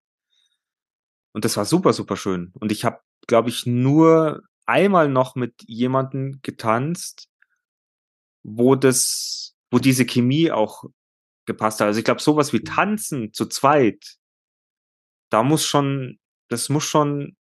Und 1.34 1.46
das 1.46 1.58
war 1.58 1.66
super, 1.66 1.94
super 1.94 2.18
schön. 2.18 2.52
Und 2.60 2.72
ich 2.72 2.86
habe, 2.86 3.00
glaube 3.26 3.50
ich, 3.50 3.66
nur 3.66 4.44
einmal 4.68 5.08
noch 5.10 5.36
mit 5.36 5.54
jemandem 5.66 6.40
getanzt, 6.44 7.30
wo 8.48 8.76
das, 8.76 9.56
wo 9.70 9.78
diese 9.78 10.06
Chemie 10.06 10.52
auch 10.52 10.86
gepasst 11.46 11.80
hat. 11.80 11.88
Also 11.88 12.00
ich 12.00 12.06
glaube, 12.06 12.22
sowas 12.22 12.54
wie 12.54 12.64
Tanzen 12.64 13.34
zu 13.34 13.46
zweit, 13.46 14.16
da 15.30 15.44
muss 15.44 15.66
schon, 15.66 16.18
das 16.50 16.70
muss 16.70 16.86
schon 16.86 17.36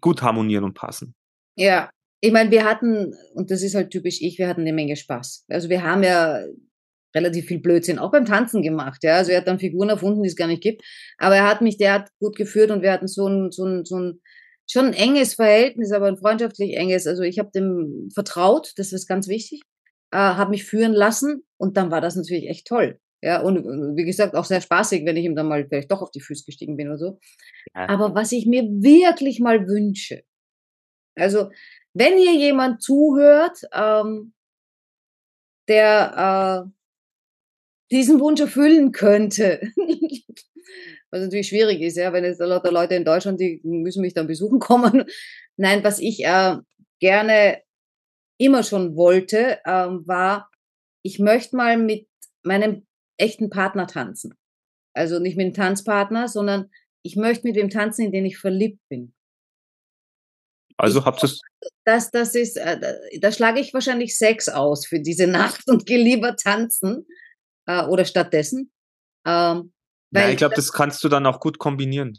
gut 0.00 0.22
harmonieren 0.22 0.64
und 0.64 0.74
passen. 0.74 1.14
Ja, 1.56 1.90
ich 2.20 2.32
meine, 2.32 2.50
wir 2.50 2.64
hatten, 2.64 3.12
und 3.34 3.50
das 3.50 3.62
ist 3.62 3.74
halt 3.74 3.90
typisch 3.90 4.20
ich, 4.22 4.38
wir 4.38 4.48
hatten 4.48 4.60
eine 4.60 4.72
Menge 4.72 4.96
Spaß. 4.96 5.44
Also 5.48 5.68
wir 5.68 5.82
haben 5.82 6.04
ja 6.04 6.44
relativ 7.14 7.46
viel 7.46 7.58
Blödsinn 7.58 7.98
auch 7.98 8.12
beim 8.12 8.24
Tanzen 8.24 8.62
gemacht, 8.62 9.02
ja. 9.02 9.16
Also 9.16 9.32
er 9.32 9.38
hat 9.38 9.48
dann 9.48 9.58
Figuren 9.58 9.88
erfunden, 9.88 10.22
die 10.22 10.28
es 10.28 10.36
gar 10.36 10.46
nicht 10.46 10.62
gibt. 10.62 10.82
Aber 11.16 11.36
er 11.36 11.48
hat 11.48 11.60
mich, 11.60 11.76
der 11.76 11.94
hat 11.94 12.10
gut 12.20 12.36
geführt 12.36 12.70
und 12.70 12.82
wir 12.82 12.92
hatten 12.92 13.08
so 13.08 13.26
ein, 13.26 13.50
so 13.50 13.64
ein, 13.64 13.84
so 13.84 13.98
ein 13.98 14.20
schon 14.70 14.86
ein 14.86 14.92
enges 14.92 15.34
Verhältnis, 15.34 15.92
aber 15.92 16.06
ein 16.06 16.18
freundschaftlich 16.18 16.76
enges. 16.76 17.06
Also 17.06 17.22
ich 17.22 17.38
habe 17.38 17.50
dem 17.52 18.10
vertraut, 18.14 18.72
das 18.76 18.92
ist 18.92 19.08
ganz 19.08 19.26
wichtig, 19.26 19.62
äh, 20.12 20.16
habe 20.16 20.50
mich 20.50 20.64
führen 20.64 20.92
lassen 20.92 21.44
und 21.56 21.76
dann 21.76 21.90
war 21.90 22.00
das 22.00 22.16
natürlich 22.16 22.48
echt 22.48 22.66
toll. 22.66 23.00
Ja, 23.20 23.40
und 23.40 23.58
äh, 23.58 23.96
wie 23.96 24.04
gesagt, 24.04 24.34
auch 24.34 24.44
sehr 24.44 24.60
spaßig, 24.60 25.04
wenn 25.04 25.16
ich 25.16 25.24
ihm 25.24 25.34
dann 25.34 25.48
mal 25.48 25.66
vielleicht 25.66 25.90
doch 25.90 26.02
auf 26.02 26.10
die 26.10 26.20
Füße 26.20 26.44
gestiegen 26.44 26.76
bin 26.76 26.88
oder 26.88 26.98
so. 26.98 27.18
Ja. 27.74 27.88
Aber 27.88 28.14
was 28.14 28.32
ich 28.32 28.46
mir 28.46 28.62
wirklich 28.62 29.40
mal 29.40 29.66
wünsche, 29.66 30.22
also 31.16 31.50
wenn 31.94 32.16
hier 32.16 32.34
jemand 32.34 32.80
zuhört, 32.82 33.58
ähm, 33.72 34.32
der 35.66 36.68
äh, 36.68 36.70
diesen 37.90 38.20
Wunsch 38.20 38.40
erfüllen 38.40 38.92
könnte, 38.92 39.60
was 41.10 41.22
natürlich 41.22 41.48
schwierig 41.48 41.80
ist, 41.80 41.96
ja, 41.96 42.12
wenn 42.12 42.24
jetzt 42.24 42.40
lauter 42.40 42.70
Leute 42.70 42.94
in 42.94 43.04
Deutschland, 43.04 43.40
die 43.40 43.60
müssen 43.64 44.02
mich 44.02 44.14
dann 44.14 44.26
besuchen 44.26 44.58
kommen. 44.60 45.04
Nein, 45.56 45.82
was 45.82 45.98
ich 45.98 46.24
äh, 46.24 46.56
gerne 47.00 47.62
immer 48.38 48.62
schon 48.62 48.96
wollte, 48.96 49.58
ähm, 49.66 50.06
war, 50.06 50.50
ich 51.02 51.18
möchte 51.18 51.56
mal 51.56 51.76
mit 51.76 52.08
meinem 52.42 52.86
echten 53.18 53.50
Partner 53.50 53.86
tanzen. 53.86 54.34
Also 54.94 55.18
nicht 55.18 55.36
mit 55.36 55.46
dem 55.46 55.54
Tanzpartner, 55.54 56.28
sondern 56.28 56.70
ich 57.02 57.16
möchte 57.16 57.46
mit 57.46 57.56
dem 57.56 57.68
tanzen, 57.70 58.06
in 58.06 58.12
den 58.12 58.24
ich 58.26 58.38
verliebt 58.38 58.80
bin. 58.88 59.14
Also 60.76 61.04
habt 61.04 61.22
ihr 61.24 61.30
Das, 61.84 62.10
das 62.10 62.34
ist, 62.34 62.56
äh, 62.56 62.78
da- 63.20 63.32
schlage 63.32 63.60
ich 63.60 63.74
wahrscheinlich 63.74 64.16
Sex 64.16 64.48
aus 64.48 64.86
für 64.86 65.00
diese 65.00 65.26
Nacht 65.60 65.68
und 65.68 65.86
gehe 65.86 65.98
lieber 66.02 66.36
tanzen 66.36 67.06
äh, 67.66 67.84
oder 67.84 68.04
stattdessen. 68.04 68.72
Ähm, 69.26 69.72
Ja, 70.12 70.28
ich 70.30 70.36
glaube, 70.36 70.54
das 70.54 70.72
kannst 70.72 71.02
du 71.02 71.08
dann 71.08 71.26
auch 71.26 71.40
gut 71.40 71.58
kombinieren. 71.58 72.16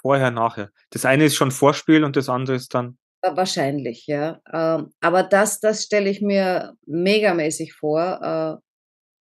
Vorher, 0.00 0.30
nachher. 0.30 0.70
Das 0.90 1.04
eine 1.04 1.24
ist 1.24 1.34
schon 1.36 1.50
Vorspiel 1.50 2.04
und 2.04 2.16
das 2.16 2.28
andere 2.28 2.56
ist 2.56 2.72
dann. 2.72 2.98
Wa- 3.22 3.36
Wahrscheinlich, 3.36 4.06
ja. 4.06 4.40
Ähm, 4.52 4.90
aber 5.00 5.22
das, 5.22 5.60
das 5.60 5.82
stelle 5.84 6.08
ich 6.10 6.20
mir 6.20 6.74
megamäßig 6.86 7.72
vor, 7.74 8.60
äh, 8.60 8.62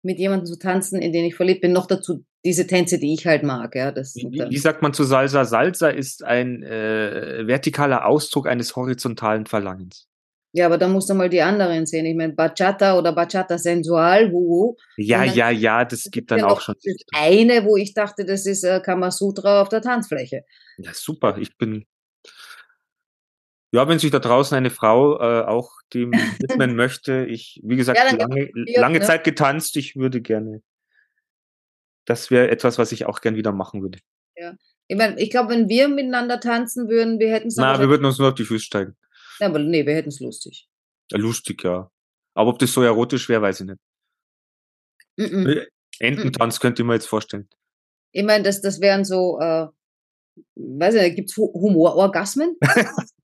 mit 0.05 0.19
jemandem 0.19 0.45
zu 0.47 0.57
tanzen, 0.59 1.01
in 1.01 1.13
den 1.13 1.25
ich 1.25 1.35
verliebt 1.35 1.61
bin. 1.61 1.71
Noch 1.71 1.87
dazu 1.87 2.25
diese 2.45 2.67
Tänze, 2.67 2.99
die 2.99 3.13
ich 3.13 3.25
halt 3.25 3.43
mag, 3.43 3.73
ja. 3.75 3.91
Das 3.91 4.15
Wie, 4.15 4.29
wie- 4.49 4.57
sagt 4.57 4.81
man 4.81 4.93
zu 4.93 5.03
Salsa? 5.05 5.45
Salsa 5.45 5.89
ist 5.89 6.23
ein 6.23 6.61
äh, 6.63 7.45
vertikaler 7.45 8.05
Ausdruck 8.05 8.47
eines 8.47 8.75
horizontalen 8.75 9.45
Verlangens. 9.45 10.07
ja, 10.51 10.65
aber 10.65 10.77
da 10.77 10.87
musst 10.89 11.09
du 11.09 11.13
mal 11.13 11.29
die 11.29 11.41
anderen 11.41 11.85
sehen. 11.85 12.05
Ich 12.05 12.15
meine, 12.17 12.33
Bachata 12.33 12.97
oder 12.97 13.13
Bachata 13.13 13.57
Sensual, 13.57 14.31
wuhu. 14.33 14.75
Ja, 14.97 15.23
ja, 15.23 15.49
ja, 15.51 15.85
das 15.85 16.03
gibt 16.11 16.31
dann 16.31 16.43
auch 16.43 16.59
schon. 16.59 16.75
das 16.83 16.95
eine, 17.15 17.63
wo 17.63 17.77
ich 17.77 17.93
dachte, 17.93 18.25
das 18.25 18.45
ist 18.45 18.63
äh, 18.65 18.81
Kamasutra 18.83 19.61
auf 19.61 19.69
der 19.69 19.81
Tanzfläche. 19.81 20.43
Ja, 20.79 20.91
super. 20.93 21.37
Ich 21.37 21.57
bin. 21.57 21.85
Ja, 23.73 23.87
wenn 23.87 23.97
sich 23.97 24.11
da 24.11 24.19
draußen 24.19 24.55
eine 24.55 24.69
Frau 24.69 25.19
äh, 25.19 25.45
auch 25.45 25.81
dem 25.95 26.11
widmen 26.39 26.75
möchte, 26.75 27.25
ich, 27.25 27.59
wie 27.63 27.75
gesagt, 27.75 27.97
Ja, 27.97 28.15
lange, 28.15 28.51
lange 28.53 28.99
ne? 28.99 29.05
Zeit 29.05 29.23
getanzt, 29.23 29.75
ich 29.77 29.95
würde 29.95 30.21
gerne. 30.21 30.61
Das 32.05 32.29
wäre 32.29 32.51
etwas, 32.51 32.77
was 32.77 32.91
ich 32.91 33.05
auch 33.05 33.19
gern 33.21 33.35
wieder 33.35 33.51
machen 33.51 33.81
würde. 33.81 33.97
Ich 34.87 34.97
meine, 34.97 35.19
ich 35.19 35.31
glaube, 35.31 35.53
wenn 35.53 35.69
wir 35.69 35.87
miteinander 35.87 36.39
tanzen 36.39 36.87
würden, 36.87 37.19
wir 37.19 37.31
hätten 37.31 37.47
es 37.47 37.55
Na, 37.55 37.79
wir 37.79 37.89
würden 37.89 38.05
uns 38.05 38.19
nur 38.19 38.27
auf 38.27 38.35
die 38.35 38.45
Füße 38.45 38.65
steigen. 38.65 38.95
ja, 39.39 39.47
aber 39.47 39.57
nee, 39.57 39.85
wir 39.85 39.95
hätten 39.95 40.09
es 40.09 40.19
lustig. 40.19 40.67
Ja, 41.11 41.17
lustig, 41.17 41.63
ja. 41.63 41.89
Aber 42.35 42.51
ob 42.51 42.59
das 42.59 42.73
so 42.73 42.83
erotisch 42.83 43.27
wäre, 43.27 43.41
weiß 43.41 43.61
ich 43.61 43.67
nicht. 43.67 43.79
Mhm. 45.17 45.47
Äh, 45.47 45.67
Ententanz 45.99 46.59
könnte 46.59 46.83
ich 46.83 46.87
mir 46.87 46.93
jetzt 46.93 47.07
vorstellen. 47.07 47.49
Ich 48.11 48.23
meine, 48.23 48.43
das, 48.43 48.61
das 48.61 48.81
wären 48.81 49.03
so, 49.03 49.39
äh, 49.39 49.67
weiß 50.55 50.93
ich 50.95 51.01
nicht, 51.01 51.15
gibt 51.15 51.31
es 51.31 51.37
Humororgasmen? 51.37 52.55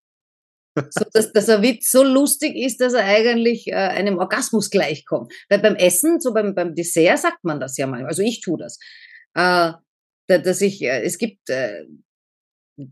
so, 0.89 1.05
dass, 1.13 1.32
dass 1.32 1.49
ein 1.49 1.61
Witz 1.61 1.91
so 1.91 2.03
lustig 2.03 2.55
ist, 2.55 2.82
dass 2.82 2.93
er 2.93 3.05
eigentlich 3.05 3.67
äh, 3.67 3.73
einem 3.73 4.17
Orgasmus 4.17 4.69
gleichkommt. 4.69 5.34
Weil 5.49 5.59
beim 5.59 5.75
Essen, 5.75 6.19
so 6.19 6.34
beim, 6.34 6.55
beim 6.55 6.75
Dessert 6.75 7.19
sagt 7.19 7.43
man 7.43 7.59
das 7.59 7.77
ja 7.77 7.88
manchmal. 7.88 8.09
Also 8.09 8.21
ich 8.21 8.41
tue 8.41 8.57
das. 8.57 8.77
Äh, 9.36 9.73
da, 10.27 10.38
dass 10.38 10.61
ich, 10.61 10.82
äh, 10.82 11.01
es 11.03 11.17
gibt, 11.17 11.49
äh, 11.49 11.86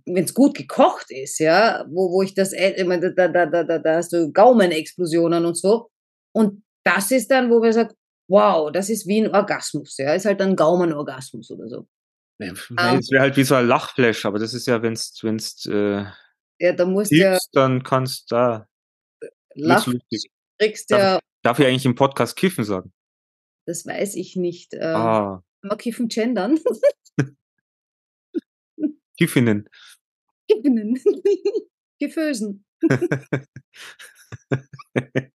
wenn 0.05 0.23
es 0.23 0.33
gut 0.33 0.55
gekocht 0.55 1.11
ist, 1.11 1.39
ja, 1.39 1.85
wo, 1.89 2.11
wo 2.11 2.21
ich 2.21 2.33
das, 2.33 2.51
äh, 2.53 2.73
ich 2.75 2.85
meine, 2.85 3.13
da, 3.13 3.27
da, 3.27 3.45
da, 3.45 3.63
da, 3.63 3.79
da 3.79 3.95
hast 3.95 4.11
du 4.11 4.31
Gaumenexplosionen 4.31 5.45
und 5.45 5.57
so. 5.57 5.89
Und 6.33 6.63
das 6.83 7.11
ist 7.11 7.31
dann, 7.31 7.49
wo 7.49 7.61
wir 7.61 7.73
sagen, 7.73 7.93
wow, 8.29 8.71
das 8.71 8.89
ist 8.89 9.07
wie 9.07 9.23
ein 9.23 9.33
Orgasmus, 9.33 9.97
ja, 9.97 10.13
ist 10.13 10.25
halt 10.25 10.41
ein 10.41 10.55
Gaumenorgasmus 10.55 11.51
oder 11.51 11.69
so. 11.69 11.87
Ja, 12.39 12.49
Ähm. 12.49 12.99
Es 12.99 13.09
wäre 13.09 13.23
halt 13.23 13.37
wie 13.37 13.43
so 13.43 13.55
ein 13.55 13.67
Lachflash, 13.67 14.25
aber 14.25 14.39
das 14.39 14.53
ist 14.53 14.67
ja, 14.67 14.81
wenn's, 14.81 15.17
wenn's 15.21 15.65
äh, 15.65 16.05
Ja, 16.59 16.73
da 16.73 16.85
musst 16.85 17.11
du 17.11 17.15
ja 17.15 17.37
dann 17.53 17.83
kannst 17.83 18.31
da. 18.31 18.67
wird's 19.21 19.35
lachen, 19.55 19.93
lustig. 19.93 20.31
kriegst 20.59 20.91
Darf, 20.91 20.99
ja, 21.01 21.19
darf 21.43 21.59
ich 21.59 21.65
eigentlich 21.67 21.85
im 21.85 21.95
Podcast 21.95 22.35
kiffen 22.35 22.63
sagen? 22.63 22.91
das 23.65 23.85
weiß 23.85 24.15
ich 24.15 24.35
nicht. 24.37 24.73
Äh, 24.73 24.85
Ah, 24.85 25.43
Kann 25.61 25.67
man 25.69 25.77
kiffen 25.77 26.07
gendern? 26.07 26.57
Kiffinnen. 29.17 29.67
Kiffenen. 30.49 30.99
Gefösen. 31.99 32.65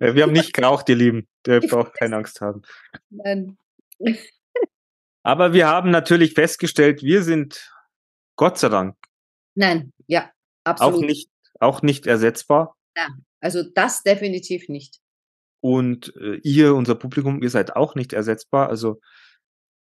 Äh, 0.00 0.14
Wir 0.14 0.22
haben 0.22 0.32
nicht 0.32 0.52
geraucht, 0.54 0.88
ihr 0.88 0.94
Lieben. 0.96 1.28
Der 1.44 1.60
braucht 1.60 1.94
keine 1.94 2.16
Angst 2.16 2.40
haben. 2.40 2.62
Nein. 3.10 3.58
Aber 5.22 5.52
wir 5.52 5.66
haben 5.66 5.90
natürlich 5.90 6.34
festgestellt, 6.34 7.02
wir 7.02 7.22
sind 7.22 7.72
Gott 8.36 8.58
sei 8.58 8.68
Dank 8.68 8.96
Nein, 9.54 9.92
ja, 10.06 10.30
auch 10.66 10.70
absolut. 10.70 11.06
nicht, 11.06 11.30
auch 11.60 11.82
nicht 11.82 12.06
ersetzbar. 12.06 12.76
Also 13.40 13.62
das 13.62 14.02
definitiv 14.02 14.68
nicht. 14.68 14.98
Und 15.60 16.14
äh, 16.16 16.36
ihr, 16.42 16.74
unser 16.74 16.94
Publikum, 16.94 17.42
ihr 17.42 17.50
seid 17.50 17.76
auch 17.76 17.94
nicht 17.94 18.12
ersetzbar. 18.12 18.68
Also 18.68 19.00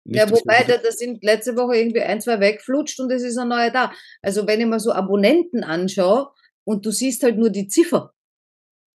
nicht, 0.05 0.19
Ja, 0.19 0.31
wobei, 0.31 0.65
da, 0.65 0.77
da 0.77 0.91
sind 0.91 1.23
letzte 1.23 1.57
Woche 1.57 1.77
irgendwie 1.77 2.03
ein, 2.03 2.21
zwei 2.21 2.41
weggeflutscht 2.41 3.01
und 3.01 3.11
es 3.11 3.23
ist 3.23 3.39
ein 3.39 3.49
neuer 3.49 3.71
da. 3.71 3.93
Also 4.23 4.47
wenn 4.47 4.61
ich 4.61 4.67
mal 4.67 4.81
so 4.81 4.93
Abonnenten 4.93 5.65
anschaue 5.65 6.31
und 6.65 6.85
du 6.85 6.91
siehst 6.91 7.23
halt 7.23 7.39
nur 7.39 7.51
die 7.51 7.69
Ziffer, 7.69 8.13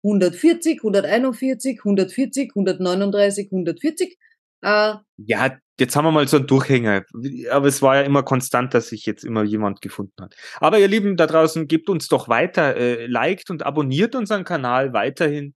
140, 0.05 0.79
141, 0.79 1.79
140, 1.79 2.51
139, 2.55 3.47
140. 3.47 4.19
Äh, 4.63 4.95
Ja, 5.17 5.59
jetzt 5.79 5.97
haben 5.97 6.05
wir 6.05 6.11
mal 6.13 6.29
so 6.29 6.37
einen 6.37 6.47
Durchhänger. 6.47 7.05
Aber 7.51 7.67
es 7.67 7.83
war 7.83 7.97
ja 7.97 8.03
immer 8.03 8.23
konstant, 8.23 8.75
dass 8.75 8.89
sich 8.89 9.07
jetzt 9.07 9.25
immer 9.25 9.43
jemand 9.45 9.81
gefunden 9.81 10.23
hat. 10.23 10.35
Aber 10.61 10.79
ihr 10.79 10.89
Lieben 10.89 11.17
da 11.17 11.27
draußen, 11.27 11.69
gebt 11.69 11.89
uns 11.89 12.09
doch 12.09 12.29
weiter, 12.29 12.77
äh, 12.77 13.07
liked 13.07 13.51
und 13.51 13.65
abonniert 13.65 14.15
unseren 14.15 14.45
Kanal 14.45 14.93
weiterhin. 14.93 15.55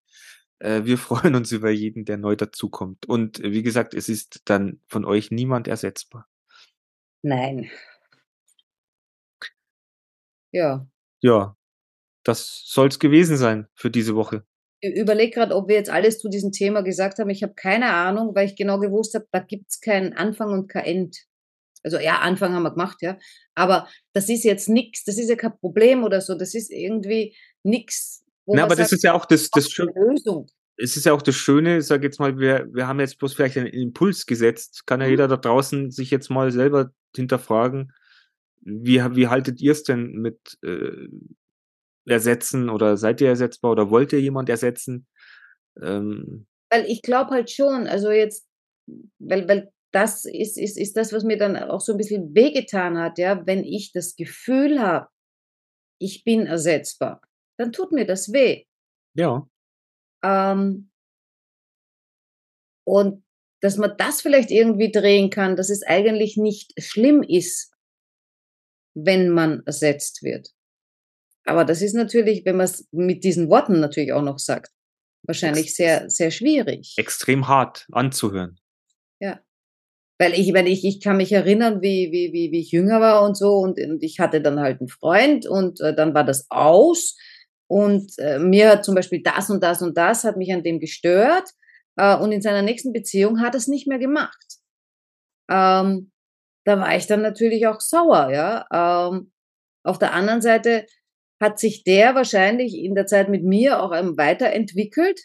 Äh, 0.58 0.84
wir 0.84 0.98
freuen 0.98 1.34
uns 1.34 1.52
über 1.52 1.70
jeden, 1.70 2.04
der 2.04 2.18
neu 2.18 2.36
dazukommt. 2.36 3.06
Und 3.06 3.40
äh, 3.40 3.52
wie 3.52 3.62
gesagt, 3.62 3.94
es 3.94 4.08
ist 4.08 4.42
dann 4.46 4.80
von 4.88 5.04
euch 5.04 5.30
niemand 5.30 5.68
ersetzbar. 5.68 6.28
nein. 7.22 7.70
Ja. 10.52 10.86
Ja, 11.20 11.56
das 12.24 12.62
soll's 12.66 12.98
gewesen 12.98 13.36
sein 13.36 13.68
für 13.74 13.90
diese 13.90 14.14
Woche. 14.14 14.44
Überlege 14.82 15.32
gerade, 15.32 15.54
ob 15.54 15.68
wir 15.68 15.76
jetzt 15.76 15.90
alles 15.90 16.18
zu 16.18 16.28
diesem 16.28 16.52
Thema 16.52 16.82
gesagt 16.82 17.18
haben. 17.18 17.30
Ich 17.30 17.42
habe 17.42 17.54
keine 17.54 17.92
Ahnung, 17.92 18.34
weil 18.34 18.46
ich 18.46 18.56
genau 18.56 18.78
gewusst 18.78 19.14
habe, 19.14 19.26
da 19.30 19.38
gibt's 19.38 19.80
keinen 19.80 20.12
Anfang 20.12 20.50
und 20.50 20.68
kein 20.68 20.84
End. 20.84 21.18
Also 21.84 21.98
ja, 21.98 22.18
Anfang 22.18 22.52
haben 22.52 22.62
wir 22.62 22.70
gemacht, 22.70 22.98
ja. 23.00 23.18
Aber 23.54 23.88
das 24.12 24.28
ist 24.28 24.44
jetzt 24.44 24.68
nix, 24.68 25.04
das 25.04 25.18
ist 25.18 25.28
ja 25.28 25.36
kein 25.36 25.56
Problem 25.58 26.04
oder 26.04 26.20
so. 26.20 26.34
Das 26.34 26.54
ist 26.54 26.70
irgendwie 26.70 27.34
wo 28.44 28.54
Na, 28.56 28.64
aber 28.64 28.76
das 28.76 28.90
sagt, 28.90 28.92
ist 28.98 29.04
ja 29.04 29.14
auch 29.14 29.24
das, 29.24 29.50
das 29.50 29.70
Schöne. 29.70 29.92
Lösung. 29.94 30.46
Es 30.76 30.96
ist 30.96 31.06
ja 31.06 31.12
auch 31.12 31.22
das 31.22 31.36
Schöne, 31.36 31.78
ich 31.78 31.86
sag 31.86 32.02
jetzt 32.02 32.18
mal, 32.18 32.38
wir, 32.38 32.66
wir 32.72 32.88
haben 32.88 32.98
jetzt 32.98 33.18
bloß 33.18 33.34
vielleicht 33.34 33.56
einen 33.56 33.66
Impuls 33.66 34.26
gesetzt. 34.26 34.86
Kann 34.86 35.00
ja 35.00 35.06
Mhm. 35.06 35.10
jeder 35.12 35.28
da 35.28 35.36
draußen 35.36 35.90
sich 35.90 36.10
jetzt 36.10 36.30
mal 36.30 36.50
selber 36.50 36.90
hinterfragen, 37.14 37.92
wie, 38.62 39.00
wie 39.14 39.28
haltet 39.28 39.60
ihr 39.60 39.72
es 39.72 39.84
denn 39.84 40.12
mit 40.12 40.58
äh, 40.62 41.08
Ersetzen 42.06 42.68
oder 42.68 42.96
seid 42.96 43.20
ihr 43.20 43.28
ersetzbar 43.28 43.72
oder 43.72 43.90
wollt 43.90 44.12
ihr 44.12 44.20
jemand 44.20 44.48
ersetzen? 44.48 45.06
Ähm, 45.80 46.46
Weil 46.70 46.86
ich 46.86 47.02
glaube 47.02 47.30
halt 47.30 47.50
schon, 47.50 47.86
also 47.86 48.10
jetzt, 48.10 48.46
weil, 49.18 49.48
weil 49.48 49.72
das 49.92 50.24
ist, 50.24 50.58
ist, 50.58 50.78
ist 50.78 50.96
das, 50.96 51.12
was 51.12 51.22
mir 51.22 51.36
dann 51.36 51.56
auch 51.56 51.80
so 51.80 51.92
ein 51.92 51.98
bisschen 51.98 52.34
wehgetan 52.34 52.98
hat, 52.98 53.18
ja, 53.18 53.46
wenn 53.46 53.62
ich 53.62 53.92
das 53.92 54.16
Gefühl 54.16 54.80
habe, 54.80 55.08
ich 56.00 56.24
bin 56.24 56.46
ersetzbar, 56.46 57.20
dann 57.58 57.72
tut 57.72 57.92
mir 57.92 58.06
das 58.06 58.32
weh. 58.32 58.64
ja, 59.14 59.46
Ähm, 60.24 60.90
und 62.84 63.24
dass 63.60 63.76
man 63.76 63.96
das 63.96 64.20
vielleicht 64.22 64.50
irgendwie 64.50 64.90
drehen 64.90 65.30
kann, 65.30 65.54
dass 65.56 65.70
es 65.70 65.84
eigentlich 65.84 66.36
nicht 66.36 66.72
schlimm 66.82 67.22
ist, 67.22 67.72
wenn 68.94 69.30
man 69.30 69.62
ersetzt 69.66 70.22
wird. 70.22 70.52
Aber 71.44 71.64
das 71.64 71.82
ist 71.82 71.94
natürlich, 71.94 72.44
wenn 72.44 72.56
man 72.56 72.64
es 72.64 72.88
mit 72.92 73.24
diesen 73.24 73.48
Worten 73.48 73.80
natürlich 73.80 74.12
auch 74.12 74.22
noch 74.22 74.38
sagt, 74.38 74.70
wahrscheinlich 75.24 75.74
sehr, 75.74 76.08
sehr 76.10 76.30
schwierig. 76.30 76.94
extrem 76.96 77.48
hart 77.48 77.86
anzuhören. 77.92 78.58
Weil 80.18 80.34
ich, 80.34 80.52
wenn 80.52 80.66
ich, 80.66 80.84
ich 80.84 81.00
kann 81.00 81.16
mich 81.16 81.32
erinnern, 81.32 81.82
wie, 81.82 82.12
wie, 82.12 82.32
wie, 82.32 82.52
wie 82.52 82.60
ich 82.60 82.70
jünger 82.70 83.00
war 83.00 83.24
und 83.24 83.36
so 83.36 83.56
und, 83.56 83.78
und 83.80 84.02
ich 84.02 84.20
hatte 84.20 84.40
dann 84.40 84.60
halt 84.60 84.80
einen 84.80 84.88
Freund 84.88 85.46
und 85.46 85.80
äh, 85.80 85.94
dann 85.94 86.14
war 86.14 86.24
das 86.24 86.46
aus 86.48 87.16
und 87.68 88.12
äh, 88.18 88.38
mir 88.38 88.70
hat 88.70 88.84
zum 88.84 88.94
Beispiel 88.94 89.22
das 89.22 89.50
und 89.50 89.62
das 89.62 89.82
und 89.82 89.96
das 89.96 90.24
hat 90.24 90.36
mich 90.36 90.52
an 90.52 90.62
dem 90.62 90.78
gestört 90.78 91.50
äh, 91.96 92.16
und 92.16 92.32
in 92.32 92.42
seiner 92.42 92.62
nächsten 92.62 92.92
Beziehung 92.92 93.40
hat 93.40 93.54
er 93.54 93.58
es 93.58 93.68
nicht 93.68 93.86
mehr 93.86 93.98
gemacht. 93.98 94.58
Ähm, 95.50 96.12
da 96.64 96.78
war 96.78 96.96
ich 96.96 97.06
dann 97.06 97.22
natürlich 97.22 97.66
auch 97.66 97.80
sauer, 97.80 98.30
ja. 98.30 98.66
Ähm, 98.72 99.32
auf 99.84 99.98
der 99.98 100.12
anderen 100.12 100.42
Seite 100.42 100.86
hat 101.42 101.58
sich 101.58 101.84
der 101.84 102.14
wahrscheinlich 102.14 102.74
in 102.78 102.94
der 102.94 103.06
Zeit 103.06 103.28
mit 103.28 103.44
mir 103.44 103.82
auch 103.82 103.92
ähm, 103.92 104.16
weiterentwickelt 104.16 105.20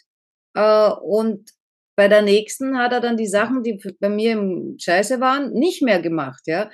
äh, 0.54 0.90
und 0.90 1.50
bei 1.96 2.08
der 2.08 2.22
nächsten 2.22 2.76
hat 2.78 2.92
er 2.92 3.00
dann 3.00 3.16
die 3.16 3.26
Sachen, 3.26 3.62
die 3.62 3.80
bei 3.98 4.08
mir 4.08 4.32
im 4.32 4.76
Scheiße 4.78 5.20
waren, 5.20 5.52
nicht 5.52 5.82
mehr 5.82 6.00
gemacht, 6.00 6.42
ja. 6.46 6.70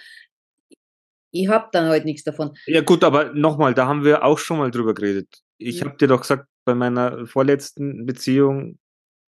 Ich 1.30 1.48
hab 1.48 1.72
dann 1.72 1.88
heute 1.88 2.04
nichts 2.04 2.24
davon. 2.24 2.56
Ja 2.66 2.82
gut, 2.82 3.02
aber 3.02 3.32
nochmal, 3.32 3.74
da 3.74 3.86
haben 3.86 4.04
wir 4.04 4.22
auch 4.24 4.38
schon 4.38 4.58
mal 4.58 4.70
drüber 4.70 4.94
geredet. 4.94 5.28
Ich 5.58 5.80
Ja. 5.80 5.86
habe 5.86 5.96
dir 5.96 6.08
doch 6.08 6.20
gesagt, 6.20 6.46
bei 6.64 6.74
meiner 6.74 7.26
vorletzten 7.26 8.06
Beziehung 8.06 8.78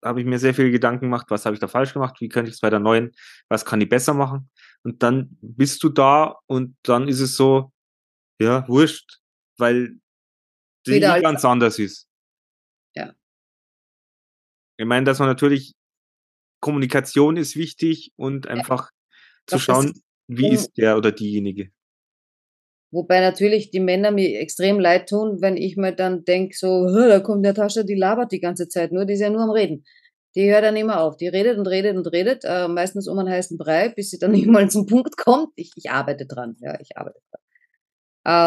habe 0.03 0.19
ich 0.19 0.25
mir 0.25 0.39
sehr 0.39 0.53
viele 0.53 0.71
Gedanken 0.71 1.05
gemacht, 1.05 1.27
was 1.29 1.45
habe 1.45 1.55
ich 1.55 1.59
da 1.59 1.67
falsch 1.67 1.93
gemacht, 1.93 2.21
wie 2.21 2.29
könnte 2.29 2.49
ich 2.49 2.55
es 2.55 2.61
bei 2.61 2.69
der 2.69 2.79
neuen, 2.79 3.11
was 3.49 3.65
kann 3.65 3.81
ich 3.81 3.89
besser 3.89 4.13
machen? 4.13 4.49
Und 4.83 5.03
dann 5.03 5.37
bist 5.41 5.83
du 5.83 5.89
da 5.89 6.35
und 6.47 6.75
dann 6.83 7.07
ist 7.07 7.19
es 7.19 7.35
so, 7.35 7.71
ja, 8.39 8.67
wurscht, 8.67 9.19
weil 9.57 9.99
die 10.85 10.93
Wieder 10.93 11.19
ganz 11.21 11.43
anders 11.45 11.79
ist. 11.79 12.07
Ja. 12.95 13.13
Ich 14.77 14.85
meine, 14.85 15.05
dass 15.05 15.19
man 15.19 15.27
natürlich 15.27 15.73
Kommunikation 16.61 17.37
ist 17.37 17.55
wichtig 17.55 18.11
und 18.15 18.47
einfach 18.47 18.91
zu 19.47 19.55
Doch, 19.57 19.57
das 19.57 19.61
schauen, 19.63 19.85
ist- 19.91 20.03
wie 20.27 20.49
ist 20.51 20.77
der 20.77 20.97
oder 20.97 21.11
diejenige. 21.11 21.71
Wobei 22.91 23.19
natürlich 23.19 23.69
die 23.69 23.79
Männer 23.81 24.11
mir 24.11 24.39
extrem 24.39 24.79
leid 24.79 25.09
tun, 25.09 25.41
wenn 25.41 25.57
ich 25.57 25.75
mir 25.75 25.91
dann 25.93 26.23
denk 26.23 26.55
so, 26.55 26.87
"Hä, 26.89 27.07
da 27.09 27.19
kommt 27.19 27.41
Natascha, 27.41 27.83
die 27.83 27.95
labert 27.95 28.31
die 28.31 28.39
ganze 28.39 28.69
Zeit 28.69 28.91
nur, 28.93 29.05
die 29.05 29.13
ist 29.13 29.19
ja 29.19 29.29
nur 29.29 29.41
am 29.41 29.49
Reden. 29.51 29.83
Die 30.35 30.49
hört 30.51 30.63
dann 30.63 30.75
immer 30.77 31.01
auf. 31.01 31.17
Die 31.17 31.27
redet 31.27 31.57
und 31.57 31.67
redet 31.67 31.97
und 31.97 32.07
redet, 32.07 32.43
äh, 32.45 32.67
meistens 32.67 33.07
um 33.07 33.19
einen 33.19 33.29
heißen 33.29 33.57
Brei, 33.57 33.89
bis 33.89 34.11
sie 34.11 34.19
dann 34.19 34.31
nicht 34.45 34.47
mal 34.47 34.69
zum 34.69 34.85
Punkt 34.85 35.17
kommt. 35.17 35.51
Ich, 35.55 35.71
ich 35.75 35.89
arbeite 35.91 36.25
dran, 36.25 36.55
ja, 36.59 36.79
ich 36.79 36.95
arbeite 36.97 37.19
dran. 37.31 37.41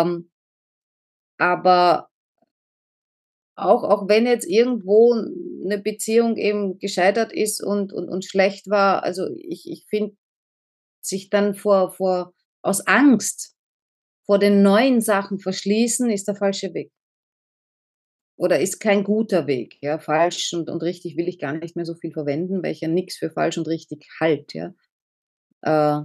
Ähm, 0.08 0.30
aber 1.40 2.10
auch, 3.56 3.82
auch 3.84 4.08
wenn 4.08 4.26
jetzt 4.26 4.46
irgendwo 4.46 5.12
eine 5.12 5.78
Beziehung 5.78 6.36
eben 6.36 6.78
gescheitert 6.78 7.32
ist 7.32 7.62
und, 7.62 7.92
und, 7.92 8.08
und 8.08 8.24
schlecht 8.24 8.68
war, 8.68 9.02
also 9.02 9.28
ich, 9.36 9.68
ich 9.70 9.86
finde, 9.88 10.16
sich 11.02 11.30
dann 11.30 11.54
vor, 11.54 11.92
vor, 11.92 12.34
aus 12.62 12.86
Angst 12.86 13.56
vor 14.26 14.38
den 14.38 14.62
neuen 14.62 15.00
Sachen 15.00 15.40
verschließen, 15.40 16.10
ist 16.10 16.28
der 16.28 16.36
falsche 16.36 16.72
Weg. 16.74 16.92
Oder 18.36 18.60
ist 18.60 18.78
kein 18.78 19.04
guter 19.04 19.46
Weg, 19.46 19.76
ja. 19.82 19.98
Falsch 19.98 20.52
und, 20.52 20.70
und 20.70 20.82
richtig 20.82 21.16
will 21.16 21.28
ich 21.28 21.38
gar 21.38 21.52
nicht 21.52 21.76
mehr 21.76 21.84
so 21.84 21.94
viel 21.94 22.12
verwenden, 22.12 22.62
weil 22.62 22.72
ich 22.72 22.80
ja 22.80 22.88
nichts 22.88 23.16
für 23.16 23.30
falsch 23.30 23.58
und 23.58 23.66
richtig 23.66 24.06
halt, 24.20 24.54
ja. 24.54 24.74
Äh, 25.62 26.04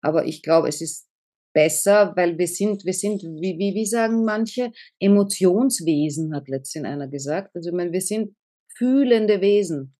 aber 0.00 0.26
ich 0.26 0.42
glaube, 0.42 0.68
es 0.68 0.80
ist 0.80 1.08
besser, 1.52 2.12
weil 2.16 2.38
wir 2.38 2.46
sind, 2.48 2.84
wir 2.84 2.94
sind, 2.94 3.22
wie, 3.22 3.58
wie, 3.58 3.74
wie 3.74 3.86
sagen 3.86 4.24
manche, 4.24 4.72
Emotionswesen, 4.98 6.34
hat 6.34 6.48
letztens 6.48 6.86
einer 6.86 7.08
gesagt. 7.08 7.54
Also 7.54 7.70
ich 7.70 7.74
meine, 7.74 7.92
wir 7.92 8.00
sind 8.00 8.34
fühlende 8.76 9.40
Wesen. 9.40 9.94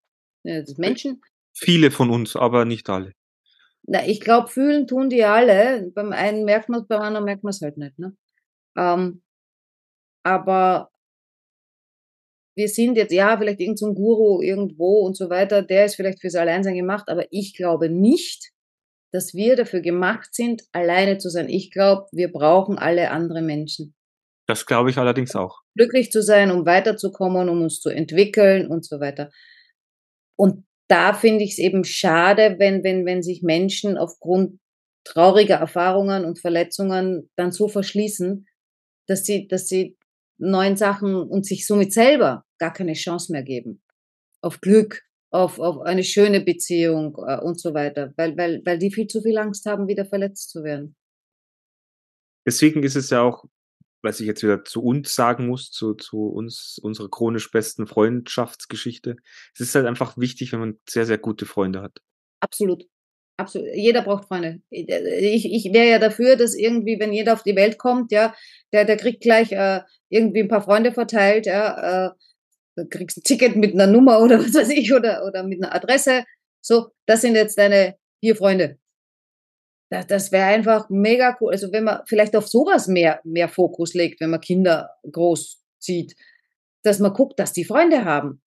Das 0.44 0.76
Menschen, 0.76 1.20
Viele 1.55 1.90
von 1.90 2.11
uns, 2.11 2.34
aber 2.36 2.64
nicht 2.64 2.88
alle. 2.88 3.12
na, 3.82 4.07
ich 4.07 4.20
glaube, 4.20 4.48
fühlen 4.48 4.86
tun 4.86 5.11
die 5.11 5.24
alle. 5.24 5.90
Beim 5.94 6.12
einen 6.12 6.44
merkt 6.44 6.68
man 6.68 6.82
es, 6.82 6.88
beim 6.88 7.03
anderen 7.03 7.24
merkt 7.24 7.44
man 7.44 7.50
es 7.50 7.61
halt 7.61 7.76
nicht. 7.76 7.98
Ne? 7.98 8.16
Ähm, 8.76 9.22
aber 10.24 10.90
wir 12.57 12.68
sind 12.68 12.96
jetzt, 12.96 13.12
ja, 13.12 13.36
vielleicht 13.36 13.61
irgendein 13.61 13.76
so 13.76 13.86
ein 13.88 13.94
Guru 13.94 14.40
irgendwo 14.42 15.00
und 15.00 15.16
so 15.16 15.30
weiter, 15.30 15.62
der 15.62 15.86
ist 15.86 15.96
vielleicht 15.96 16.20
fürs 16.20 16.34
Alleinsein 16.34 16.74
gemacht, 16.74 17.09
aber 17.09 17.26
ich 17.30 17.55
glaube 17.55 17.88
nicht, 17.88 18.51
dass 19.12 19.34
wir 19.34 19.56
dafür 19.56 19.80
gemacht 19.80 20.34
sind, 20.34 20.62
alleine 20.72 21.18
zu 21.18 21.28
sein. 21.28 21.48
Ich 21.48 21.70
glaube, 21.70 22.06
wir 22.12 22.32
brauchen 22.32 22.78
alle 22.78 23.10
andere 23.10 23.42
Menschen. 23.42 23.94
Das 24.48 24.66
glaube 24.66 24.90
ich 24.90 24.98
allerdings 24.98 25.36
auch. 25.36 25.60
Glücklich 25.76 26.10
zu 26.10 26.22
sein, 26.22 26.50
um 26.50 26.66
weiterzukommen, 26.66 27.48
um 27.48 27.62
uns 27.62 27.80
zu 27.80 27.90
entwickeln 27.90 28.66
und 28.66 28.84
so 28.84 29.00
weiter. 29.00 29.30
Und 30.36 30.64
da 30.88 31.12
finde 31.12 31.44
ich 31.44 31.52
es 31.52 31.58
eben 31.58 31.84
schade, 31.84 32.56
wenn, 32.58 32.82
wenn, 32.82 33.06
wenn 33.06 33.22
sich 33.22 33.42
Menschen 33.42 33.96
aufgrund 33.96 34.58
trauriger 35.04 35.56
Erfahrungen 35.56 36.24
und 36.24 36.40
Verletzungen 36.40 37.30
dann 37.36 37.52
so 37.52 37.68
verschließen, 37.68 38.46
dass 39.06 39.24
sie, 39.24 39.46
dass 39.46 39.68
sie 39.68 39.96
neuen 40.38 40.76
Sachen 40.76 41.14
und 41.14 41.46
sich 41.46 41.66
somit 41.66 41.92
selber 41.92 42.44
gar 42.58 42.72
keine 42.72 42.94
Chance 42.94 43.32
mehr 43.32 43.42
geben. 43.42 43.82
Auf 44.40 44.60
Glück, 44.60 45.02
auf, 45.32 45.58
auf 45.58 45.80
eine 45.80 46.04
schöne 46.04 46.40
Beziehung 46.40 47.16
äh, 47.26 47.40
und 47.40 47.58
so 47.58 47.74
weiter, 47.74 48.12
weil, 48.16 48.36
weil, 48.36 48.62
weil 48.64 48.78
die 48.78 48.92
viel 48.92 49.06
zu 49.06 49.22
viel 49.22 49.38
Angst 49.38 49.66
haben, 49.66 49.88
wieder 49.88 50.04
verletzt 50.04 50.50
zu 50.50 50.62
werden. 50.62 50.94
Deswegen 52.46 52.82
ist 52.82 52.96
es 52.96 53.10
ja 53.10 53.22
auch, 53.22 53.44
was 54.02 54.20
ich 54.20 54.26
jetzt 54.26 54.42
wieder 54.42 54.64
zu 54.64 54.82
uns 54.82 55.14
sagen 55.14 55.46
muss, 55.46 55.70
zu, 55.70 55.94
zu 55.94 56.26
uns, 56.26 56.78
unserer 56.82 57.08
chronisch 57.08 57.50
besten 57.50 57.86
Freundschaftsgeschichte. 57.86 59.16
Es 59.54 59.60
ist 59.60 59.74
halt 59.74 59.86
einfach 59.86 60.18
wichtig, 60.18 60.52
wenn 60.52 60.60
man 60.60 60.78
sehr, 60.88 61.06
sehr 61.06 61.18
gute 61.18 61.46
Freunde 61.46 61.80
hat. 61.82 61.98
Absolut. 62.40 62.84
Absolut. 63.38 63.68
Jeder 63.74 64.02
braucht 64.02 64.26
Freunde. 64.26 64.60
Ich, 64.68 65.50
ich 65.50 65.72
wäre 65.72 65.88
ja 65.88 65.98
dafür, 65.98 66.36
dass 66.36 66.54
irgendwie, 66.54 67.00
wenn 67.00 67.12
jeder 67.12 67.32
auf 67.32 67.42
die 67.42 67.56
Welt 67.56 67.78
kommt, 67.78 68.12
ja, 68.12 68.34
der, 68.72 68.84
der 68.84 68.96
kriegt 68.98 69.22
gleich 69.22 69.52
äh, 69.52 69.80
irgendwie 70.10 70.40
ein 70.40 70.48
paar 70.48 70.62
Freunde 70.62 70.92
verteilt, 70.92 71.46
ja, 71.46 72.08
äh, 72.08 72.10
du 72.76 72.86
kriegst 72.88 73.18
ein 73.18 73.22
Ticket 73.22 73.56
mit 73.56 73.74
einer 73.74 73.86
Nummer 73.86 74.20
oder 74.20 74.38
was 74.44 74.54
weiß 74.54 74.70
ich, 74.70 74.92
oder, 74.92 75.24
oder 75.26 75.42
mit 75.42 75.62
einer 75.62 75.74
Adresse. 75.74 76.24
So, 76.60 76.88
das 77.06 77.20
sind 77.20 77.34
jetzt 77.34 77.58
deine 77.58 77.96
vier 78.20 78.36
Freunde. 78.36 78.78
Das, 79.90 80.06
das 80.06 80.32
wäre 80.32 80.46
einfach 80.46 80.88
mega 80.88 81.36
cool. 81.40 81.52
Also 81.52 81.72
wenn 81.72 81.84
man 81.84 82.00
vielleicht 82.06 82.34
auf 82.34 82.48
sowas 82.48 82.88
mehr, 82.88 83.20
mehr 83.24 83.48
Fokus 83.48 83.94
legt, 83.94 84.20
wenn 84.20 84.30
man 84.30 84.40
Kinder 84.40 84.90
groß 85.10 85.60
zieht. 85.78 86.14
dass 86.84 86.98
man 86.98 87.12
guckt, 87.12 87.38
dass 87.38 87.52
die 87.52 87.64
Freunde 87.64 88.04
haben 88.04 88.40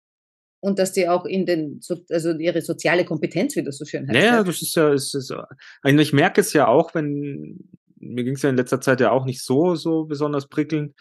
und 0.61 0.79
dass 0.79 0.93
die 0.93 1.09
auch 1.09 1.27
in 1.27 1.45
den, 1.45 1.81
also 2.09 2.33
ihre 2.33 2.62
soziale 2.62 3.05
Kompetenz, 3.05 3.55
wie 3.55 3.62
das 3.62 3.77
so 3.77 3.85
schön 3.85 4.09
heißt. 4.09 4.18
Naja, 4.18 4.43
das 4.43 4.62
ist 4.62 4.75
ja, 4.75 4.93
ist, 4.93 5.14
ist, 5.14 5.31
also 5.31 5.99
ich 5.99 6.12
merke 6.12 6.41
es 6.41 6.53
ja 6.53 6.66
auch, 6.66 6.95
wenn, 6.95 7.68
mir 7.97 8.25
ging 8.25 8.35
es 8.35 8.43
ja 8.43 8.51
in 8.51 8.57
letzter 8.57 8.81
Zeit 8.81 9.01
ja 9.01 9.11
auch 9.11 9.27
nicht 9.27 9.43
so, 9.43 9.75
so 9.75 10.05
besonders 10.05 10.49
prickelnd. 10.49 10.95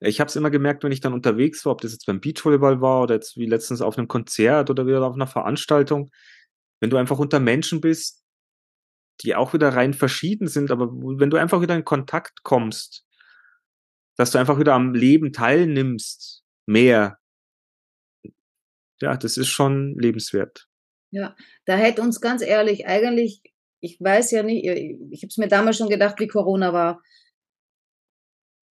Ich 0.00 0.18
habe 0.18 0.28
es 0.28 0.36
immer 0.36 0.50
gemerkt, 0.50 0.82
wenn 0.82 0.92
ich 0.92 1.00
dann 1.00 1.12
unterwegs 1.12 1.64
war, 1.64 1.72
ob 1.72 1.82
das 1.82 1.92
jetzt 1.92 2.06
beim 2.06 2.20
Beachvolleyball 2.20 2.80
war 2.80 3.02
oder 3.02 3.16
jetzt 3.16 3.36
wie 3.36 3.46
letztens 3.46 3.82
auf 3.82 3.98
einem 3.98 4.08
Konzert 4.08 4.70
oder 4.70 4.86
wieder 4.86 5.02
auf 5.02 5.14
einer 5.14 5.26
Veranstaltung, 5.26 6.10
wenn 6.80 6.88
du 6.88 6.96
einfach 6.96 7.18
unter 7.18 7.38
Menschen 7.38 7.82
bist, 7.82 8.24
die 9.22 9.34
auch 9.34 9.52
wieder 9.52 9.68
rein 9.68 9.92
verschieden 9.92 10.48
sind, 10.48 10.70
aber 10.70 10.88
wenn 10.90 11.28
du 11.28 11.36
einfach 11.36 11.60
wieder 11.60 11.76
in 11.76 11.84
Kontakt 11.84 12.42
kommst, 12.42 13.04
dass 14.16 14.30
du 14.30 14.38
einfach 14.38 14.58
wieder 14.58 14.72
am 14.72 14.94
Leben 14.94 15.32
teilnimmst, 15.32 16.42
mehr, 16.66 17.18
ja, 19.02 19.16
das 19.16 19.36
ist 19.36 19.48
schon 19.48 19.94
lebenswert. 19.98 20.66
Ja, 21.10 21.34
da 21.66 21.76
hätte 21.76 22.00
uns 22.00 22.20
ganz 22.20 22.42
ehrlich 22.42 22.86
eigentlich, 22.86 23.42
ich 23.80 23.98
weiß 24.00 24.30
ja 24.30 24.42
nicht, 24.42 24.64
ich 24.64 25.22
habe 25.22 25.28
es 25.28 25.36
mir 25.36 25.48
damals 25.48 25.76
schon 25.76 25.88
gedacht, 25.88 26.20
wie 26.20 26.28
Corona 26.28 26.72
war. 26.72 27.02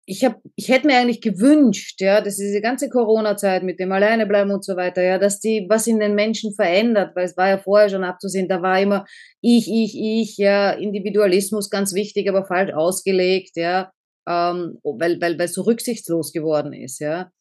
Ich 0.07 0.23
habe, 0.23 0.35
ich 0.55 0.69
hätte 0.69 0.85
mir 0.85 0.97
eigentlich 0.97 1.21
gewünscht, 1.21 1.99
ja, 1.99 2.21
dass 2.21 2.37
diese 2.37 2.61
ganze 2.61 2.89
Corona-Zeit 2.89 3.63
mit 3.63 3.79
dem 3.79 3.91
Alleinebleiben 3.91 4.53
und 4.53 4.63
so 4.63 4.75
weiter, 4.75 5.01
ja, 5.01 5.17
dass 5.17 5.39
die 5.39 5.65
was 5.67 5.87
in 5.87 5.99
den 5.99 6.13
Menschen 6.13 6.53
verändert, 6.53 7.15
weil 7.15 7.25
es 7.25 7.35
war 7.37 7.49
ja 7.49 7.57
vorher 7.57 7.89
schon 7.89 8.03
abzusehen, 8.03 8.47
da 8.47 8.61
war 8.61 8.79
immer 8.79 9.05
ich, 9.41 9.67
ich, 9.67 9.97
ich, 9.97 10.37
ja, 10.37 10.71
Individualismus 10.71 11.69
ganz 11.71 11.93
wichtig, 11.95 12.29
aber 12.29 12.45
falsch 12.45 12.73
ausgelegt, 12.73 13.53
ja, 13.55 13.91
ähm, 14.27 14.79
weil, 14.83 15.19
weil, 15.21 15.39
weil 15.39 15.47
so 15.47 15.63
rücksichtslos 15.63 16.31
geworden 16.31 16.73
ist, 16.73 16.99
ja 16.99 17.31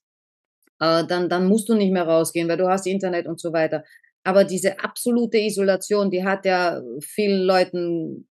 äh, 0.81 1.05
dann, 1.07 1.29
dann 1.29 1.47
musst 1.47 1.69
du 1.69 1.75
nicht 1.75 1.93
mehr 1.93 2.07
rausgehen, 2.07 2.49
weil 2.49 2.57
du 2.57 2.69
hast 2.69 2.87
Internet 2.87 3.27
und 3.27 3.41
so 3.41 3.53
weiter. 3.53 3.85
Aber 4.25 4.45
diese 4.45 4.81
absolute 4.81 5.39
Isolation, 5.39 6.11
die 6.11 6.25
hat 6.25 6.47
ja 6.47 6.81
vielen 7.01 7.43
Leuten 7.43 8.29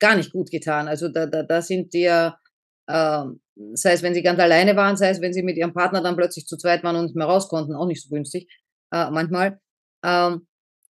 gar 0.00 0.16
nicht 0.16 0.32
gut 0.32 0.50
getan. 0.50 0.88
Also 0.88 1.08
da, 1.08 1.26
da, 1.26 1.42
da 1.42 1.62
sind 1.62 1.92
dir, 1.94 2.36
äh, 2.36 2.47
sei 2.88 3.92
es 3.92 4.02
wenn 4.02 4.14
sie 4.14 4.22
ganz 4.22 4.40
alleine 4.40 4.76
waren, 4.76 4.96
sei 4.96 5.10
es 5.10 5.20
wenn 5.20 5.32
sie 5.32 5.42
mit 5.42 5.56
ihrem 5.56 5.74
Partner 5.74 6.02
dann 6.02 6.16
plötzlich 6.16 6.46
zu 6.46 6.56
zweit 6.56 6.82
waren 6.82 6.96
und 6.96 7.04
nicht 7.04 7.16
mehr 7.16 7.26
raus 7.26 7.48
konnten, 7.48 7.74
auch 7.74 7.86
nicht 7.86 8.02
so 8.02 8.08
günstig 8.08 8.48
äh, 8.92 9.10
manchmal. 9.10 9.60
Ähm, 10.04 10.46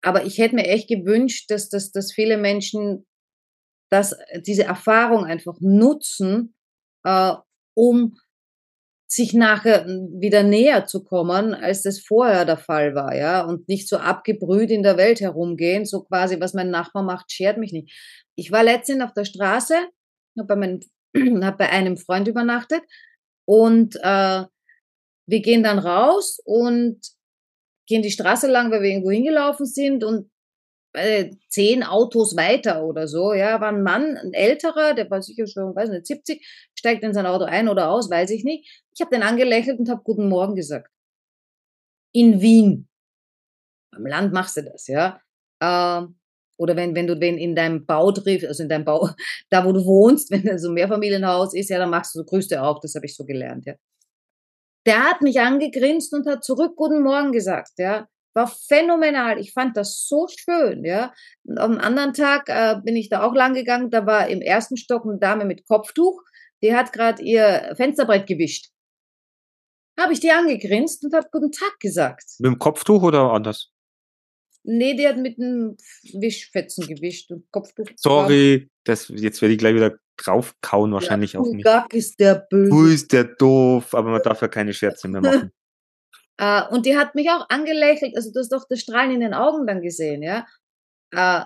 aber 0.02 0.24
ich 0.24 0.38
hätte 0.38 0.54
mir 0.54 0.66
echt 0.66 0.88
gewünscht, 0.88 1.50
dass, 1.50 1.68
dass, 1.68 1.92
dass 1.92 2.12
viele 2.12 2.38
Menschen 2.38 3.06
dass 3.90 4.16
diese 4.46 4.64
Erfahrung 4.64 5.24
einfach 5.24 5.56
nutzen, 5.60 6.54
äh, 7.04 7.34
um 7.74 8.16
sich 9.06 9.34
nachher 9.34 9.86
wieder 9.86 10.44
näher 10.44 10.86
zu 10.86 11.02
kommen, 11.02 11.52
als 11.52 11.82
das 11.82 11.98
vorher 11.98 12.44
der 12.44 12.56
Fall 12.56 12.94
war, 12.94 13.16
ja, 13.16 13.44
und 13.44 13.68
nicht 13.68 13.88
so 13.88 13.96
abgebrüht 13.96 14.70
in 14.70 14.84
der 14.84 14.96
Welt 14.96 15.20
herumgehen, 15.20 15.84
so 15.84 16.04
quasi, 16.04 16.38
was 16.38 16.54
mein 16.54 16.70
Nachbar 16.70 17.02
macht, 17.02 17.32
schert 17.32 17.58
mich 17.58 17.72
nicht. 17.72 17.92
Ich 18.36 18.52
war 18.52 18.62
letztens 18.62 19.02
auf 19.02 19.12
der 19.12 19.24
Straße, 19.24 19.74
habe 20.38 20.46
bei, 20.46 20.54
meinem, 20.54 20.80
hab 21.42 21.58
bei 21.58 21.70
einem 21.70 21.96
Freund 21.96 22.28
übernachtet 22.28 22.82
und 23.44 23.96
äh, 23.96 24.44
wir 25.26 25.40
gehen 25.40 25.62
dann 25.62 25.78
raus 25.78 26.40
und 26.44 27.00
gehen 27.86 28.02
die 28.02 28.10
Straße 28.10 28.48
lang, 28.48 28.70
weil 28.70 28.82
wir 28.82 28.90
irgendwo 28.90 29.10
hingelaufen 29.10 29.66
sind 29.66 30.04
und 30.04 30.30
äh, 30.92 31.30
zehn 31.48 31.82
Autos 31.84 32.36
weiter 32.36 32.84
oder 32.84 33.06
so, 33.06 33.32
ja, 33.32 33.60
war 33.60 33.68
ein 33.68 33.82
Mann, 33.82 34.16
ein 34.16 34.32
älterer, 34.32 34.94
der 34.94 35.08
war 35.10 35.22
sicher 35.22 35.46
schon, 35.46 35.74
weiß 35.74 35.90
nicht, 35.90 36.06
70, 36.06 36.70
steigt 36.74 37.04
in 37.04 37.14
sein 37.14 37.26
Auto 37.26 37.44
ein 37.44 37.68
oder 37.68 37.90
aus, 37.90 38.10
weiß 38.10 38.30
ich 38.30 38.44
nicht. 38.44 38.82
Ich 38.92 39.00
habe 39.00 39.10
den 39.10 39.22
angelächelt 39.22 39.78
und 39.78 39.88
habe 39.88 40.02
Guten 40.02 40.28
Morgen 40.28 40.54
gesagt. 40.54 40.90
In 42.12 42.40
Wien. 42.40 42.88
Am 43.92 44.06
Land 44.06 44.32
machst 44.32 44.56
du 44.56 44.62
das, 44.62 44.86
ja. 44.88 45.20
Äh, 45.60 46.06
oder 46.60 46.76
wenn, 46.76 46.94
wenn 46.94 47.06
du 47.06 47.18
wen 47.20 47.38
in 47.38 47.54
deinem 47.54 47.86
Bau 47.86 48.12
triffst, 48.12 48.46
also 48.46 48.62
in 48.62 48.68
deinem 48.68 48.84
Bau, 48.84 49.08
da 49.50 49.64
wo 49.64 49.72
du 49.72 49.84
wohnst, 49.84 50.30
wenn 50.30 50.44
das 50.44 50.62
so 50.62 50.68
ein 50.68 50.74
Mehrfamilienhaus 50.74 51.54
ist, 51.54 51.70
ja, 51.70 51.78
dann 51.78 51.90
machst 51.90 52.14
du, 52.14 52.20
so, 52.20 52.24
grüßt 52.24 52.50
du 52.52 52.62
auch, 52.62 52.80
das 52.80 52.94
habe 52.94 53.06
ich 53.06 53.16
so 53.16 53.24
gelernt, 53.24 53.66
ja. 53.66 53.74
Der 54.86 55.04
hat 55.04 55.20
mich 55.20 55.40
angegrinst 55.40 56.14
und 56.14 56.26
hat 56.26 56.42
zurück 56.42 56.74
Guten 56.76 57.02
Morgen 57.02 57.32
gesagt, 57.32 57.72
ja 57.78 58.08
war 58.34 58.46
phänomenal. 58.46 59.38
Ich 59.38 59.52
fand 59.52 59.76
das 59.76 60.06
so 60.06 60.26
schön, 60.28 60.84
ja. 60.84 61.12
Und 61.44 61.58
am 61.58 61.78
anderen 61.78 62.14
Tag 62.14 62.48
äh, 62.48 62.76
bin 62.82 62.96
ich 62.96 63.08
da 63.08 63.22
auch 63.22 63.34
lang 63.34 63.54
gegangen. 63.54 63.90
Da 63.90 64.06
war 64.06 64.28
im 64.28 64.40
ersten 64.40 64.76
Stock 64.76 65.04
eine 65.04 65.18
Dame 65.18 65.44
mit 65.44 65.66
Kopftuch. 65.66 66.22
Die 66.62 66.74
hat 66.74 66.92
gerade 66.92 67.22
ihr 67.22 67.72
Fensterbrett 67.76 68.26
gewischt. 68.26 68.70
Habe 69.98 70.12
ich 70.12 70.20
die 70.20 70.30
angegrinst 70.30 71.04
und 71.04 71.14
habe 71.14 71.28
guten 71.30 71.52
Tag 71.52 71.78
gesagt. 71.80 72.24
Mit 72.38 72.52
dem 72.52 72.58
Kopftuch 72.58 73.02
oder 73.02 73.32
anders? 73.32 73.72
Nee, 74.62 74.94
die 74.94 75.08
hat 75.08 75.16
mit 75.16 75.38
einem 75.38 75.76
Wischfetzen 76.12 76.86
gewischt 76.86 77.30
und 77.30 77.50
Kopftuch. 77.50 77.86
Sorry, 77.96 78.70
das, 78.84 79.08
jetzt 79.08 79.40
werde 79.40 79.54
ich 79.54 79.58
gleich 79.58 79.74
wieder 79.74 79.98
draufkauen 80.16 80.92
wahrscheinlich 80.92 81.32
ja, 81.32 81.40
auf 81.40 81.48
mich. 81.48 81.64
Gag 81.64 81.94
ist 81.94 82.20
der 82.20 82.46
böse. 82.50 82.70
Du 82.70 82.86
ist 82.86 83.12
der 83.12 83.24
doof, 83.24 83.94
aber 83.94 84.10
man 84.10 84.22
darf 84.22 84.42
ja 84.42 84.48
keine 84.48 84.74
Scherze 84.74 85.08
mehr 85.08 85.22
machen. 85.22 85.52
Äh, 86.38 86.62
und 86.70 86.84
die 86.84 86.96
hat 86.96 87.14
mich 87.14 87.30
auch 87.30 87.48
angelächelt, 87.48 88.14
also 88.16 88.30
du 88.32 88.40
hast 88.40 88.52
doch 88.52 88.66
das 88.68 88.80
Strahlen 88.80 89.12
in 89.12 89.20
den 89.20 89.34
Augen 89.34 89.66
dann 89.66 89.80
gesehen, 89.80 90.22
ja. 90.22 90.46
Äh, 91.12 91.44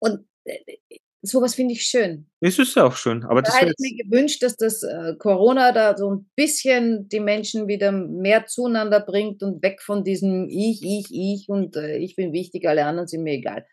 und 0.00 0.26
äh, 0.44 0.76
sowas 1.22 1.54
finde 1.54 1.74
ich 1.74 1.82
schön. 1.82 2.26
Es 2.40 2.58
ist 2.58 2.74
ja 2.76 2.84
auch 2.84 2.96
schön, 2.96 3.24
aber 3.24 3.42
da 3.42 3.52
hätte 3.52 3.72
ich 3.76 3.96
mir 3.96 4.04
gewünscht, 4.04 4.42
dass 4.42 4.56
das 4.56 4.82
äh, 4.82 5.14
Corona 5.18 5.72
da 5.72 5.96
so 5.96 6.10
ein 6.10 6.30
bisschen 6.34 7.08
die 7.08 7.20
Menschen 7.20 7.68
wieder 7.68 7.92
mehr 7.92 8.46
zueinander 8.46 9.00
bringt 9.00 9.42
und 9.42 9.62
weg 9.62 9.82
von 9.82 10.04
diesem 10.04 10.48
Ich, 10.48 10.82
Ich, 10.82 11.06
Ich 11.10 11.48
und 11.48 11.76
äh, 11.76 11.98
ich 11.98 12.16
bin 12.16 12.32
wichtig, 12.32 12.66
alle 12.66 12.86
anderen 12.86 13.08
sind 13.08 13.22
mir 13.22 13.34
egal. 13.34 13.66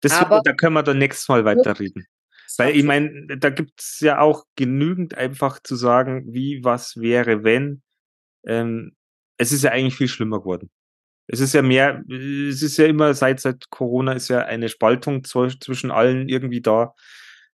Das, 0.00 0.12
aber, 0.12 0.40
da 0.44 0.52
können 0.52 0.74
wir 0.74 0.82
dann 0.82 0.98
nächstes 0.98 1.28
Mal 1.28 1.44
weiterreden. 1.44 2.06
Weil 2.58 2.76
ich 2.76 2.84
meine, 2.84 3.38
da 3.38 3.50
gibt 3.50 3.80
es 3.80 4.00
ja 4.00 4.20
auch 4.20 4.44
genügend 4.56 5.16
einfach 5.16 5.60
zu 5.62 5.74
sagen, 5.76 6.34
wie 6.34 6.62
was 6.62 6.96
wäre, 6.96 7.44
wenn 7.44 7.82
ähm, 8.44 8.94
es 9.38 9.52
ist 9.52 9.64
ja 9.64 9.70
eigentlich 9.70 9.94
viel 9.94 10.08
schlimmer 10.08 10.40
geworden. 10.40 10.70
Es 11.32 11.40
ist 11.40 11.54
ja 11.54 11.62
mehr, 11.62 12.04
es 12.10 12.60
ist 12.62 12.76
ja 12.76 12.84
immer 12.84 13.14
seit, 13.14 13.40
seit 13.40 13.70
Corona 13.70 14.12
ist 14.12 14.28
ja 14.28 14.40
eine 14.44 14.68
Spaltung 14.68 15.24
zwischen 15.24 15.90
allen 15.90 16.28
irgendwie 16.28 16.60
da. 16.60 16.94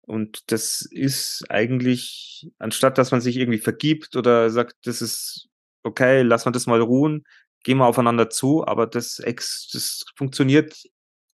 Und 0.01 0.51
das 0.51 0.81
ist 0.89 1.45
eigentlich, 1.49 2.49
anstatt 2.57 2.97
dass 2.97 3.11
man 3.11 3.21
sich 3.21 3.37
irgendwie 3.37 3.59
vergibt 3.59 4.15
oder 4.15 4.49
sagt, 4.49 4.75
das 4.85 5.03
ist 5.03 5.47
okay, 5.83 6.23
lass 6.23 6.45
man 6.45 6.53
das 6.53 6.65
mal 6.65 6.81
ruhen, 6.81 7.23
gehen 7.63 7.77
wir 7.77 7.85
aufeinander 7.85 8.31
zu, 8.31 8.65
aber 8.65 8.87
das, 8.87 9.19
ex, 9.19 9.69
das 9.71 10.05
funktioniert, 10.15 10.75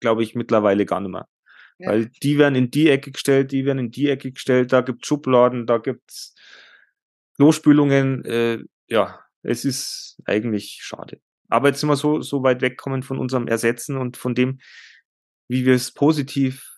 glaube 0.02 0.24
ich, 0.24 0.36
mittlerweile 0.36 0.86
gar 0.86 1.00
nicht 1.00 1.12
mehr. 1.12 1.30
Ja. 1.78 1.92
Weil 1.92 2.08
die 2.24 2.38
werden 2.38 2.56
in 2.56 2.72
die 2.72 2.90
Ecke 2.90 3.12
gestellt, 3.12 3.54
die 3.54 3.66
werden 3.66 3.80
in 3.80 3.92
die 3.92 4.10
Ecke 4.10 4.34
gestellt, 4.34 4.74
da 4.74 4.82
gibt 4.82 5.06
Schubladen, 5.06 5.66
da 5.66 5.78
gibt's 5.78 6.36
Klospülungen, 7.38 8.26
äh, 8.26 8.60
ja, 8.88 9.20
es 9.44 9.64
ist 9.64 10.18
eigentlich 10.26 10.80
schade. 10.82 11.22
Aber 11.54 11.70
jetzt 11.70 11.80
sind 11.80 11.90
wir 11.90 11.96
so, 11.96 12.22
so 12.22 12.42
weit 12.44 12.62
wegkommen 12.62 13.04
von 13.04 13.20
unserem 13.20 13.48
Ersetzen 13.48 13.98
und 13.98 14.18
von 14.18 14.34
dem, 14.34 14.60
wie 15.48 15.66
wir 15.66 15.76
es 15.76 15.92
positiv 15.92 16.70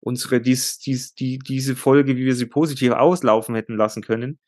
unsere, 0.00 0.40
dies, 0.40 0.78
dies, 0.78 1.14
die, 1.14 1.38
diese 1.38 1.76
Folge, 1.76 2.16
wie 2.16 2.24
wir 2.24 2.34
sie 2.34 2.46
positiv 2.46 2.92
auslaufen 2.92 3.54
hätten 3.54 3.76
lassen 3.76 4.02
können, 4.02 4.38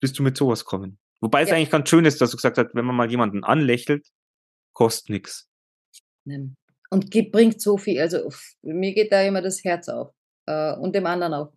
bist 0.00 0.18
du 0.18 0.22
mit 0.22 0.36
sowas 0.36 0.64
kommen. 0.64 0.98
Wobei 1.20 1.40
ja. 1.40 1.46
es 1.46 1.52
eigentlich 1.52 1.70
ganz 1.70 1.88
schön 1.88 2.04
ist, 2.04 2.20
dass 2.20 2.30
du 2.30 2.36
gesagt 2.36 2.58
hast, 2.58 2.74
wenn 2.74 2.84
man 2.84 2.96
mal 2.96 3.10
jemanden 3.10 3.44
anlächelt, 3.44 4.08
kostet 4.72 5.10
nichts. 5.10 5.48
Und 6.90 7.10
bringt 7.30 7.60
so 7.60 7.78
viel. 7.78 8.00
Also 8.00 8.30
mir 8.62 8.94
geht 8.94 9.12
da 9.12 9.22
immer 9.22 9.42
das 9.42 9.62
Herz 9.62 9.88
auf. 9.88 10.12
Äh, 10.46 10.74
und 10.74 10.94
dem 10.94 11.06
anderen 11.06 11.34
auch. 11.34 11.52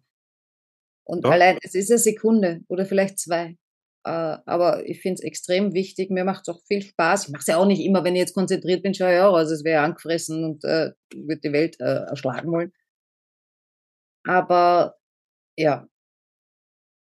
Und 1.06 1.24
ja. 1.24 1.32
allein, 1.32 1.58
es 1.62 1.74
ist 1.74 1.90
eine 1.90 1.98
Sekunde 1.98 2.62
oder 2.68 2.86
vielleicht 2.86 3.18
zwei. 3.18 3.58
Äh, 4.06 4.38
aber 4.46 4.88
ich 4.88 5.02
finde 5.02 5.16
es 5.16 5.22
extrem 5.22 5.74
wichtig. 5.74 6.12
Mir 6.12 6.26
macht 6.26 6.48
es 6.48 6.54
auch 6.54 6.62
viel 6.68 6.84
Spaß. 6.84 7.26
Ich 7.26 7.32
mache 7.32 7.42
es 7.42 7.48
ja 7.48 7.58
auch 7.58 7.66
nicht 7.66 7.84
immer, 7.84 8.04
wenn 8.04 8.16
ich 8.16 8.20
jetzt 8.22 8.36
konzentriert 8.36 8.84
bin, 8.84 8.94
schaue 8.94 9.16
ich 9.16 9.20
auch 9.20 9.34
aus, 9.34 9.50
es 9.50 9.64
wäre 9.64 9.84
angefressen 9.84 10.44
und 10.46 10.64
äh, 10.64 10.92
würde 11.16 11.42
die 11.42 11.52
Welt 11.54 11.80
äh, 11.80 12.06
erschlagen 12.06 12.52
wollen. 12.52 12.72
Aber 14.24 14.96
ja, 15.58 15.88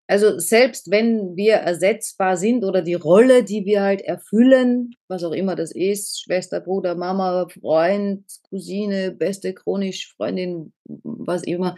also 0.07 0.37
selbst 0.39 0.91
wenn 0.91 1.35
wir 1.35 1.55
ersetzbar 1.55 2.37
sind 2.37 2.63
oder 2.65 2.81
die 2.81 2.95
Rolle, 2.95 3.43
die 3.43 3.65
wir 3.65 3.81
halt 3.81 4.01
erfüllen, 4.01 4.91
was 5.07 5.23
auch 5.23 5.31
immer 5.31 5.55
das 5.55 5.71
ist, 5.71 6.21
Schwester, 6.21 6.59
Bruder, 6.59 6.95
Mama, 6.95 7.47
Freund, 7.49 8.25
Cousine, 8.49 9.11
beste 9.11 9.53
chronisch 9.53 10.13
Freundin, 10.15 10.73
was 10.85 11.43
immer, 11.43 11.75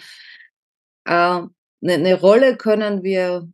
äh, 1.06 1.12
eine, 1.12 1.50
eine 1.82 2.20
Rolle 2.20 2.58
können 2.58 3.04
wir 3.04 3.48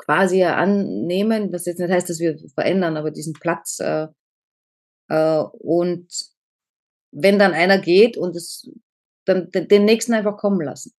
quasi 0.00 0.42
annehmen, 0.44 1.52
was 1.52 1.66
jetzt 1.66 1.78
nicht 1.78 1.90
heißt, 1.90 2.08
dass 2.08 2.20
wir 2.20 2.38
verändern, 2.54 2.96
aber 2.96 3.10
diesen 3.10 3.34
Platz. 3.34 3.78
Äh, 3.80 4.08
äh, 5.08 5.42
und 5.52 6.08
wenn 7.12 7.38
dann 7.38 7.52
einer 7.52 7.78
geht 7.78 8.16
und 8.16 8.34
es 8.36 8.70
dann 9.24 9.50
den, 9.50 9.68
den 9.68 9.84
nächsten 9.84 10.14
einfach 10.14 10.36
kommen 10.36 10.60
lassen. 10.60 10.92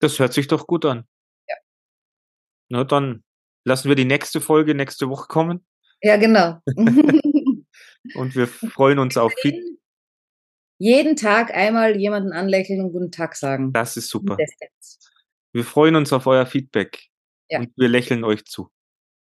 Das 0.00 0.18
hört 0.18 0.32
sich 0.32 0.48
doch 0.48 0.66
gut 0.66 0.84
an. 0.84 1.04
Ja. 1.48 1.54
Na, 2.68 2.84
dann 2.84 3.24
lassen 3.64 3.88
wir 3.88 3.96
die 3.96 4.04
nächste 4.04 4.40
Folge 4.40 4.74
nächste 4.74 5.08
Woche 5.08 5.28
kommen. 5.28 5.64
Ja, 6.02 6.16
genau. 6.16 6.60
und 8.14 8.36
wir 8.36 8.46
freuen 8.46 8.98
uns 8.98 9.16
auf 9.16 9.32
jeden, 9.42 9.78
jeden 10.78 11.16
Tag 11.16 11.54
einmal 11.54 11.96
jemanden 11.96 12.32
anlächeln 12.32 12.80
und 12.82 12.92
guten 12.92 13.10
Tag 13.10 13.36
sagen. 13.36 13.72
Das 13.72 13.96
ist 13.96 14.08
super. 14.08 14.36
Wir 15.52 15.64
freuen 15.64 15.96
uns 15.96 16.12
auf 16.12 16.26
euer 16.26 16.44
Feedback. 16.44 17.08
Ja. 17.48 17.60
Und 17.60 17.72
wir 17.76 17.88
lächeln 17.88 18.24
euch 18.24 18.44
zu. 18.44 18.68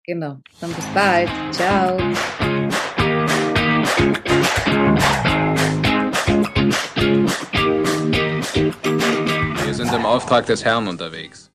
Genau. 0.05 0.39
Dann 0.59 0.74
bis 0.74 0.86
bald. 0.93 1.30
Ciao. 1.51 1.97
Wir 9.65 9.74
sind 9.74 9.93
im 9.93 10.05
Auftrag 10.05 10.45
des 10.45 10.63
Herrn 10.63 10.88
unterwegs. 10.88 11.51